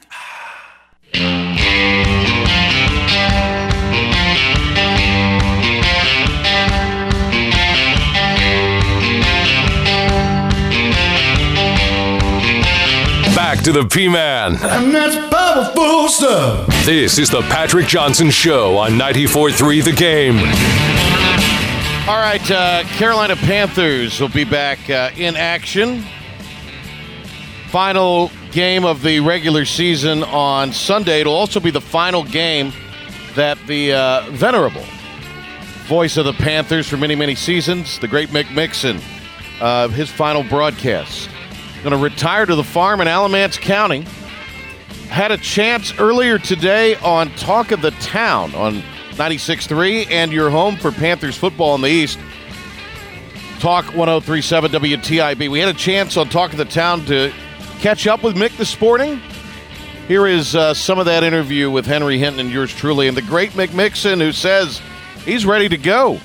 Back 13.34 13.64
to 13.64 13.72
the 13.72 13.88
P-Man. 13.90 14.58
And 14.62 14.94
that's 14.94 15.16
powerful 15.34 16.10
stuff. 16.10 16.68
This 16.86 17.18
is 17.18 17.30
the 17.30 17.42
Patrick 17.44 17.88
Johnson 17.88 18.30
Show 18.30 18.78
on 18.78 18.92
94.3 18.92 19.84
The 19.84 19.92
Game. 19.94 20.38
All 22.10 22.18
right, 22.22 22.52
uh, 22.52 22.84
Carolina 22.98 23.36
Panthers 23.36 24.20
will 24.20 24.30
be 24.30 24.44
back 24.44 24.90
uh, 24.90 25.12
in 25.18 25.36
action. 25.36 26.04
Final 27.76 28.32
game 28.54 28.86
of 28.86 29.02
the 29.02 29.20
regular 29.20 29.66
season 29.66 30.24
on 30.24 30.72
Sunday. 30.72 31.20
It'll 31.20 31.36
also 31.36 31.60
be 31.60 31.72
the 31.72 31.82
final 31.82 32.24
game 32.24 32.72
that 33.36 33.58
the 33.68 33.92
uh, 33.92 34.22
venerable 34.30 34.86
voice 35.86 36.16
of 36.16 36.24
the 36.24 36.32
Panthers 36.32 36.88
for 36.88 36.96
many, 36.96 37.16
many 37.16 37.36
seasons, 37.36 38.00
the 38.00 38.08
great 38.08 38.30
Mick 38.30 38.50
Mixon, 38.56 39.02
uh, 39.60 39.90
his 39.90 40.10
final 40.10 40.42
broadcast 40.42 41.30
going 41.84 41.92
to 41.92 41.98
retire 41.98 42.46
to 42.46 42.56
the 42.56 42.64
farm 42.64 43.02
in 43.02 43.10
Alamance 43.10 43.58
County. 43.58 44.06
Had 45.10 45.34
a 45.34 45.38
chance 45.38 45.94
earlier 46.00 46.40
today 46.40 46.96
on 47.00 47.30
Talk 47.32 47.72
of 47.72 47.82
the 47.82 47.92
Town 47.92 48.56
on 48.56 48.76
96.3 49.16 50.10
and 50.12 50.32
your 50.32 50.50
home 50.50 50.78
for 50.78 50.94
Panthers 50.94 51.38
football 51.38 51.76
in 51.76 51.82
the 51.82 51.90
East. 51.90 52.20
Talk 53.60 53.84
1037 53.88 54.72
WTIB. 54.72 55.50
We 55.50 55.60
had 55.60 55.68
a 55.68 55.78
chance 55.78 56.16
on 56.16 56.30
Talk 56.30 56.54
of 56.54 56.58
the 56.58 56.64
Town 56.64 57.04
to 57.08 57.34
catch 57.76 58.08
up 58.08 58.24
with 58.24 58.36
Mick 58.36 58.56
the 58.58 58.66
Sporting. 58.66 59.22
Here 60.08 60.28
is 60.28 60.56
uh, 60.56 60.74
some 60.74 61.00
of 61.00 61.06
that 61.06 61.24
interview 61.24 61.72
with 61.72 61.86
Henry 61.86 62.18
Hinton 62.18 62.40
and 62.40 62.52
yours 62.52 62.74
truly, 62.74 63.08
and 63.08 63.18
the 63.18 63.22
great 63.24 63.52
Mick 63.52 63.74
Mixon, 63.74 64.20
who 64.20 64.32
says 64.32 64.82
he's 65.24 65.46
ready 65.46 65.68
to 65.70 65.78
go. 65.78 66.20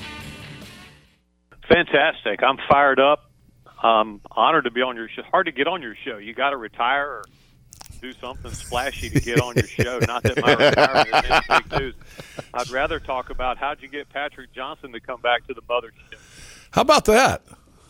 Fantastic. 1.67 2.43
I'm 2.43 2.57
fired 2.69 2.99
up. 2.99 3.31
Um, 3.81 4.21
honored 4.29 4.65
to 4.65 4.71
be 4.71 4.81
on 4.81 4.95
your 4.95 5.09
show. 5.09 5.23
Hard 5.23 5.47
to 5.47 5.51
get 5.51 5.67
on 5.67 5.81
your 5.81 5.95
show. 6.05 6.17
You 6.17 6.33
got 6.33 6.51
to 6.51 6.57
retire 6.57 7.07
or 7.07 7.23
do 8.01 8.13
something 8.13 8.51
splashy 8.51 9.09
to 9.09 9.19
get 9.19 9.39
on 9.41 9.55
your 9.55 9.67
show. 9.67 9.99
Not 9.99 10.23
that 10.23 10.39
my 10.41 10.53
retirement 10.53 11.07
is 11.07 11.31
any 11.31 11.61
big 11.61 11.79
news. 11.79 11.95
I'd 12.53 12.69
rather 12.69 12.99
talk 12.99 13.29
about 13.29 13.57
how'd 13.57 13.81
you 13.81 13.87
get 13.87 14.09
Patrick 14.09 14.53
Johnson 14.53 14.91
to 14.91 14.99
come 14.99 15.21
back 15.21 15.47
to 15.47 15.53
the 15.53 15.61
mothership. 15.63 16.19
How 16.71 16.81
about 16.81 17.05
that? 17.05 17.41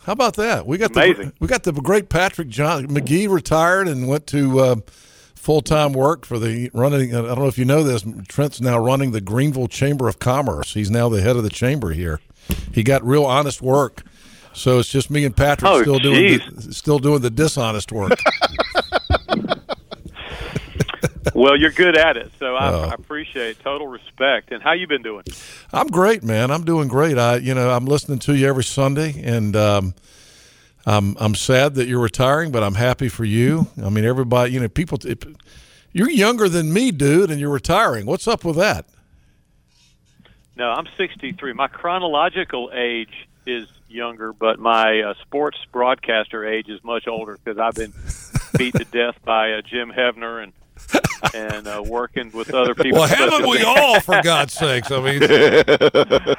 How 0.03 0.13
about 0.13 0.35
that? 0.35 0.65
We 0.65 0.77
got 0.77 0.91
Amazing. 0.91 1.27
the 1.29 1.33
we 1.39 1.47
got 1.47 1.63
the 1.63 1.71
great 1.73 2.09
Patrick 2.09 2.47
John 2.49 2.87
McGee 2.87 3.29
retired 3.29 3.87
and 3.87 4.07
went 4.07 4.25
to 4.27 4.59
uh, 4.59 4.75
full 5.35 5.61
time 5.61 5.93
work 5.93 6.25
for 6.25 6.39
the 6.39 6.69
running. 6.73 7.13
I 7.15 7.21
don't 7.21 7.37
know 7.39 7.47
if 7.47 7.57
you 7.59 7.65
know 7.65 7.83
this. 7.83 8.03
Trent's 8.27 8.59
now 8.59 8.79
running 8.79 9.11
the 9.11 9.21
Greenville 9.21 9.67
Chamber 9.67 10.07
of 10.07 10.17
Commerce. 10.19 10.73
He's 10.73 10.89
now 10.89 11.07
the 11.09 11.21
head 11.21 11.35
of 11.35 11.43
the 11.43 11.49
chamber 11.51 11.91
here. 11.91 12.19
He 12.73 12.81
got 12.83 13.03
real 13.05 13.25
honest 13.25 13.61
work. 13.61 14.03
So 14.53 14.79
it's 14.79 14.89
just 14.89 15.09
me 15.09 15.23
and 15.23 15.35
Patrick 15.37 15.71
Oh, 15.71 15.81
still 15.81 15.99
doing 15.99 16.39
the, 16.55 16.73
still 16.73 16.99
doing 16.99 17.21
the 17.21 17.29
dishonest 17.29 17.91
work. 17.91 18.19
Well, 21.35 21.55
you're 21.57 21.71
good 21.71 21.95
at 21.97 22.17
it, 22.17 22.31
so 22.39 22.55
I, 22.55 22.71
Oh. 22.71 22.79
I 22.89 22.93
appreciate 22.93 23.59
total 23.59 23.87
respect. 23.87 24.51
And 24.51 24.61
how 24.63 24.73
you 24.73 24.87
been 24.87 25.01
doing? 25.03 25.23
I'm 25.71 25.87
great, 25.87 26.23
man. 26.23 26.51
I'm 26.51 26.63
doing 26.63 26.87
great. 26.87 27.17
I, 27.17 27.37
you 27.37 27.53
know, 27.53 27.69
I'm 27.69 27.85
listening 27.85 28.19
to 28.19 28.35
you 28.35 28.47
every 28.47 28.63
Sunday, 28.63 29.21
and 29.23 29.55
um, 29.55 29.93
I'm 30.85 31.15
I'm 31.19 31.35
sad 31.35 31.75
that 31.75 31.87
you're 31.87 31.99
retiring, 32.01 32.51
but 32.51 32.63
I'm 32.63 32.73
happy 32.75 33.07
for 33.09 33.23
you. 33.25 33.67
I 33.83 33.89
mean, 33.89 34.03
everybody, 34.05 34.51
you 34.53 34.59
know, 34.59 34.67
people. 34.67 34.97
It, 35.05 35.23
you're 35.93 36.09
younger 36.09 36.47
than 36.49 36.71
me, 36.73 36.91
dude, 36.91 37.29
and 37.29 37.39
you're 37.39 37.49
retiring. 37.51 38.05
What's 38.05 38.27
up 38.27 38.43
with 38.45 38.55
that? 38.55 38.85
No, 40.55 40.69
I'm 40.71 40.87
63. 40.97 41.53
My 41.53 41.67
chronological 41.67 42.71
age 42.73 43.27
is 43.45 43.67
younger, 43.89 44.31
but 44.33 44.59
my 44.59 45.01
uh, 45.01 45.13
sports 45.21 45.57
broadcaster 45.71 46.45
age 46.47 46.69
is 46.69 46.83
much 46.83 47.07
older 47.07 47.37
because 47.43 47.57
I've 47.59 47.73
been 47.75 47.93
beat 48.57 48.75
to 48.75 48.85
death 48.85 49.15
by 49.25 49.53
uh, 49.53 49.61
Jim 49.61 49.91
Hevner 49.91 50.41
and 50.43 50.53
and 51.33 51.67
uh, 51.67 51.83
working 51.85 52.31
with 52.31 52.53
other 52.53 52.73
people. 52.75 52.99
Well, 52.99 53.07
haven't 53.07 53.47
we 53.49 53.61
all, 53.63 53.99
for 54.01 54.21
God's 54.21 54.53
sakes? 54.53 54.91
I 54.91 55.01
mean, 55.01 55.19
but 55.19 56.37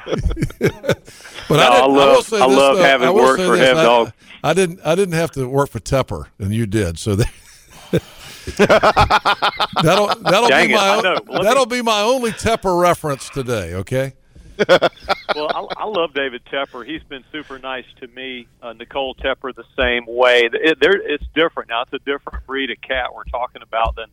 No, 1.49 1.57
I, 1.57 1.79
I 1.79 1.85
love- 1.85 2.15
will 2.17 2.21
say 2.23 2.39
I 2.39 2.47
this, 2.47 2.57
love 2.57 2.77
though. 2.77 2.83
having 2.83 3.07
I 3.07 3.11
worked 3.11 3.41
for 3.41 3.57
this. 3.57 3.67
Hev 3.67 3.77
I- 3.77 3.83
Dog. 3.83 4.13
I, 4.43 4.53
didn't. 4.53 4.79
I 4.85 4.95
didn't 4.95 5.13
have 5.15 5.31
to 5.31 5.47
work 5.47 5.69
for 5.69 5.79
Tepper, 5.79 6.25
and 6.39 6.53
you 6.53 6.65
did. 6.65 6.99
So 6.99 7.15
that, 7.15 7.31
that'll 9.83 10.07
that'll 10.21 10.49
Dang 10.49 10.67
be 10.67 10.73
it, 10.73 10.77
my 10.77 10.81
I. 10.83 10.95
Let 11.01 11.25
me- 11.27 11.43
that'll 11.43 11.65
be 11.65 11.81
my 11.81 12.01
only 12.01 12.31
Tepper 12.31 12.79
reference 12.79 13.29
today. 13.29 13.73
Okay. 13.75 14.13
well, 14.67 15.49
I, 15.55 15.65
I 15.77 15.85
love 15.85 16.13
David 16.13 16.43
Tepper. 16.45 16.85
He's 16.85 17.01
been 17.03 17.23
super 17.31 17.57
nice 17.57 17.85
to 18.01 18.07
me. 18.09 18.47
Uh, 18.61 18.73
Nicole 18.73 19.15
Tepper 19.15 19.53
the 19.55 19.63
same 19.75 20.05
way. 20.07 20.41
It, 20.53 20.77
it's 20.81 21.23
different 21.33 21.69
now. 21.69 21.81
It's 21.83 21.93
a 21.93 21.99
different 21.99 22.45
breed 22.45 22.69
of 22.69 22.79
cat 22.81 23.13
we're 23.15 23.23
talking 23.23 23.61
about 23.63 23.95
than 23.95 24.07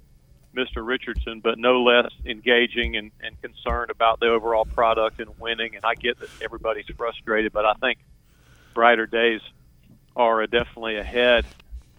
Mr. 0.55 0.85
Richardson, 0.85 1.41
but 1.41 1.59
no 1.59 1.83
less 1.83 2.11
engaging 2.25 2.97
and, 2.97 3.11
and 3.21 3.41
concerned 3.41 3.91
about 3.91 4.21
the 4.21 4.27
overall 4.27 4.65
product 4.65 5.21
and 5.21 5.31
winning. 5.39 5.77
And 5.77 5.85
I 5.85 5.95
get 5.95 6.19
that 6.21 6.29
everybody's 6.43 6.87
frustrated, 6.97 7.53
but 7.53 7.65
I 7.65 7.75
think 7.75 7.99
brighter 8.75 9.07
days 9.07 9.41
are 10.17 10.47
definitely 10.47 10.97
ahead. 10.97 11.47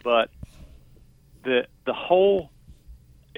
But 0.04 0.30
the 1.44 1.68
the 1.86 1.94
whole, 1.94 2.52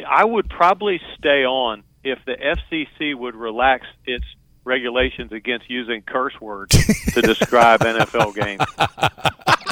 I 0.08 0.26
would 0.26 0.50
probably 0.50 1.00
stay 1.18 1.46
on 1.46 1.84
if 2.04 2.20
the 2.26 2.34
FCC 2.36 3.16
would 3.16 3.36
relax 3.36 3.86
its 4.06 4.26
regulations 4.66 5.32
against 5.32 5.70
using 5.70 6.02
curse 6.02 6.40
words 6.40 6.76
to 7.14 7.22
describe 7.22 7.82
NFL 7.82 8.36
games. 8.36 8.62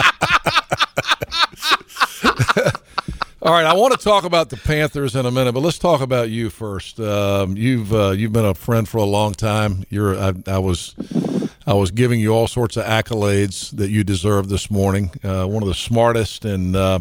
All 3.43 3.51
right, 3.51 3.65
I 3.65 3.73
want 3.73 3.91
to 3.91 3.97
talk 3.97 4.23
about 4.23 4.51
the 4.51 4.57
Panthers 4.57 5.15
in 5.15 5.25
a 5.25 5.31
minute, 5.31 5.53
but 5.53 5.61
let's 5.61 5.79
talk 5.79 6.01
about 6.01 6.29
you 6.29 6.51
first. 6.51 6.99
Um, 6.99 7.57
you've 7.57 7.91
uh, 7.91 8.11
you've 8.11 8.31
been 8.31 8.45
a 8.45 8.53
friend 8.53 8.87
for 8.87 8.99
a 8.99 9.03
long 9.03 9.33
time. 9.33 9.83
You're 9.89 10.15
I, 10.15 10.33
I 10.45 10.59
was 10.59 10.93
I 11.65 11.73
was 11.73 11.89
giving 11.89 12.19
you 12.19 12.35
all 12.35 12.47
sorts 12.47 12.77
of 12.77 12.85
accolades 12.85 13.75
that 13.77 13.89
you 13.89 14.03
deserve 14.03 14.49
this 14.49 14.69
morning. 14.69 15.09
Uh, 15.23 15.47
one 15.47 15.63
of 15.63 15.67
the 15.67 15.73
smartest 15.73 16.45
and 16.45 16.75
uh, 16.75 16.99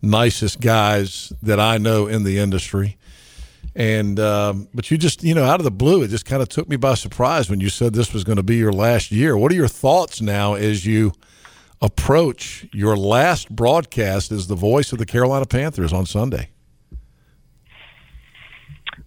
nicest 0.00 0.60
guys 0.60 1.32
that 1.42 1.58
I 1.58 1.78
know 1.78 2.06
in 2.06 2.22
the 2.22 2.38
industry. 2.38 2.96
And 3.74 4.20
um, 4.20 4.68
but 4.72 4.88
you 4.88 4.96
just 4.96 5.24
you 5.24 5.34
know 5.34 5.42
out 5.42 5.58
of 5.58 5.64
the 5.64 5.72
blue, 5.72 6.04
it 6.04 6.08
just 6.08 6.26
kind 6.26 6.42
of 6.42 6.48
took 6.48 6.68
me 6.68 6.76
by 6.76 6.94
surprise 6.94 7.50
when 7.50 7.58
you 7.58 7.70
said 7.70 7.92
this 7.92 8.14
was 8.14 8.22
going 8.22 8.36
to 8.36 8.44
be 8.44 8.54
your 8.54 8.72
last 8.72 9.10
year. 9.10 9.36
What 9.36 9.50
are 9.50 9.56
your 9.56 9.66
thoughts 9.66 10.20
now 10.20 10.54
as 10.54 10.86
you 10.86 11.12
approach 11.82 12.66
your 12.72 12.96
last 12.96 13.54
broadcast 13.54 14.30
as 14.30 14.46
the 14.46 14.54
voice 14.54 14.92
of 14.92 14.98
the 14.98 15.04
Carolina 15.04 15.44
Panthers 15.44 15.92
on 15.92 16.06
Sunday? 16.06 16.48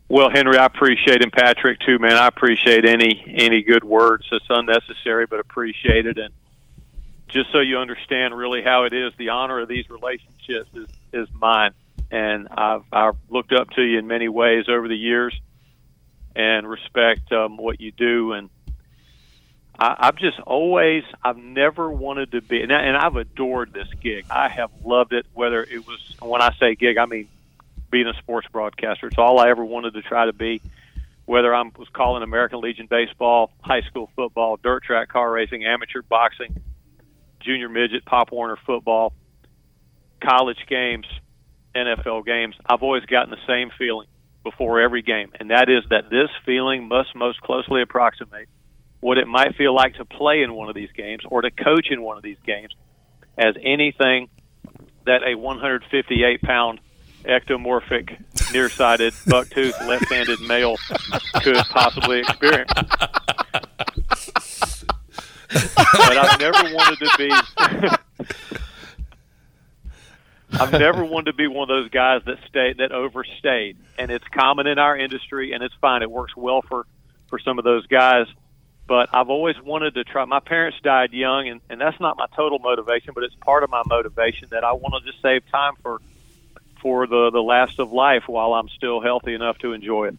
Well, 0.07 0.29
Henry, 0.29 0.57
I 0.57 0.65
appreciate 0.65 1.23
him. 1.23 1.31
Patrick, 1.31 1.79
too, 1.79 1.97
man. 1.97 2.13
I 2.13 2.27
appreciate 2.27 2.85
any 2.85 3.23
any 3.35 3.63
good 3.63 3.83
words. 3.83 4.25
It's 4.31 4.45
unnecessary, 4.49 5.25
but 5.25 5.39
appreciated. 5.39 6.19
And 6.19 6.31
just 7.27 7.51
so 7.51 7.59
you 7.59 7.79
understand 7.79 8.37
really 8.37 8.61
how 8.61 8.83
it 8.83 8.93
is, 8.93 9.13
the 9.17 9.29
honor 9.29 9.61
of 9.61 9.67
these 9.67 9.89
relationships 9.89 10.69
is 10.75 10.87
is 11.11 11.27
mine. 11.33 11.71
And 12.11 12.47
I've 12.51 12.83
I've 12.91 13.15
looked 13.29 13.51
up 13.51 13.71
to 13.71 13.81
you 13.81 13.97
in 13.97 14.05
many 14.05 14.29
ways 14.29 14.65
over 14.69 14.87
the 14.87 14.95
years, 14.95 15.33
and 16.35 16.69
respect 16.69 17.31
um, 17.31 17.57
what 17.57 17.81
you 17.81 17.91
do. 17.91 18.33
And 18.33 18.51
I, 19.77 19.95
I've 19.99 20.15
just 20.15 20.39
always, 20.39 21.03
I've 21.23 21.37
never 21.37 21.91
wanted 21.91 22.31
to 22.31 22.41
be, 22.41 22.61
and, 22.61 22.71
I, 22.71 22.81
and 22.83 22.97
I've 22.97 23.15
adored 23.15 23.73
this 23.73 23.87
gig. 24.01 24.25
I 24.29 24.49
have 24.49 24.71
loved 24.83 25.13
it. 25.13 25.25
Whether 25.33 25.63
it 25.63 25.85
was 25.85 25.99
when 26.21 26.41
I 26.41 26.53
say 26.59 26.75
gig, 26.75 26.97
I 26.97 27.05
mean 27.05 27.27
being 27.91 28.07
a 28.07 28.13
sports 28.15 28.47
broadcaster. 28.51 29.07
It's 29.07 29.17
all 29.17 29.39
I 29.39 29.49
ever 29.49 29.63
wanted 29.63 29.93
to 29.93 30.01
try 30.01 30.25
to 30.25 30.33
be. 30.33 30.61
Whether 31.25 31.55
I 31.55 31.63
was 31.77 31.87
calling 31.91 32.23
American 32.23 32.59
Legion 32.59 32.87
baseball, 32.87 33.51
high 33.61 33.81
school 33.81 34.11
football, 34.15 34.57
dirt 34.57 34.83
track 34.83 35.09
car 35.09 35.31
racing, 35.31 35.65
amateur 35.65 36.01
boxing, 36.03 36.61
junior 37.39 37.69
midget, 37.69 38.05
Pop 38.05 38.31
Warner 38.31 38.57
football, 38.65 39.13
college 40.21 40.59
games, 40.67 41.07
NFL 41.75 42.25
games, 42.25 42.55
I've 42.65 42.83
always 42.83 43.05
gotten 43.05 43.31
the 43.31 43.47
same 43.47 43.71
feeling 43.77 44.07
before 44.43 44.79
every 44.79 45.01
game, 45.01 45.31
and 45.39 45.49
that 45.49 45.69
is 45.69 45.83
that 45.89 46.09
this 46.11 46.29
feeling 46.45 46.87
must 46.87 47.15
most 47.15 47.41
closely 47.41 47.81
approximate 47.81 48.47
what 48.99 49.17
it 49.17 49.27
might 49.27 49.55
feel 49.55 49.73
like 49.73 49.95
to 49.95 50.05
play 50.05 50.41
in 50.41 50.53
one 50.53 50.69
of 50.69 50.75
these 50.75 50.91
games 50.95 51.23
or 51.27 51.41
to 51.41 51.51
coach 51.51 51.87
in 51.91 52.01
one 52.01 52.17
of 52.17 52.23
these 52.23 52.37
games 52.45 52.73
as 53.37 53.55
anything 53.61 54.29
that 55.05 55.21
a 55.23 55.35
158 55.35 56.41
pound 56.41 56.79
ectomorphic, 57.23 58.17
nearsighted, 58.53 59.13
buck-toothed, 59.27 59.75
left-handed 59.85 60.39
male 60.41 60.75
could 61.41 61.57
possibly 61.69 62.19
experience. 62.19 62.71
but 65.55 66.17
I've 66.17 66.39
never 66.39 66.63
wanted 66.73 66.99
to 66.99 67.09
be. 67.17 67.31
I've 70.57 70.71
never 70.71 71.03
wanted 71.03 71.31
to 71.31 71.33
be 71.33 71.47
one 71.47 71.69
of 71.69 71.75
those 71.75 71.89
guys 71.89 72.21
that 72.25 72.37
stay 72.47 72.73
that 72.77 72.91
overstayed, 72.91 73.77
and 73.97 74.09
it's 74.09 74.25
common 74.33 74.67
in 74.67 74.79
our 74.79 74.97
industry, 74.97 75.51
and 75.51 75.61
it's 75.61 75.75
fine. 75.81 76.01
It 76.01 76.09
works 76.09 76.35
well 76.35 76.61
for 76.61 76.85
for 77.27 77.39
some 77.39 77.57
of 77.57 77.65
those 77.65 77.85
guys. 77.87 78.27
But 78.87 79.09
I've 79.13 79.29
always 79.29 79.59
wanted 79.61 79.95
to 79.95 80.03
try. 80.03 80.25
My 80.25 80.39
parents 80.39 80.77
died 80.83 81.11
young, 81.11 81.47
and, 81.47 81.61
and 81.69 81.81
that's 81.81 81.99
not 81.99 82.17
my 82.17 82.27
total 82.35 82.59
motivation, 82.59 83.13
but 83.15 83.23
it's 83.23 83.35
part 83.35 83.63
of 83.63 83.71
my 83.71 83.81
motivation 83.87 84.49
that 84.51 84.63
I 84.63 84.73
want 84.73 85.03
to 85.03 85.11
just 85.11 85.21
save 85.21 85.49
time 85.49 85.73
for 85.81 86.01
for 86.81 87.07
the 87.07 87.31
the 87.31 87.41
last 87.41 87.79
of 87.79 87.91
life 87.91 88.23
while 88.27 88.53
I'm 88.53 88.69
still 88.69 89.01
healthy 89.01 89.33
enough 89.33 89.57
to 89.59 89.73
enjoy 89.73 90.09
it. 90.09 90.17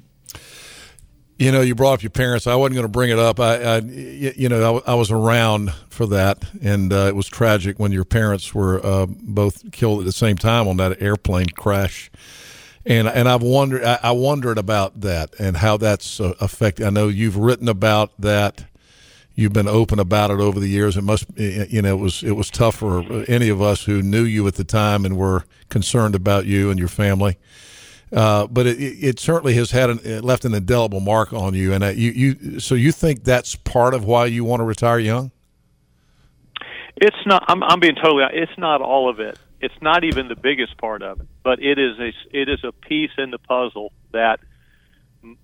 You 1.38 1.52
know, 1.52 1.60
you 1.60 1.74
brought 1.74 1.94
up 1.94 2.02
your 2.02 2.10
parents. 2.10 2.46
I 2.46 2.54
wasn't 2.54 2.76
going 2.76 2.86
to 2.86 2.92
bring 2.92 3.10
it 3.10 3.18
up. 3.18 3.38
I, 3.38 3.56
I 3.62 3.78
you 3.80 4.48
know, 4.48 4.78
I, 4.86 4.92
I 4.92 4.94
was 4.94 5.10
around 5.10 5.70
for 5.90 6.06
that, 6.06 6.42
and 6.62 6.92
uh, 6.92 7.06
it 7.08 7.14
was 7.14 7.28
tragic 7.28 7.78
when 7.78 7.92
your 7.92 8.06
parents 8.06 8.54
were 8.54 8.84
uh, 8.84 9.06
both 9.06 9.70
killed 9.70 10.00
at 10.00 10.06
the 10.06 10.12
same 10.12 10.36
time 10.36 10.66
on 10.66 10.78
that 10.78 11.00
airplane 11.00 11.46
crash. 11.46 12.10
And 12.88 13.08
and 13.08 13.28
I've 13.28 13.42
wondered, 13.42 13.82
I, 13.82 13.98
I 14.00 14.12
wondered 14.12 14.58
about 14.58 15.00
that 15.00 15.34
and 15.40 15.56
how 15.56 15.76
that's 15.76 16.20
uh, 16.20 16.34
affected. 16.40 16.86
I 16.86 16.90
know 16.90 17.08
you've 17.08 17.36
written 17.36 17.68
about 17.68 18.12
that. 18.20 18.66
You've 19.34 19.52
been 19.52 19.68
open 19.68 19.98
about 19.98 20.30
it 20.30 20.38
over 20.40 20.60
the 20.60 20.68
years. 20.68 20.96
It 20.96 21.02
must, 21.02 21.26
you 21.36 21.82
know, 21.82 21.98
it 21.98 22.00
was 22.00 22.22
it 22.22 22.32
was 22.32 22.48
tough 22.48 22.76
for 22.76 23.02
any 23.28 23.48
of 23.48 23.60
us 23.60 23.84
who 23.84 24.02
knew 24.02 24.22
you 24.22 24.46
at 24.46 24.54
the 24.54 24.64
time 24.64 25.04
and 25.04 25.16
were 25.16 25.44
concerned 25.68 26.14
about 26.14 26.46
you 26.46 26.70
and 26.70 26.78
your 26.78 26.88
family. 26.88 27.36
Uh, 28.12 28.46
but 28.46 28.66
it, 28.66 28.78
it 28.78 29.18
certainly 29.18 29.54
has 29.54 29.72
had 29.72 29.90
an, 29.90 30.22
left 30.22 30.44
an 30.44 30.54
indelible 30.54 31.00
mark 31.00 31.32
on 31.32 31.54
you. 31.54 31.72
And 31.72 31.82
uh, 31.82 31.88
you, 31.88 32.12
you, 32.12 32.60
so 32.60 32.76
you 32.76 32.92
think 32.92 33.24
that's 33.24 33.56
part 33.56 33.94
of 33.94 34.04
why 34.04 34.26
you 34.26 34.44
want 34.44 34.60
to 34.60 34.64
retire 34.64 35.00
young? 35.00 35.32
It's 36.96 37.16
not. 37.26 37.44
I'm, 37.48 37.62
I'm 37.64 37.80
being 37.80 37.96
totally. 37.96 38.24
It's 38.32 38.56
not 38.56 38.80
all 38.80 39.10
of 39.10 39.20
it. 39.20 39.38
It's 39.60 39.74
not 39.80 40.04
even 40.04 40.28
the 40.28 40.36
biggest 40.36 40.76
part 40.78 41.02
of 41.02 41.20
it, 41.20 41.26
but 41.42 41.62
it 41.62 41.78
is 41.78 41.98
a 41.98 42.12
it 42.32 42.48
is 42.48 42.62
a 42.64 42.72
piece 42.72 43.12
in 43.18 43.30
the 43.30 43.38
puzzle 43.38 43.92
that. 44.12 44.40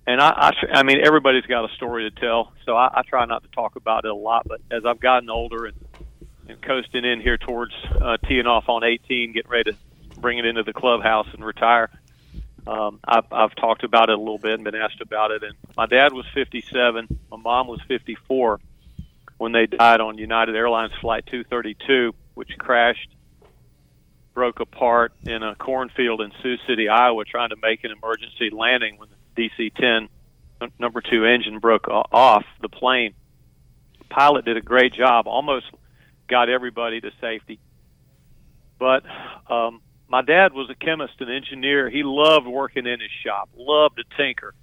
And 0.07 0.21
I, 0.21 0.29
I, 0.29 0.51
I 0.79 0.83
mean, 0.83 0.99
everybody's 1.03 1.45
got 1.45 1.69
a 1.69 1.75
story 1.75 2.09
to 2.09 2.17
tell, 2.17 2.53
so 2.65 2.73
I, 2.73 2.99
I 2.99 3.01
try 3.01 3.25
not 3.25 3.43
to 3.43 3.49
talk 3.49 3.75
about 3.75 4.05
it 4.05 4.11
a 4.11 4.15
lot. 4.15 4.47
But 4.47 4.61
as 4.71 4.85
I've 4.85 5.01
gotten 5.01 5.29
older 5.29 5.65
and, 5.65 5.75
and 6.47 6.61
coasting 6.61 7.03
in 7.03 7.19
here 7.19 7.37
towards 7.37 7.73
uh, 8.01 8.15
teeing 8.25 8.47
off 8.47 8.69
on 8.69 8.85
18, 8.85 9.33
getting 9.33 9.51
ready 9.51 9.73
to 9.73 9.77
bring 10.21 10.37
it 10.37 10.45
into 10.45 10.63
the 10.63 10.71
clubhouse 10.71 11.27
and 11.33 11.43
retire, 11.43 11.89
um, 12.65 12.99
I've, 13.03 13.25
I've 13.31 13.55
talked 13.55 13.83
about 13.83 14.09
it 14.09 14.15
a 14.15 14.19
little 14.19 14.37
bit 14.37 14.53
and 14.53 14.63
been 14.63 14.75
asked 14.75 15.01
about 15.01 15.31
it. 15.31 15.43
And 15.43 15.53
my 15.75 15.85
dad 15.85 16.13
was 16.13 16.25
57, 16.33 17.19
my 17.29 17.37
mom 17.37 17.67
was 17.67 17.81
54 17.87 18.59
when 19.37 19.51
they 19.51 19.65
died 19.65 19.99
on 19.99 20.17
United 20.17 20.55
Airlines 20.55 20.93
Flight 21.01 21.25
232, 21.25 22.13
which 22.33 22.49
crashed, 22.57 23.09
broke 24.33 24.59
apart 24.59 25.13
in 25.25 25.43
a 25.43 25.55
cornfield 25.55 26.21
in 26.21 26.31
Sioux 26.41 26.57
City, 26.67 26.89
Iowa, 26.89 27.23
trying 27.25 27.49
to 27.49 27.55
make 27.61 27.83
an 27.83 27.91
emergency 27.91 28.49
landing 28.51 28.97
when 28.97 29.09
the 29.35 29.49
DC 29.49 29.73
10 29.75 30.09
number 30.79 31.01
two 31.01 31.25
engine 31.25 31.59
broke 31.59 31.87
off 31.87 32.45
the 32.61 32.69
plane. 32.69 33.13
The 33.99 34.05
pilot 34.05 34.45
did 34.45 34.57
a 34.57 34.61
great 34.61 34.93
job, 34.93 35.27
almost 35.27 35.65
got 36.27 36.49
everybody 36.49 37.01
to 37.01 37.11
safety. 37.19 37.59
But 38.79 39.03
um, 39.49 39.81
my 40.07 40.21
dad 40.21 40.53
was 40.53 40.69
a 40.69 40.75
chemist 40.75 41.13
and 41.19 41.29
engineer. 41.29 41.89
He 41.89 42.03
loved 42.03 42.47
working 42.47 42.85
in 42.85 42.99
his 42.99 43.11
shop, 43.23 43.49
loved 43.55 43.97
to 43.97 44.03
tinker. 44.17 44.53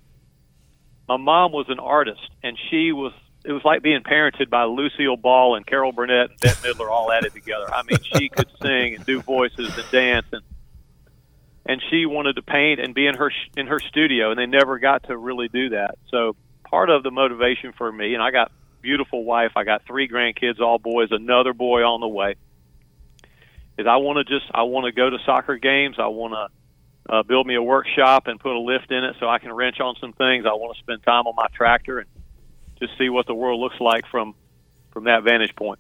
My 1.09 1.17
mom 1.17 1.53
was 1.53 1.67
an 1.69 1.81
artist, 1.81 2.21
and 2.43 2.57
she 2.71 2.93
was. 2.93 3.13
It 3.45 3.53
was 3.53 3.65
like 3.65 3.83
being 3.83 4.03
parented 4.03 4.51
by 4.51 4.65
Lucille 4.65 5.17
Ball 5.17 5.57
and 5.57 5.67
Carol 5.67 5.93
Burnett 5.93 6.31
and 6.31 6.41
Bette 6.41 6.57
Midler 6.61 6.91
all 6.91 7.11
added 7.11 7.33
together. 7.33 7.73
I 7.73 7.83
mean, 7.83 7.99
she 8.03 8.29
could 8.29 8.49
sing 8.63 8.97
and 8.97 9.07
do 9.07 9.23
voices 9.23 9.77
and 9.77 9.91
dance, 9.91 10.27
and 10.33 10.43
and 11.67 11.83
she 11.91 12.07
wanted 12.07 12.37
to 12.37 12.43
paint 12.43 12.81
and 12.81 12.95
be 12.95 13.07
in 13.07 13.17
her 13.17 13.33
in 13.57 13.67
her 13.69 13.79
studio, 13.79 14.31
and 14.31 14.39
they 14.39 14.47
never 14.47 14.79
got 14.79 15.05
to 15.05 15.17
really 15.17 15.49
do 15.49 15.71
that. 15.71 15.99
So 16.11 16.37
part 16.65 16.91
of 16.91 17.03
the 17.03 17.11
motivation 17.11 17.73
for 17.73 17.91
me, 17.91 18.15
and 18.15 18.23
I 18.23 18.31
got 18.31 18.53
beautiful 18.83 19.25
wife. 19.25 19.53
I 19.57 19.65
got 19.65 19.87
three 19.87 20.09
grandkids, 20.09 20.61
all 20.61 20.79
boys, 20.79 21.09
another 21.11 21.55
boy 21.55 21.83
on 21.83 22.01
the 22.01 22.09
way 22.09 22.37
is 23.81 23.87
I 23.87 23.97
want 23.97 24.25
to 24.25 24.25
just 24.25 24.51
I 24.55 24.63
want 24.63 24.87
to 24.87 24.93
go 24.93 25.11
to 25.11 25.17
soccer 25.25 25.57
games. 25.57 25.97
I 25.99 26.09
want 26.09 26.35
to 26.35 27.13
uh, 27.13 27.23
build 27.23 27.47
me 27.47 27.55
a 27.55 27.63
workshop 27.63 28.27
and 28.27 28.39
put 28.39 28.55
a 28.55 28.61
lift 28.61 28.93
in 28.93 29.03
it 29.03 29.17
so 29.19 29.29
I 29.29 29.39
can 29.39 29.53
wrench 29.53 29.81
on 29.81 29.97
some 30.01 30.13
things. 30.13 30.45
I 30.47 30.53
want 30.53 30.77
to 30.77 30.83
spend 30.83 31.03
time 31.03 31.27
on 31.27 31.35
my 31.35 31.47
tractor 31.53 31.99
and 31.99 32.09
just 32.81 32.97
see 32.99 33.09
what 33.09 33.27
the 33.27 33.35
world 33.35 33.61
looks 33.61 33.81
like 33.81 34.07
from 34.11 34.35
from 34.91 35.05
that 35.05 35.23
vantage 35.23 35.55
point. 35.55 35.79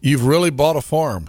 You've 0.00 0.24
really 0.24 0.50
bought 0.50 0.76
a 0.76 0.80
farm. 0.80 1.28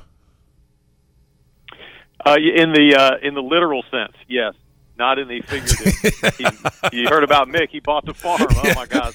Uh, 2.26 2.36
in 2.36 2.74
the 2.74 2.96
uh, 2.96 3.18
in 3.26 3.34
the 3.34 3.42
literal 3.42 3.84
sense, 3.90 4.14
yes, 4.28 4.54
not 4.98 5.20
in 5.20 5.28
the 5.28 5.42
figurative. 5.42 6.36
he, 6.92 6.98
you 7.02 7.08
heard 7.08 7.24
about 7.24 7.48
Mick? 7.48 7.70
He 7.70 7.80
bought 7.80 8.06
the 8.06 8.14
farm. 8.14 8.48
Oh 8.50 8.74
my 8.76 8.86
God! 8.86 9.14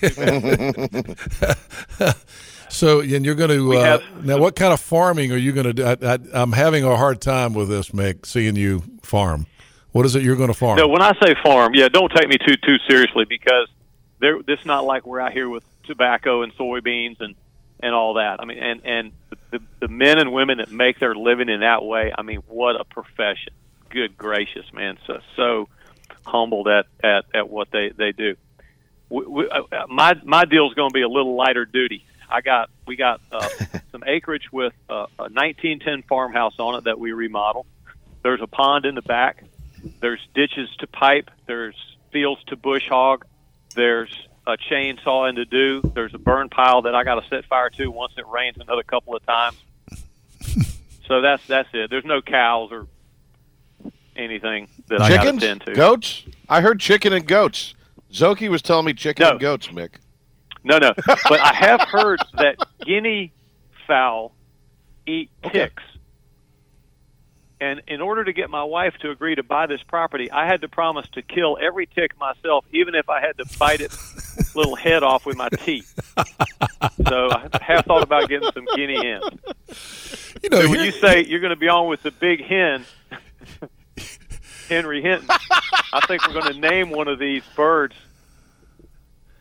So, 2.75 3.01
and 3.01 3.25
you're 3.25 3.37
going 3.37 3.51
to 3.51 3.73
uh, 3.77 4.01
now. 4.23 4.39
What 4.39 4.57
kind 4.57 4.73
of 4.73 4.81
farming 4.81 5.31
are 5.31 5.37
you 5.37 5.53
going 5.53 5.67
to 5.67 5.73
do? 5.73 5.85
I, 5.85 6.19
am 6.35 6.51
having 6.51 6.83
a 6.83 6.97
hard 6.97 7.21
time 7.21 7.55
with 7.55 7.69
this, 7.69 7.91
Mick. 7.91 8.27
Seeing 8.27 8.57
you 8.57 8.83
farm. 9.01 9.47
What 9.93 10.05
is 10.07 10.17
it 10.17 10.25
you're 10.25 10.35
going 10.35 10.49
to 10.49 10.55
farm? 10.55 10.79
No, 10.79 10.89
when 10.89 11.01
I 11.01 11.13
say 11.23 11.37
farm, 11.41 11.75
yeah, 11.75 11.89
don't 11.89 12.11
take 12.13 12.29
me 12.29 12.37
too 12.37 12.57
too 12.57 12.77
seriously 12.89 13.27
because 13.29 13.69
there. 14.25 14.43
This 14.43 14.65
not 14.65 14.85
like 14.85 15.07
we're 15.07 15.21
out 15.21 15.33
here 15.33 15.49
with 15.49 15.63
tobacco 15.85 16.43
and 16.43 16.55
soybeans 16.57 17.21
and 17.21 17.35
and 17.81 17.95
all 17.95 18.15
that. 18.15 18.41
I 18.41 18.45
mean, 18.47 18.59
and 18.59 18.81
and 18.85 19.13
the, 19.51 19.61
the 19.81 19.89
men 19.89 20.19
and 20.19 20.33
women 20.33 20.59
that 20.59 20.71
make 20.71 20.99
their 20.99 21.15
living 21.15 21.49
in 21.49 21.61
that 21.61 21.85
way. 21.85 22.13
I 22.17 22.23
mean, 22.23 22.41
what 22.47 22.81
a 22.81 22.85
profession! 22.85 23.53
Good 23.91 24.17
gracious, 24.17 24.73
man! 24.73 24.99
So 25.07 25.21
so 25.37 25.69
humbled 26.25 26.69
at 26.69 26.87
at 27.03 27.25
at 27.35 27.51
what 27.51 27.71
they 27.71 27.91
they 27.97 28.13
do. 28.13 28.37
We, 29.11 29.27
we, 29.27 29.49
uh, 29.49 29.87
my 29.89 30.15
my 30.25 30.45
deal 30.45 30.67
is 30.69 30.75
going 30.75 30.91
to 30.91 30.95
be 30.95 31.03
a 31.03 31.09
little 31.09 31.37
lighter 31.37 31.67
duty. 31.67 32.05
I 32.31 32.41
got 32.41 32.71
we 32.87 32.97
got 32.97 33.21
uh, 33.31 33.49
some 33.93 34.03
acreage 34.07 34.51
with 34.51 34.73
uh, 34.89 35.07
a 35.19 35.29
1910 35.29 36.03
farmhouse 36.09 36.55
on 36.59 36.77
it 36.77 36.85
that 36.85 36.99
we 36.99 37.13
remodeled. 37.13 37.67
There's 38.23 38.41
a 38.41 38.47
pond 38.47 38.87
in 38.87 38.95
the 38.95 39.03
back. 39.03 39.45
There's 40.01 40.21
ditches 40.35 40.71
to 40.79 40.87
pipe. 40.87 41.31
There's 41.47 41.77
fields 42.11 42.43
to 42.45 42.57
bush 42.57 42.89
hog. 42.89 43.27
There's 43.75 44.11
a 44.47 44.57
chainsaw 44.57 45.29
in 45.29 45.37
to 45.37 45.45
do. 45.45 45.81
There's 45.95 46.15
a 46.15 46.19
burn 46.19 46.49
pile 46.49 46.83
that 46.83 46.95
I 46.95 47.05
got 47.05 47.21
to 47.21 47.29
set 47.29 47.45
fire 47.47 47.71
to 47.71 47.91
once 47.91 48.13
it 48.17 48.27
rains 48.27 48.57
another 48.59 48.83
couple 48.83 49.15
of 49.17 49.25
times. 49.27 49.57
so 51.07 51.21
that's 51.21 51.47
that's 51.47 51.69
it. 51.73 51.91
There's 51.91 52.05
no 52.05 52.21
cows 52.23 52.71
or 52.73 52.87
anything 54.17 54.69
that 54.89 54.99
Chickens? 55.01 55.11
I 55.11 55.25
got 55.25 55.33
to 55.33 55.47
tend 55.47 55.61
to. 55.63 55.73
Goats? 55.75 56.25
I 56.49 56.61
heard 56.61 56.81
chicken 56.81 57.13
and 57.13 57.27
goats. 57.27 57.75
Szoke 58.13 58.49
was 58.49 58.63
telling 58.63 58.87
me 58.87 58.95
chicken 58.95 59.25
No. 59.25 59.31
and 59.33 59.41
goats, 59.41 59.69
Mick. 59.69 59.95
No, 60.63 60.79
no. 60.79 60.93
but 61.07 61.41
I 61.41 61.53
have 61.53 61.81
heard 61.83 62.21
that 62.35 62.57
guinea 62.81 63.33
fowl 63.87 64.33
eat 65.07 65.31
ticks. 65.53 65.83
And 67.65 67.81
in 67.89 68.03
order 68.03 68.23
to 68.23 68.33
get 68.35 68.51
my 68.51 68.63
wife 68.63 68.93
to 69.01 69.11
agree 69.11 69.37
to 69.37 69.43
buy 69.43 69.67
this 69.67 69.83
property, 69.83 70.31
I 70.31 70.47
had 70.47 70.61
to 70.61 70.69
promise 70.69 71.09
to 71.15 71.23
kill 71.23 71.57
every 71.59 71.87
tick 71.87 72.11
myself, 72.21 72.67
even 72.73 72.95
if 72.95 73.09
I 73.09 73.23
had 73.23 73.39
to 73.39 73.47
bite 73.59 73.81
its 73.81 74.55
little 74.55 74.77
head 74.77 75.03
off 75.03 75.25
with 75.25 75.39
my 75.39 75.49
teeth. 75.49 75.99
So 77.09 77.31
I 77.31 77.49
have 77.63 77.87
thought 77.87 78.03
about 78.03 78.29
getting 78.29 78.51
some 78.53 78.67
guinea 78.77 79.03
hens. 79.03 79.41
You 80.43 80.51
know, 80.51 80.61
so 80.61 80.69
when 80.69 80.81
you 80.81 80.93
say 80.93 81.25
you're 81.25 81.41
going 81.41 81.55
to 81.55 81.57
be 81.57 81.69
on 81.69 81.89
with 81.89 82.03
the 82.03 82.11
big 82.11 82.45
hen, 82.45 82.85
Henry 84.69 85.01
Hinton, 85.01 85.29
I 85.31 86.05
think 86.07 86.27
we're 86.27 86.39
going 86.39 86.53
to 86.53 86.61
name 86.61 86.91
one 86.91 87.09
of 87.09 87.19
these 87.19 87.45
birds 87.57 87.95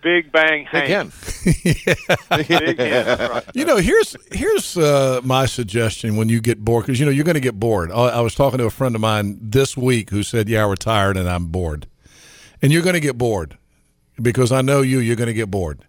Big 0.03 0.31
Bang 0.31 0.67
Big 0.71 0.89
Hank. 0.89 1.13
Big 2.47 2.77
hen. 2.77 3.29
right. 3.29 3.43
You 3.53 3.65
know, 3.65 3.77
here's 3.77 4.15
here's 4.31 4.77
uh, 4.77 5.21
my 5.23 5.45
suggestion 5.45 6.15
when 6.15 6.29
you 6.29 6.41
get 6.41 6.63
bored 6.63 6.85
because 6.85 6.99
you 6.99 7.05
know 7.05 7.11
you're 7.11 7.23
going 7.23 7.35
to 7.35 7.41
get 7.41 7.59
bored. 7.59 7.91
I, 7.91 8.09
I 8.09 8.21
was 8.21 8.35
talking 8.35 8.59
to 8.59 8.65
a 8.65 8.69
friend 8.69 8.93
of 8.95 9.01
mine 9.01 9.39
this 9.41 9.77
week 9.77 10.09
who 10.09 10.21
said, 10.23 10.49
"Yeah, 10.49 10.65
we're 10.67 10.75
tired 10.75 11.17
and 11.17 11.29
I'm 11.29 11.47
bored," 11.47 11.87
and 12.61 12.71
you're 12.71 12.81
going 12.81 12.93
to 12.95 12.99
get 12.99 13.17
bored 13.17 13.57
because 14.21 14.51
I 14.51 14.61
know 14.61 14.81
you. 14.81 14.99
You're 14.99 15.15
going 15.15 15.27
to 15.27 15.33
get 15.33 15.49
bored. 15.49 15.79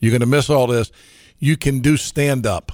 You're 0.00 0.10
going 0.10 0.20
to 0.20 0.26
miss 0.26 0.50
all 0.50 0.66
this. 0.66 0.90
You 1.38 1.56
can 1.56 1.80
do 1.80 1.96
stand 1.96 2.46
up. 2.46 2.72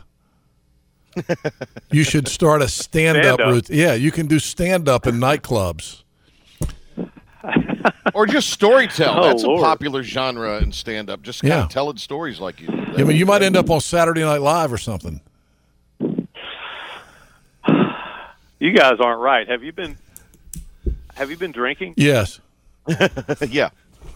you 1.91 2.05
should 2.05 2.29
start 2.29 2.63
a 2.63 2.69
stand 2.69 3.19
up 3.19 3.39
routine. 3.41 3.77
Yeah, 3.77 3.95
you 3.95 4.11
can 4.11 4.27
do 4.27 4.39
stand 4.39 4.89
up 4.89 5.07
in 5.07 5.17
nightclubs. 5.17 6.03
or 8.15 8.27
just 8.27 8.59
storytell. 8.59 9.17
Oh, 9.17 9.23
That's 9.29 9.43
Lord. 9.45 9.61
a 9.61 9.65
popular 9.65 10.03
genre 10.03 10.59
in 10.59 10.73
stand 10.73 11.11
up. 11.11 11.23
Just 11.23 11.43
kind 11.43 11.53
Yeah. 11.53 11.65
of 11.65 11.71
telling 11.71 11.97
stories 11.97 12.41
like 12.41 12.61
you. 12.61 12.67
do. 12.69 12.95
I 12.99 13.05
mean, 13.05 13.17
you 13.17 13.27
might 13.27 13.43
end 13.43 13.57
up 13.57 13.71
on 13.71 13.81
Saturday 13.81 14.23
Night 14.23 14.41
Live 14.41 14.73
or 14.73 14.79
something. 14.79 15.21
You 18.61 18.73
guys 18.73 18.99
aren't 18.99 19.21
right. 19.21 19.49
Have 19.49 19.63
you 19.63 19.71
been? 19.73 19.97
Have 21.15 21.31
you 21.31 21.37
been 21.37 21.53
drinking? 21.53 21.95
Yes, 21.97 22.41
yeah. 23.49 23.71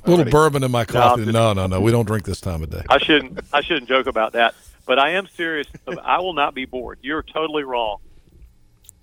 a 0.05 0.11
little 0.11 0.25
bourbon 0.25 0.65
in 0.65 0.71
my 0.73 0.85
coffee. 0.85 1.23
just- 1.25 1.33
No, 1.33 1.53
no, 1.53 1.69
no. 1.69 1.81
We 1.81 1.93
don't 1.93 2.07
drink 2.07 2.25
this 2.25 2.41
time 2.41 2.61
of 2.63 2.71
day. 2.71 2.83
I 2.89 2.99
shouldn't. 2.99 3.39
I 3.53 3.61
shouldn't 3.61 3.89
joke 3.89 4.07
about 4.09 4.33
that. 4.33 4.55
But 4.85 4.99
I 4.99 5.11
am 5.11 5.29
serious. 5.29 5.69
I 6.03 6.19
will 6.19 6.33
not 6.33 6.55
be 6.57 6.65
bored. 6.65 6.99
You're 7.03 7.23
totally 7.23 7.63
wrong 7.63 7.99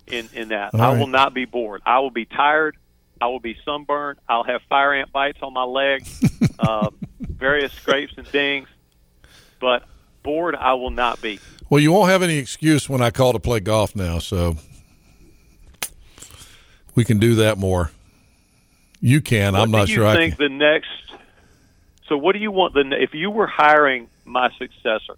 in 0.06 0.28
in 0.34 0.48
that. 0.48 0.74
All 0.74 0.80
I 0.82 0.88
right. 0.92 0.98
will 0.98 1.06
not 1.06 1.32
be 1.32 1.46
bored. 1.46 1.80
I 1.86 2.00
will 2.00 2.10
be 2.10 2.26
tired. 2.26 2.76
I 3.20 3.26
will 3.26 3.40
be 3.40 3.56
sunburned. 3.64 4.18
I'll 4.28 4.44
have 4.44 4.62
fire 4.68 4.94
ant 4.94 5.12
bites 5.12 5.38
on 5.42 5.52
my 5.52 5.64
legs, 5.64 6.22
uh, 6.58 6.90
various 7.20 7.72
scrapes 7.72 8.14
and 8.16 8.30
dings. 8.32 8.68
But 9.60 9.84
bored, 10.22 10.54
I 10.54 10.74
will 10.74 10.90
not 10.90 11.20
be. 11.20 11.38
Well, 11.68 11.80
you 11.80 11.92
won't 11.92 12.10
have 12.10 12.22
any 12.22 12.38
excuse 12.38 12.88
when 12.88 13.02
I 13.02 13.10
call 13.10 13.32
to 13.32 13.38
play 13.38 13.60
golf 13.60 13.94
now, 13.94 14.18
so 14.18 14.56
we 16.94 17.04
can 17.04 17.18
do 17.18 17.36
that 17.36 17.58
more. 17.58 17.90
You 19.00 19.20
can. 19.20 19.54
I'm 19.54 19.70
not 19.70 19.88
sure 19.88 20.04
you 20.04 20.10
I 20.10 20.16
think 20.16 20.36
the 20.36 20.48
next? 20.48 20.88
So, 22.08 22.16
what 22.16 22.32
do 22.32 22.38
you 22.38 22.50
want 22.50 22.74
the 22.74 22.90
if 23.00 23.14
you 23.14 23.30
were 23.30 23.46
hiring 23.46 24.08
my 24.24 24.50
successor? 24.58 25.16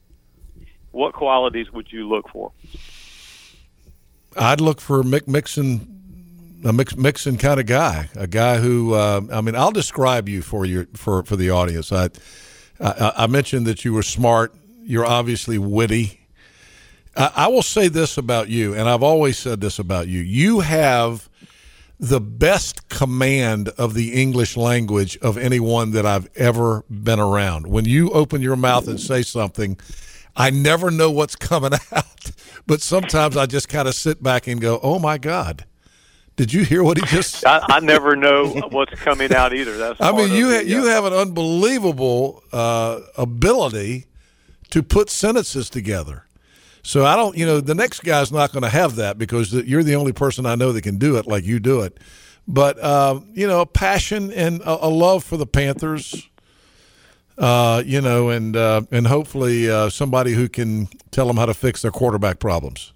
What 0.90 1.14
qualities 1.14 1.72
would 1.72 1.90
you 1.90 2.08
look 2.08 2.28
for? 2.28 2.52
I'd 4.36 4.60
look 4.60 4.80
for 4.80 5.02
Mick 5.02 5.26
Mixon, 5.26 6.01
a 6.64 6.72
Mix, 6.72 6.96
Mixon 6.96 7.36
kind 7.38 7.58
of 7.58 7.66
guy, 7.66 8.08
a 8.14 8.26
guy 8.26 8.58
who. 8.58 8.94
Uh, 8.94 9.22
I 9.32 9.40
mean, 9.40 9.56
I'll 9.56 9.72
describe 9.72 10.28
you 10.28 10.42
for 10.42 10.64
your 10.64 10.86
for 10.94 11.22
for 11.24 11.36
the 11.36 11.50
audience. 11.50 11.92
I, 11.92 12.10
I 12.80 13.12
I 13.16 13.26
mentioned 13.26 13.66
that 13.66 13.84
you 13.84 13.92
were 13.92 14.02
smart. 14.02 14.54
You're 14.82 15.06
obviously 15.06 15.58
witty. 15.58 16.20
I, 17.16 17.32
I 17.36 17.46
will 17.48 17.62
say 17.62 17.88
this 17.88 18.16
about 18.16 18.48
you, 18.48 18.74
and 18.74 18.88
I've 18.88 19.02
always 19.02 19.38
said 19.38 19.60
this 19.60 19.78
about 19.78 20.08
you. 20.08 20.20
You 20.20 20.60
have 20.60 21.28
the 21.98 22.20
best 22.20 22.88
command 22.88 23.68
of 23.70 23.94
the 23.94 24.12
English 24.20 24.56
language 24.56 25.16
of 25.18 25.38
anyone 25.38 25.92
that 25.92 26.04
I've 26.04 26.28
ever 26.34 26.84
been 26.90 27.20
around. 27.20 27.68
When 27.68 27.84
you 27.84 28.10
open 28.10 28.42
your 28.42 28.56
mouth 28.56 28.88
and 28.88 28.98
say 28.98 29.22
something, 29.22 29.78
I 30.34 30.50
never 30.50 30.90
know 30.90 31.10
what's 31.10 31.36
coming 31.50 31.72
out, 31.92 32.30
but 32.66 32.80
sometimes 32.80 33.36
I 33.36 33.46
just 33.46 33.68
kind 33.68 33.86
of 33.88 33.94
sit 33.94 34.22
back 34.22 34.46
and 34.46 34.60
go, 34.60 34.78
"Oh 34.82 34.98
my 34.98 35.18
God." 35.18 35.64
Did 36.36 36.52
you 36.52 36.64
hear 36.64 36.82
what 36.82 36.98
he 36.98 37.04
just? 37.06 37.46
I, 37.46 37.64
I 37.68 37.80
never 37.80 38.16
know 38.16 38.48
what's 38.70 38.98
coming 39.00 39.34
out 39.34 39.52
either. 39.52 39.76
That's 39.76 40.00
I 40.00 40.12
mean, 40.12 40.32
you 40.32 40.50
the, 40.50 40.64
you 40.64 40.86
have 40.86 41.04
an 41.04 41.12
unbelievable 41.12 42.42
uh, 42.52 43.00
ability 43.16 44.06
to 44.70 44.82
put 44.82 45.10
sentences 45.10 45.68
together. 45.68 46.26
So 46.82 47.04
I 47.04 47.14
don't, 47.14 47.36
you 47.36 47.46
know, 47.46 47.60
the 47.60 47.74
next 47.74 48.02
guy's 48.02 48.32
not 48.32 48.52
going 48.52 48.62
to 48.62 48.68
have 48.68 48.96
that 48.96 49.18
because 49.18 49.52
you're 49.52 49.84
the 49.84 49.94
only 49.94 50.12
person 50.12 50.46
I 50.46 50.56
know 50.56 50.72
that 50.72 50.82
can 50.82 50.98
do 50.98 51.16
it 51.16 51.26
like 51.26 51.44
you 51.44 51.60
do 51.60 51.82
it. 51.82 51.98
But 52.48 52.78
uh, 52.80 53.20
you 53.34 53.46
know, 53.46 53.60
a 53.60 53.66
passion 53.66 54.32
and 54.32 54.60
a, 54.62 54.86
a 54.86 54.88
love 54.88 55.22
for 55.22 55.36
the 55.36 55.46
Panthers. 55.46 56.28
Uh, 57.38 57.82
you 57.86 58.00
know, 58.00 58.28
and 58.28 58.56
uh, 58.56 58.82
and 58.90 59.06
hopefully 59.06 59.70
uh, 59.70 59.88
somebody 59.88 60.32
who 60.32 60.48
can 60.48 60.88
tell 61.10 61.26
them 61.26 61.36
how 61.36 61.46
to 61.46 61.54
fix 61.54 61.82
their 61.82 61.90
quarterback 61.90 62.38
problems. 62.38 62.92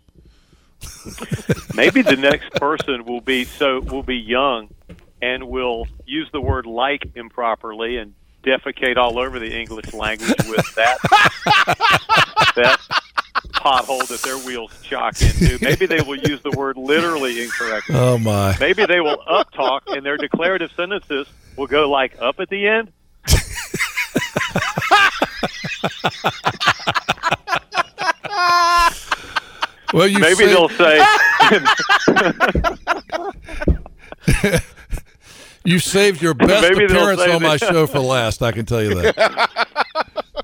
maybe 1.75 2.03
the 2.03 2.17
next 2.17 2.51
person 2.53 3.05
will 3.05 3.21
be 3.21 3.45
so 3.45 3.81
will 3.81 4.03
be 4.03 4.17
young 4.17 4.69
and 5.23 5.49
will 5.49 5.87
use 6.05 6.29
the 6.33 6.41
word 6.41 6.67
like 6.67 7.09
improperly 7.15 7.97
and 7.97 8.15
defecate 8.43 8.97
all 8.97 9.19
over 9.19 9.39
the 9.39 9.53
English 9.53 9.93
language 9.93 10.37
with 10.49 10.75
that 10.75 10.99
that 12.57 12.79
pothole 13.55 14.07
that 14.09 14.21
their 14.23 14.39
wheels 14.39 14.71
chock 14.83 15.21
into. 15.21 15.59
Maybe 15.61 15.87
they 15.87 16.01
will 16.01 16.19
use 16.19 16.41
the 16.43 16.53
word 16.53 16.77
literally 16.77 17.43
incorrectly. 17.43 17.97
Oh 17.97 18.19
my! 18.19 18.57
Maybe 18.61 18.87
they 18.87 19.01
will 19.01 19.21
up 19.27 19.53
talk 19.53 19.85
and 19.89 20.05
their 20.07 20.17
declarative 20.17 20.71
sentences 20.77 21.27
will 21.57 21.67
go 21.67 21.91
like 21.91 22.21
up 22.21 22.39
at 22.41 22.49
the 22.49 22.67
end. 22.67 22.93
Well, 29.97 30.07
you 30.09 30.19
Maybe 30.19 30.35
say- 30.35 30.47
they'll 30.49 30.69
say 30.69 31.01
You 35.65 35.79
saved 35.79 36.21
your 36.21 36.35
best 36.35 36.69
Maybe 36.69 36.85
appearance 36.85 37.23
on 37.23 37.43
my 37.43 37.57
show 37.57 37.87
for 37.87 38.01
last. 38.01 38.43
I 38.43 38.53
can 38.53 38.67
tell 38.67 38.83
you 38.83 38.95
that. 38.95 39.49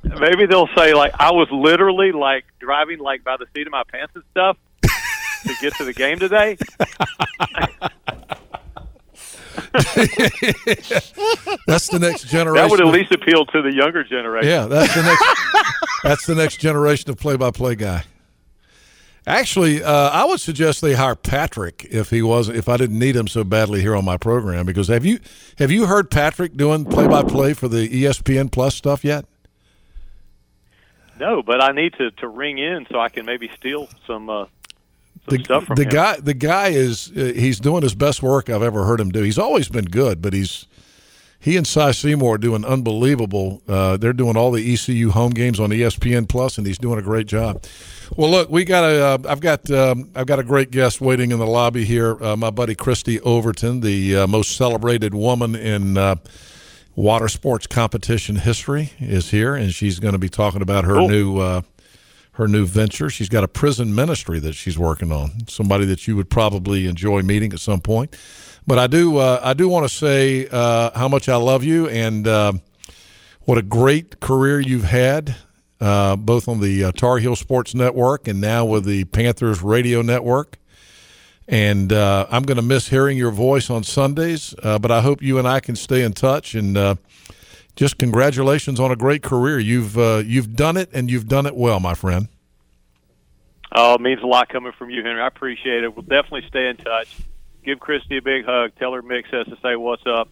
maybe 0.20 0.46
they'll 0.46 0.70
say 0.74 0.94
like 0.94 1.12
I 1.20 1.32
was 1.32 1.48
literally 1.52 2.12
like 2.12 2.46
driving 2.60 2.98
like 2.98 3.24
by 3.24 3.36
the 3.36 3.44
seat 3.54 3.66
of 3.66 3.72
my 3.72 3.82
pants 3.84 4.14
and 4.14 4.24
stuff 4.30 4.56
to 4.82 5.54
get 5.60 5.74
to 5.74 5.84
the 5.84 5.92
game 5.92 6.18
today. 6.18 6.56
That's 11.66 11.88
the 11.88 11.98
next 12.00 12.28
generation. 12.28 12.54
That 12.54 12.70
would 12.70 12.80
at 12.80 12.86
least 12.86 13.12
appeal 13.12 13.44
to 13.44 13.60
the 13.60 13.72
younger 13.74 14.02
generation. 14.02 14.48
Yeah, 14.48 14.64
that's 14.64 14.94
the 14.94 15.02
next. 15.02 15.24
that's 16.02 16.26
the 16.26 16.34
next 16.34 16.56
generation 16.56 17.10
of 17.10 17.18
play-by-play 17.18 17.74
guy. 17.74 18.04
Actually, 19.26 19.82
uh, 19.84 20.10
I 20.10 20.24
would 20.24 20.40
suggest 20.40 20.80
they 20.80 20.94
hire 20.94 21.14
Patrick 21.14 21.84
if 21.90 22.10
he 22.10 22.22
was 22.22 22.48
if 22.48 22.68
I 22.68 22.76
didn't 22.76 22.98
need 22.98 23.14
him 23.14 23.28
so 23.28 23.44
badly 23.44 23.80
here 23.80 23.94
on 23.94 24.04
my 24.04 24.16
program. 24.16 24.66
Because 24.66 24.88
have 24.88 25.04
you 25.06 25.20
have 25.58 25.70
you 25.70 25.86
heard 25.86 26.10
Patrick 26.10 26.56
doing 26.56 26.84
play-by-play 26.84 27.54
for 27.54 27.68
the 27.68 27.88
ESPN 27.88 28.50
Plus 28.50 28.74
stuff 28.74 29.04
yet? 29.04 29.24
No, 31.20 31.42
but 31.42 31.62
I 31.62 31.72
need 31.72 31.92
to 31.94 32.10
to 32.10 32.26
ring 32.28 32.58
in 32.58 32.86
so 32.90 32.98
I 32.98 33.08
can 33.08 33.24
maybe 33.26 33.48
steal 33.56 33.88
some 34.06 34.28
uh, 34.28 34.46
some 35.28 35.36
The, 35.38 35.44
stuff 35.44 35.64
from 35.66 35.76
the 35.76 35.84
him. 35.84 35.88
guy 35.90 36.16
the 36.18 36.34
guy 36.34 36.68
is 36.68 37.12
uh, 37.16 37.32
he's 37.36 37.60
doing 37.60 37.82
his 37.82 37.94
best 37.94 38.22
work 38.24 38.50
I've 38.50 38.62
ever 38.62 38.84
heard 38.84 39.00
him 39.00 39.10
do. 39.10 39.22
He's 39.22 39.38
always 39.38 39.68
been 39.68 39.84
good, 39.84 40.20
but 40.20 40.32
he's 40.32 40.66
he 41.42 41.56
and 41.56 41.66
Cy 41.66 41.90
Seymour 41.90 42.36
are 42.36 42.38
doing 42.38 42.64
unbelievable. 42.64 43.62
Uh, 43.66 43.96
they're 43.96 44.12
doing 44.12 44.36
all 44.36 44.52
the 44.52 44.72
ECU 44.74 45.10
home 45.10 45.32
games 45.32 45.58
on 45.58 45.70
ESPN 45.70 46.28
Plus, 46.28 46.56
and 46.56 46.64
he's 46.66 46.78
doing 46.78 47.00
a 47.00 47.02
great 47.02 47.26
job. 47.26 47.64
Well, 48.16 48.30
look, 48.30 48.48
we 48.48 48.64
got 48.64 48.84
a. 48.84 49.04
Uh, 49.04 49.18
I've 49.28 49.40
got. 49.40 49.68
Um, 49.70 50.10
I've 50.14 50.26
got 50.26 50.38
a 50.38 50.44
great 50.44 50.70
guest 50.70 51.00
waiting 51.00 51.32
in 51.32 51.38
the 51.40 51.46
lobby 51.46 51.84
here. 51.84 52.22
Uh, 52.22 52.36
my 52.36 52.50
buddy 52.50 52.76
Kristi 52.76 53.18
Overton, 53.22 53.80
the 53.80 54.18
uh, 54.18 54.26
most 54.28 54.56
celebrated 54.56 55.14
woman 55.14 55.56
in 55.56 55.98
uh, 55.98 56.14
water 56.94 57.26
sports 57.26 57.66
competition 57.66 58.36
history, 58.36 58.92
is 59.00 59.30
here, 59.32 59.56
and 59.56 59.72
she's 59.74 59.98
going 59.98 60.12
to 60.12 60.18
be 60.18 60.28
talking 60.28 60.62
about 60.62 60.84
her 60.84 60.94
Cool. 60.94 61.08
new. 61.08 61.38
Uh, 61.38 61.62
her 62.36 62.48
new 62.48 62.64
venture. 62.64 63.10
She's 63.10 63.28
got 63.28 63.44
a 63.44 63.48
prison 63.48 63.94
ministry 63.94 64.38
that 64.40 64.54
she's 64.54 64.78
working 64.78 65.12
on. 65.12 65.46
Somebody 65.48 65.84
that 65.84 66.08
you 66.08 66.16
would 66.16 66.30
probably 66.30 66.86
enjoy 66.86 67.20
meeting 67.20 67.52
at 67.52 67.60
some 67.60 67.80
point. 67.82 68.16
But 68.66 68.78
I 68.78 68.86
do. 68.86 69.16
Uh, 69.16 69.40
I 69.42 69.54
do 69.54 69.68
want 69.68 69.88
to 69.88 69.94
say 69.94 70.46
uh, 70.50 70.96
how 70.96 71.08
much 71.08 71.28
I 71.28 71.36
love 71.36 71.64
you 71.64 71.88
and 71.88 72.26
uh, 72.26 72.52
what 73.42 73.58
a 73.58 73.62
great 73.62 74.20
career 74.20 74.60
you've 74.60 74.84
had, 74.84 75.34
uh, 75.80 76.14
both 76.16 76.46
on 76.46 76.60
the 76.60 76.84
uh, 76.84 76.92
Tar 76.92 77.18
Heel 77.18 77.34
Sports 77.34 77.74
Network 77.74 78.28
and 78.28 78.40
now 78.40 78.64
with 78.64 78.84
the 78.84 79.04
Panthers 79.04 79.62
Radio 79.62 80.00
Network. 80.00 80.58
And 81.48 81.92
uh, 81.92 82.26
I'm 82.30 82.44
going 82.44 82.56
to 82.56 82.62
miss 82.62 82.88
hearing 82.88 83.18
your 83.18 83.32
voice 83.32 83.68
on 83.68 83.82
Sundays, 83.82 84.54
but 84.62 84.90
I 84.92 85.00
hope 85.00 85.20
you 85.20 85.38
and 85.38 85.48
I 85.48 85.58
can 85.58 85.74
stay 85.74 86.02
in 86.02 86.12
touch. 86.12 86.54
And 86.54 86.98
just 87.74 87.98
congratulations 87.98 88.78
on 88.78 88.92
a 88.92 88.96
great 88.96 89.24
career. 89.24 89.58
You've 89.58 89.96
you've 90.24 90.54
done 90.54 90.76
it, 90.76 90.88
and 90.92 91.10
you've 91.10 91.26
done 91.26 91.46
it 91.46 91.56
well, 91.56 91.80
my 91.80 91.94
friend. 91.94 92.28
Oh, 93.74 93.94
it 93.94 94.00
means 94.00 94.22
a 94.22 94.26
lot 94.26 94.48
coming 94.50 94.72
from 94.78 94.90
you, 94.90 95.02
Henry. 95.02 95.20
I 95.20 95.26
appreciate 95.26 95.82
it. 95.82 95.94
We'll 95.94 96.02
definitely 96.02 96.44
stay 96.48 96.68
in 96.68 96.76
touch. 96.76 97.08
Give 97.64 97.78
Kristi 97.78 98.18
a 98.18 98.22
big 98.22 98.44
hug. 98.44 98.72
Tell 98.78 98.92
her 98.92 99.02
Mick 99.02 99.30
says 99.30 99.46
to 99.46 99.56
say 99.62 99.76
what's 99.76 100.02
up, 100.06 100.28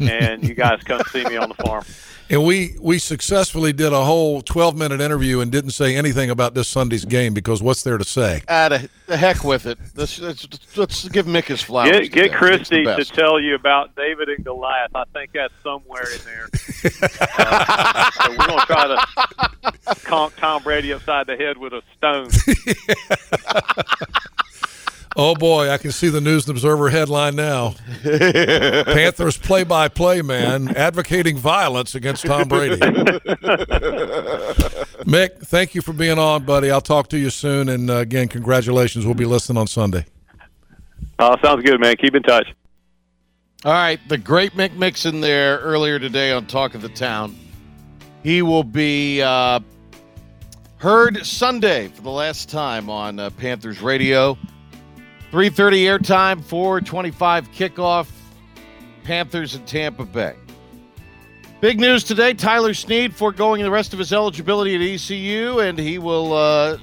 and 0.00 0.46
you 0.46 0.54
guys 0.54 0.82
come 0.82 1.00
see 1.10 1.24
me 1.24 1.36
on 1.36 1.48
the 1.48 1.54
farm. 1.54 1.84
And 2.30 2.42
we 2.42 2.74
we 2.80 2.98
successfully 2.98 3.74
did 3.74 3.92
a 3.92 4.02
whole 4.02 4.40
12 4.40 4.76
minute 4.76 5.00
interview 5.00 5.40
and 5.40 5.52
didn't 5.52 5.72
say 5.72 5.94
anything 5.94 6.30
about 6.30 6.54
this 6.54 6.68
Sunday's 6.68 7.04
game 7.04 7.34
because 7.34 7.62
what's 7.62 7.82
there 7.82 7.98
to 7.98 8.04
say? 8.04 8.40
Ah, 8.48 8.70
the, 8.70 8.88
the 9.06 9.16
heck 9.16 9.44
with 9.44 9.66
it. 9.66 9.78
Let's, 9.94 10.18
let's, 10.18 10.48
let's 10.76 11.08
give 11.10 11.26
Mick 11.26 11.44
his 11.44 11.60
flowers. 11.60 11.90
Get, 11.90 12.04
today. 12.04 12.28
get 12.28 12.32
Kristi 12.32 12.96
to 12.96 13.04
tell 13.04 13.38
you 13.38 13.54
about 13.54 13.94
David 13.94 14.30
and 14.30 14.42
Goliath. 14.42 14.92
I 14.94 15.04
think 15.12 15.32
that's 15.34 15.52
somewhere 15.62 16.06
in 16.12 16.20
there. 16.24 16.48
Uh, 17.36 18.10
so 18.10 18.30
we're 18.30 18.46
going 18.46 18.60
to 18.60 18.66
try 18.66 18.86
to 18.86 19.94
conk 20.04 20.36
Tom 20.36 20.62
Brady 20.62 20.92
upside 20.92 21.26
the 21.26 21.36
head 21.36 21.58
with 21.58 21.72
a 21.72 21.82
stone. 21.96 22.28
Oh 25.16 25.36
boy, 25.36 25.70
I 25.70 25.78
can 25.78 25.92
see 25.92 26.08
the 26.08 26.20
News 26.20 26.48
and 26.48 26.56
Observer 26.56 26.90
headline 26.90 27.36
now. 27.36 27.74
Panthers 28.02 29.38
play 29.38 29.62
by 29.62 29.86
play 29.86 30.22
man 30.22 30.76
advocating 30.76 31.36
violence 31.36 31.94
against 31.94 32.26
Tom 32.26 32.48
Brady. 32.48 32.78
Mick, 35.04 35.38
thank 35.46 35.76
you 35.76 35.82
for 35.82 35.92
being 35.92 36.18
on, 36.18 36.44
buddy. 36.44 36.68
I'll 36.70 36.80
talk 36.80 37.08
to 37.10 37.18
you 37.18 37.30
soon. 37.30 37.68
And 37.68 37.90
uh, 37.90 37.98
again, 37.98 38.26
congratulations. 38.26 39.06
We'll 39.06 39.14
be 39.14 39.24
listening 39.24 39.58
on 39.58 39.68
Sunday. 39.68 40.04
Uh, 41.18 41.36
sounds 41.40 41.62
good, 41.62 41.80
man. 41.80 41.94
Keep 41.96 42.16
in 42.16 42.22
touch. 42.24 42.52
All 43.64 43.72
right, 43.72 44.00
the 44.08 44.18
great 44.18 44.52
Mick 44.52 44.74
Mixon 44.74 45.20
there 45.20 45.58
earlier 45.60 45.98
today 45.98 46.32
on 46.32 46.46
Talk 46.46 46.74
of 46.74 46.82
the 46.82 46.88
Town. 46.90 47.34
He 48.22 48.42
will 48.42 48.64
be 48.64 49.22
uh, 49.22 49.60
heard 50.76 51.24
Sunday 51.24 51.88
for 51.88 52.02
the 52.02 52.10
last 52.10 52.50
time 52.50 52.90
on 52.90 53.18
uh, 53.18 53.30
Panthers 53.30 53.80
Radio. 53.80 54.36
3.30 55.34 55.98
airtime, 55.98 56.40
4.25 56.40 57.48
kickoff, 57.48 58.08
Panthers 59.02 59.56
in 59.56 59.64
Tampa 59.64 60.04
Bay. 60.04 60.36
Big 61.60 61.80
news 61.80 62.04
today, 62.04 62.34
Tyler 62.34 62.72
Snead 62.72 63.12
foregoing 63.12 63.60
the 63.60 63.70
rest 63.70 63.92
of 63.92 63.98
his 63.98 64.12
eligibility 64.12 64.76
at 64.76 64.80
ECU, 64.80 65.58
and 65.58 65.76
he 65.76 65.98
will 65.98 66.34
uh, 66.34 66.78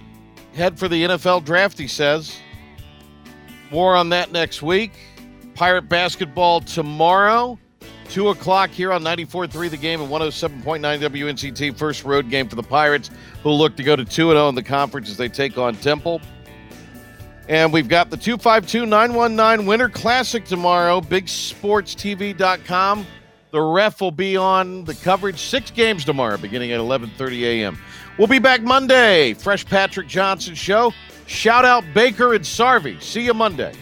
head 0.53 0.77
for 0.77 0.89
the 0.89 1.01
NFL 1.01 1.45
draft, 1.45 1.77
he 1.77 1.87
says. 1.87 2.35
More 3.71 3.95
on 3.95 4.09
that 4.09 4.33
next 4.33 4.61
week. 4.61 4.91
Pirate 5.53 5.87
basketball 5.87 6.59
tomorrow, 6.59 7.57
2 8.09 8.27
o'clock 8.31 8.69
here 8.69 8.91
on 8.91 9.01
94.3 9.01 9.69
The 9.69 9.77
Game 9.77 10.01
and 10.01 10.11
107.9 10.11 10.81
WNCT. 10.81 11.77
First 11.77 12.03
road 12.03 12.29
game 12.29 12.49
for 12.49 12.57
the 12.57 12.63
Pirates, 12.63 13.11
who 13.43 13.51
look 13.51 13.77
to 13.77 13.83
go 13.83 13.95
to 13.95 14.03
2 14.03 14.11
0 14.11 14.49
in 14.49 14.55
the 14.55 14.63
conference 14.63 15.09
as 15.09 15.15
they 15.15 15.29
take 15.29 15.57
on 15.57 15.77
Temple. 15.77 16.19
And 17.51 17.73
we've 17.73 17.89
got 17.89 18.09
the 18.09 18.15
252 18.15 18.85
919 18.85 19.67
Winter 19.67 19.89
Classic 19.89 20.45
tomorrow, 20.45 21.01
bigsportstv.com. 21.01 23.05
The 23.51 23.61
ref 23.61 23.99
will 23.99 24.11
be 24.11 24.37
on 24.37 24.85
the 24.85 24.95
coverage, 24.95 25.37
six 25.37 25.69
games 25.69 26.05
tomorrow, 26.05 26.37
beginning 26.37 26.71
at 26.71 26.79
11.30 26.79 27.41
a.m. 27.41 27.77
We'll 28.17 28.29
be 28.29 28.39
back 28.39 28.61
Monday. 28.61 29.33
Fresh 29.33 29.65
Patrick 29.65 30.07
Johnson 30.07 30.55
Show. 30.55 30.93
Shout 31.27 31.65
out 31.65 31.83
Baker 31.93 32.35
and 32.35 32.45
Sarvey. 32.45 33.01
See 33.01 33.25
you 33.25 33.33
Monday. 33.33 33.73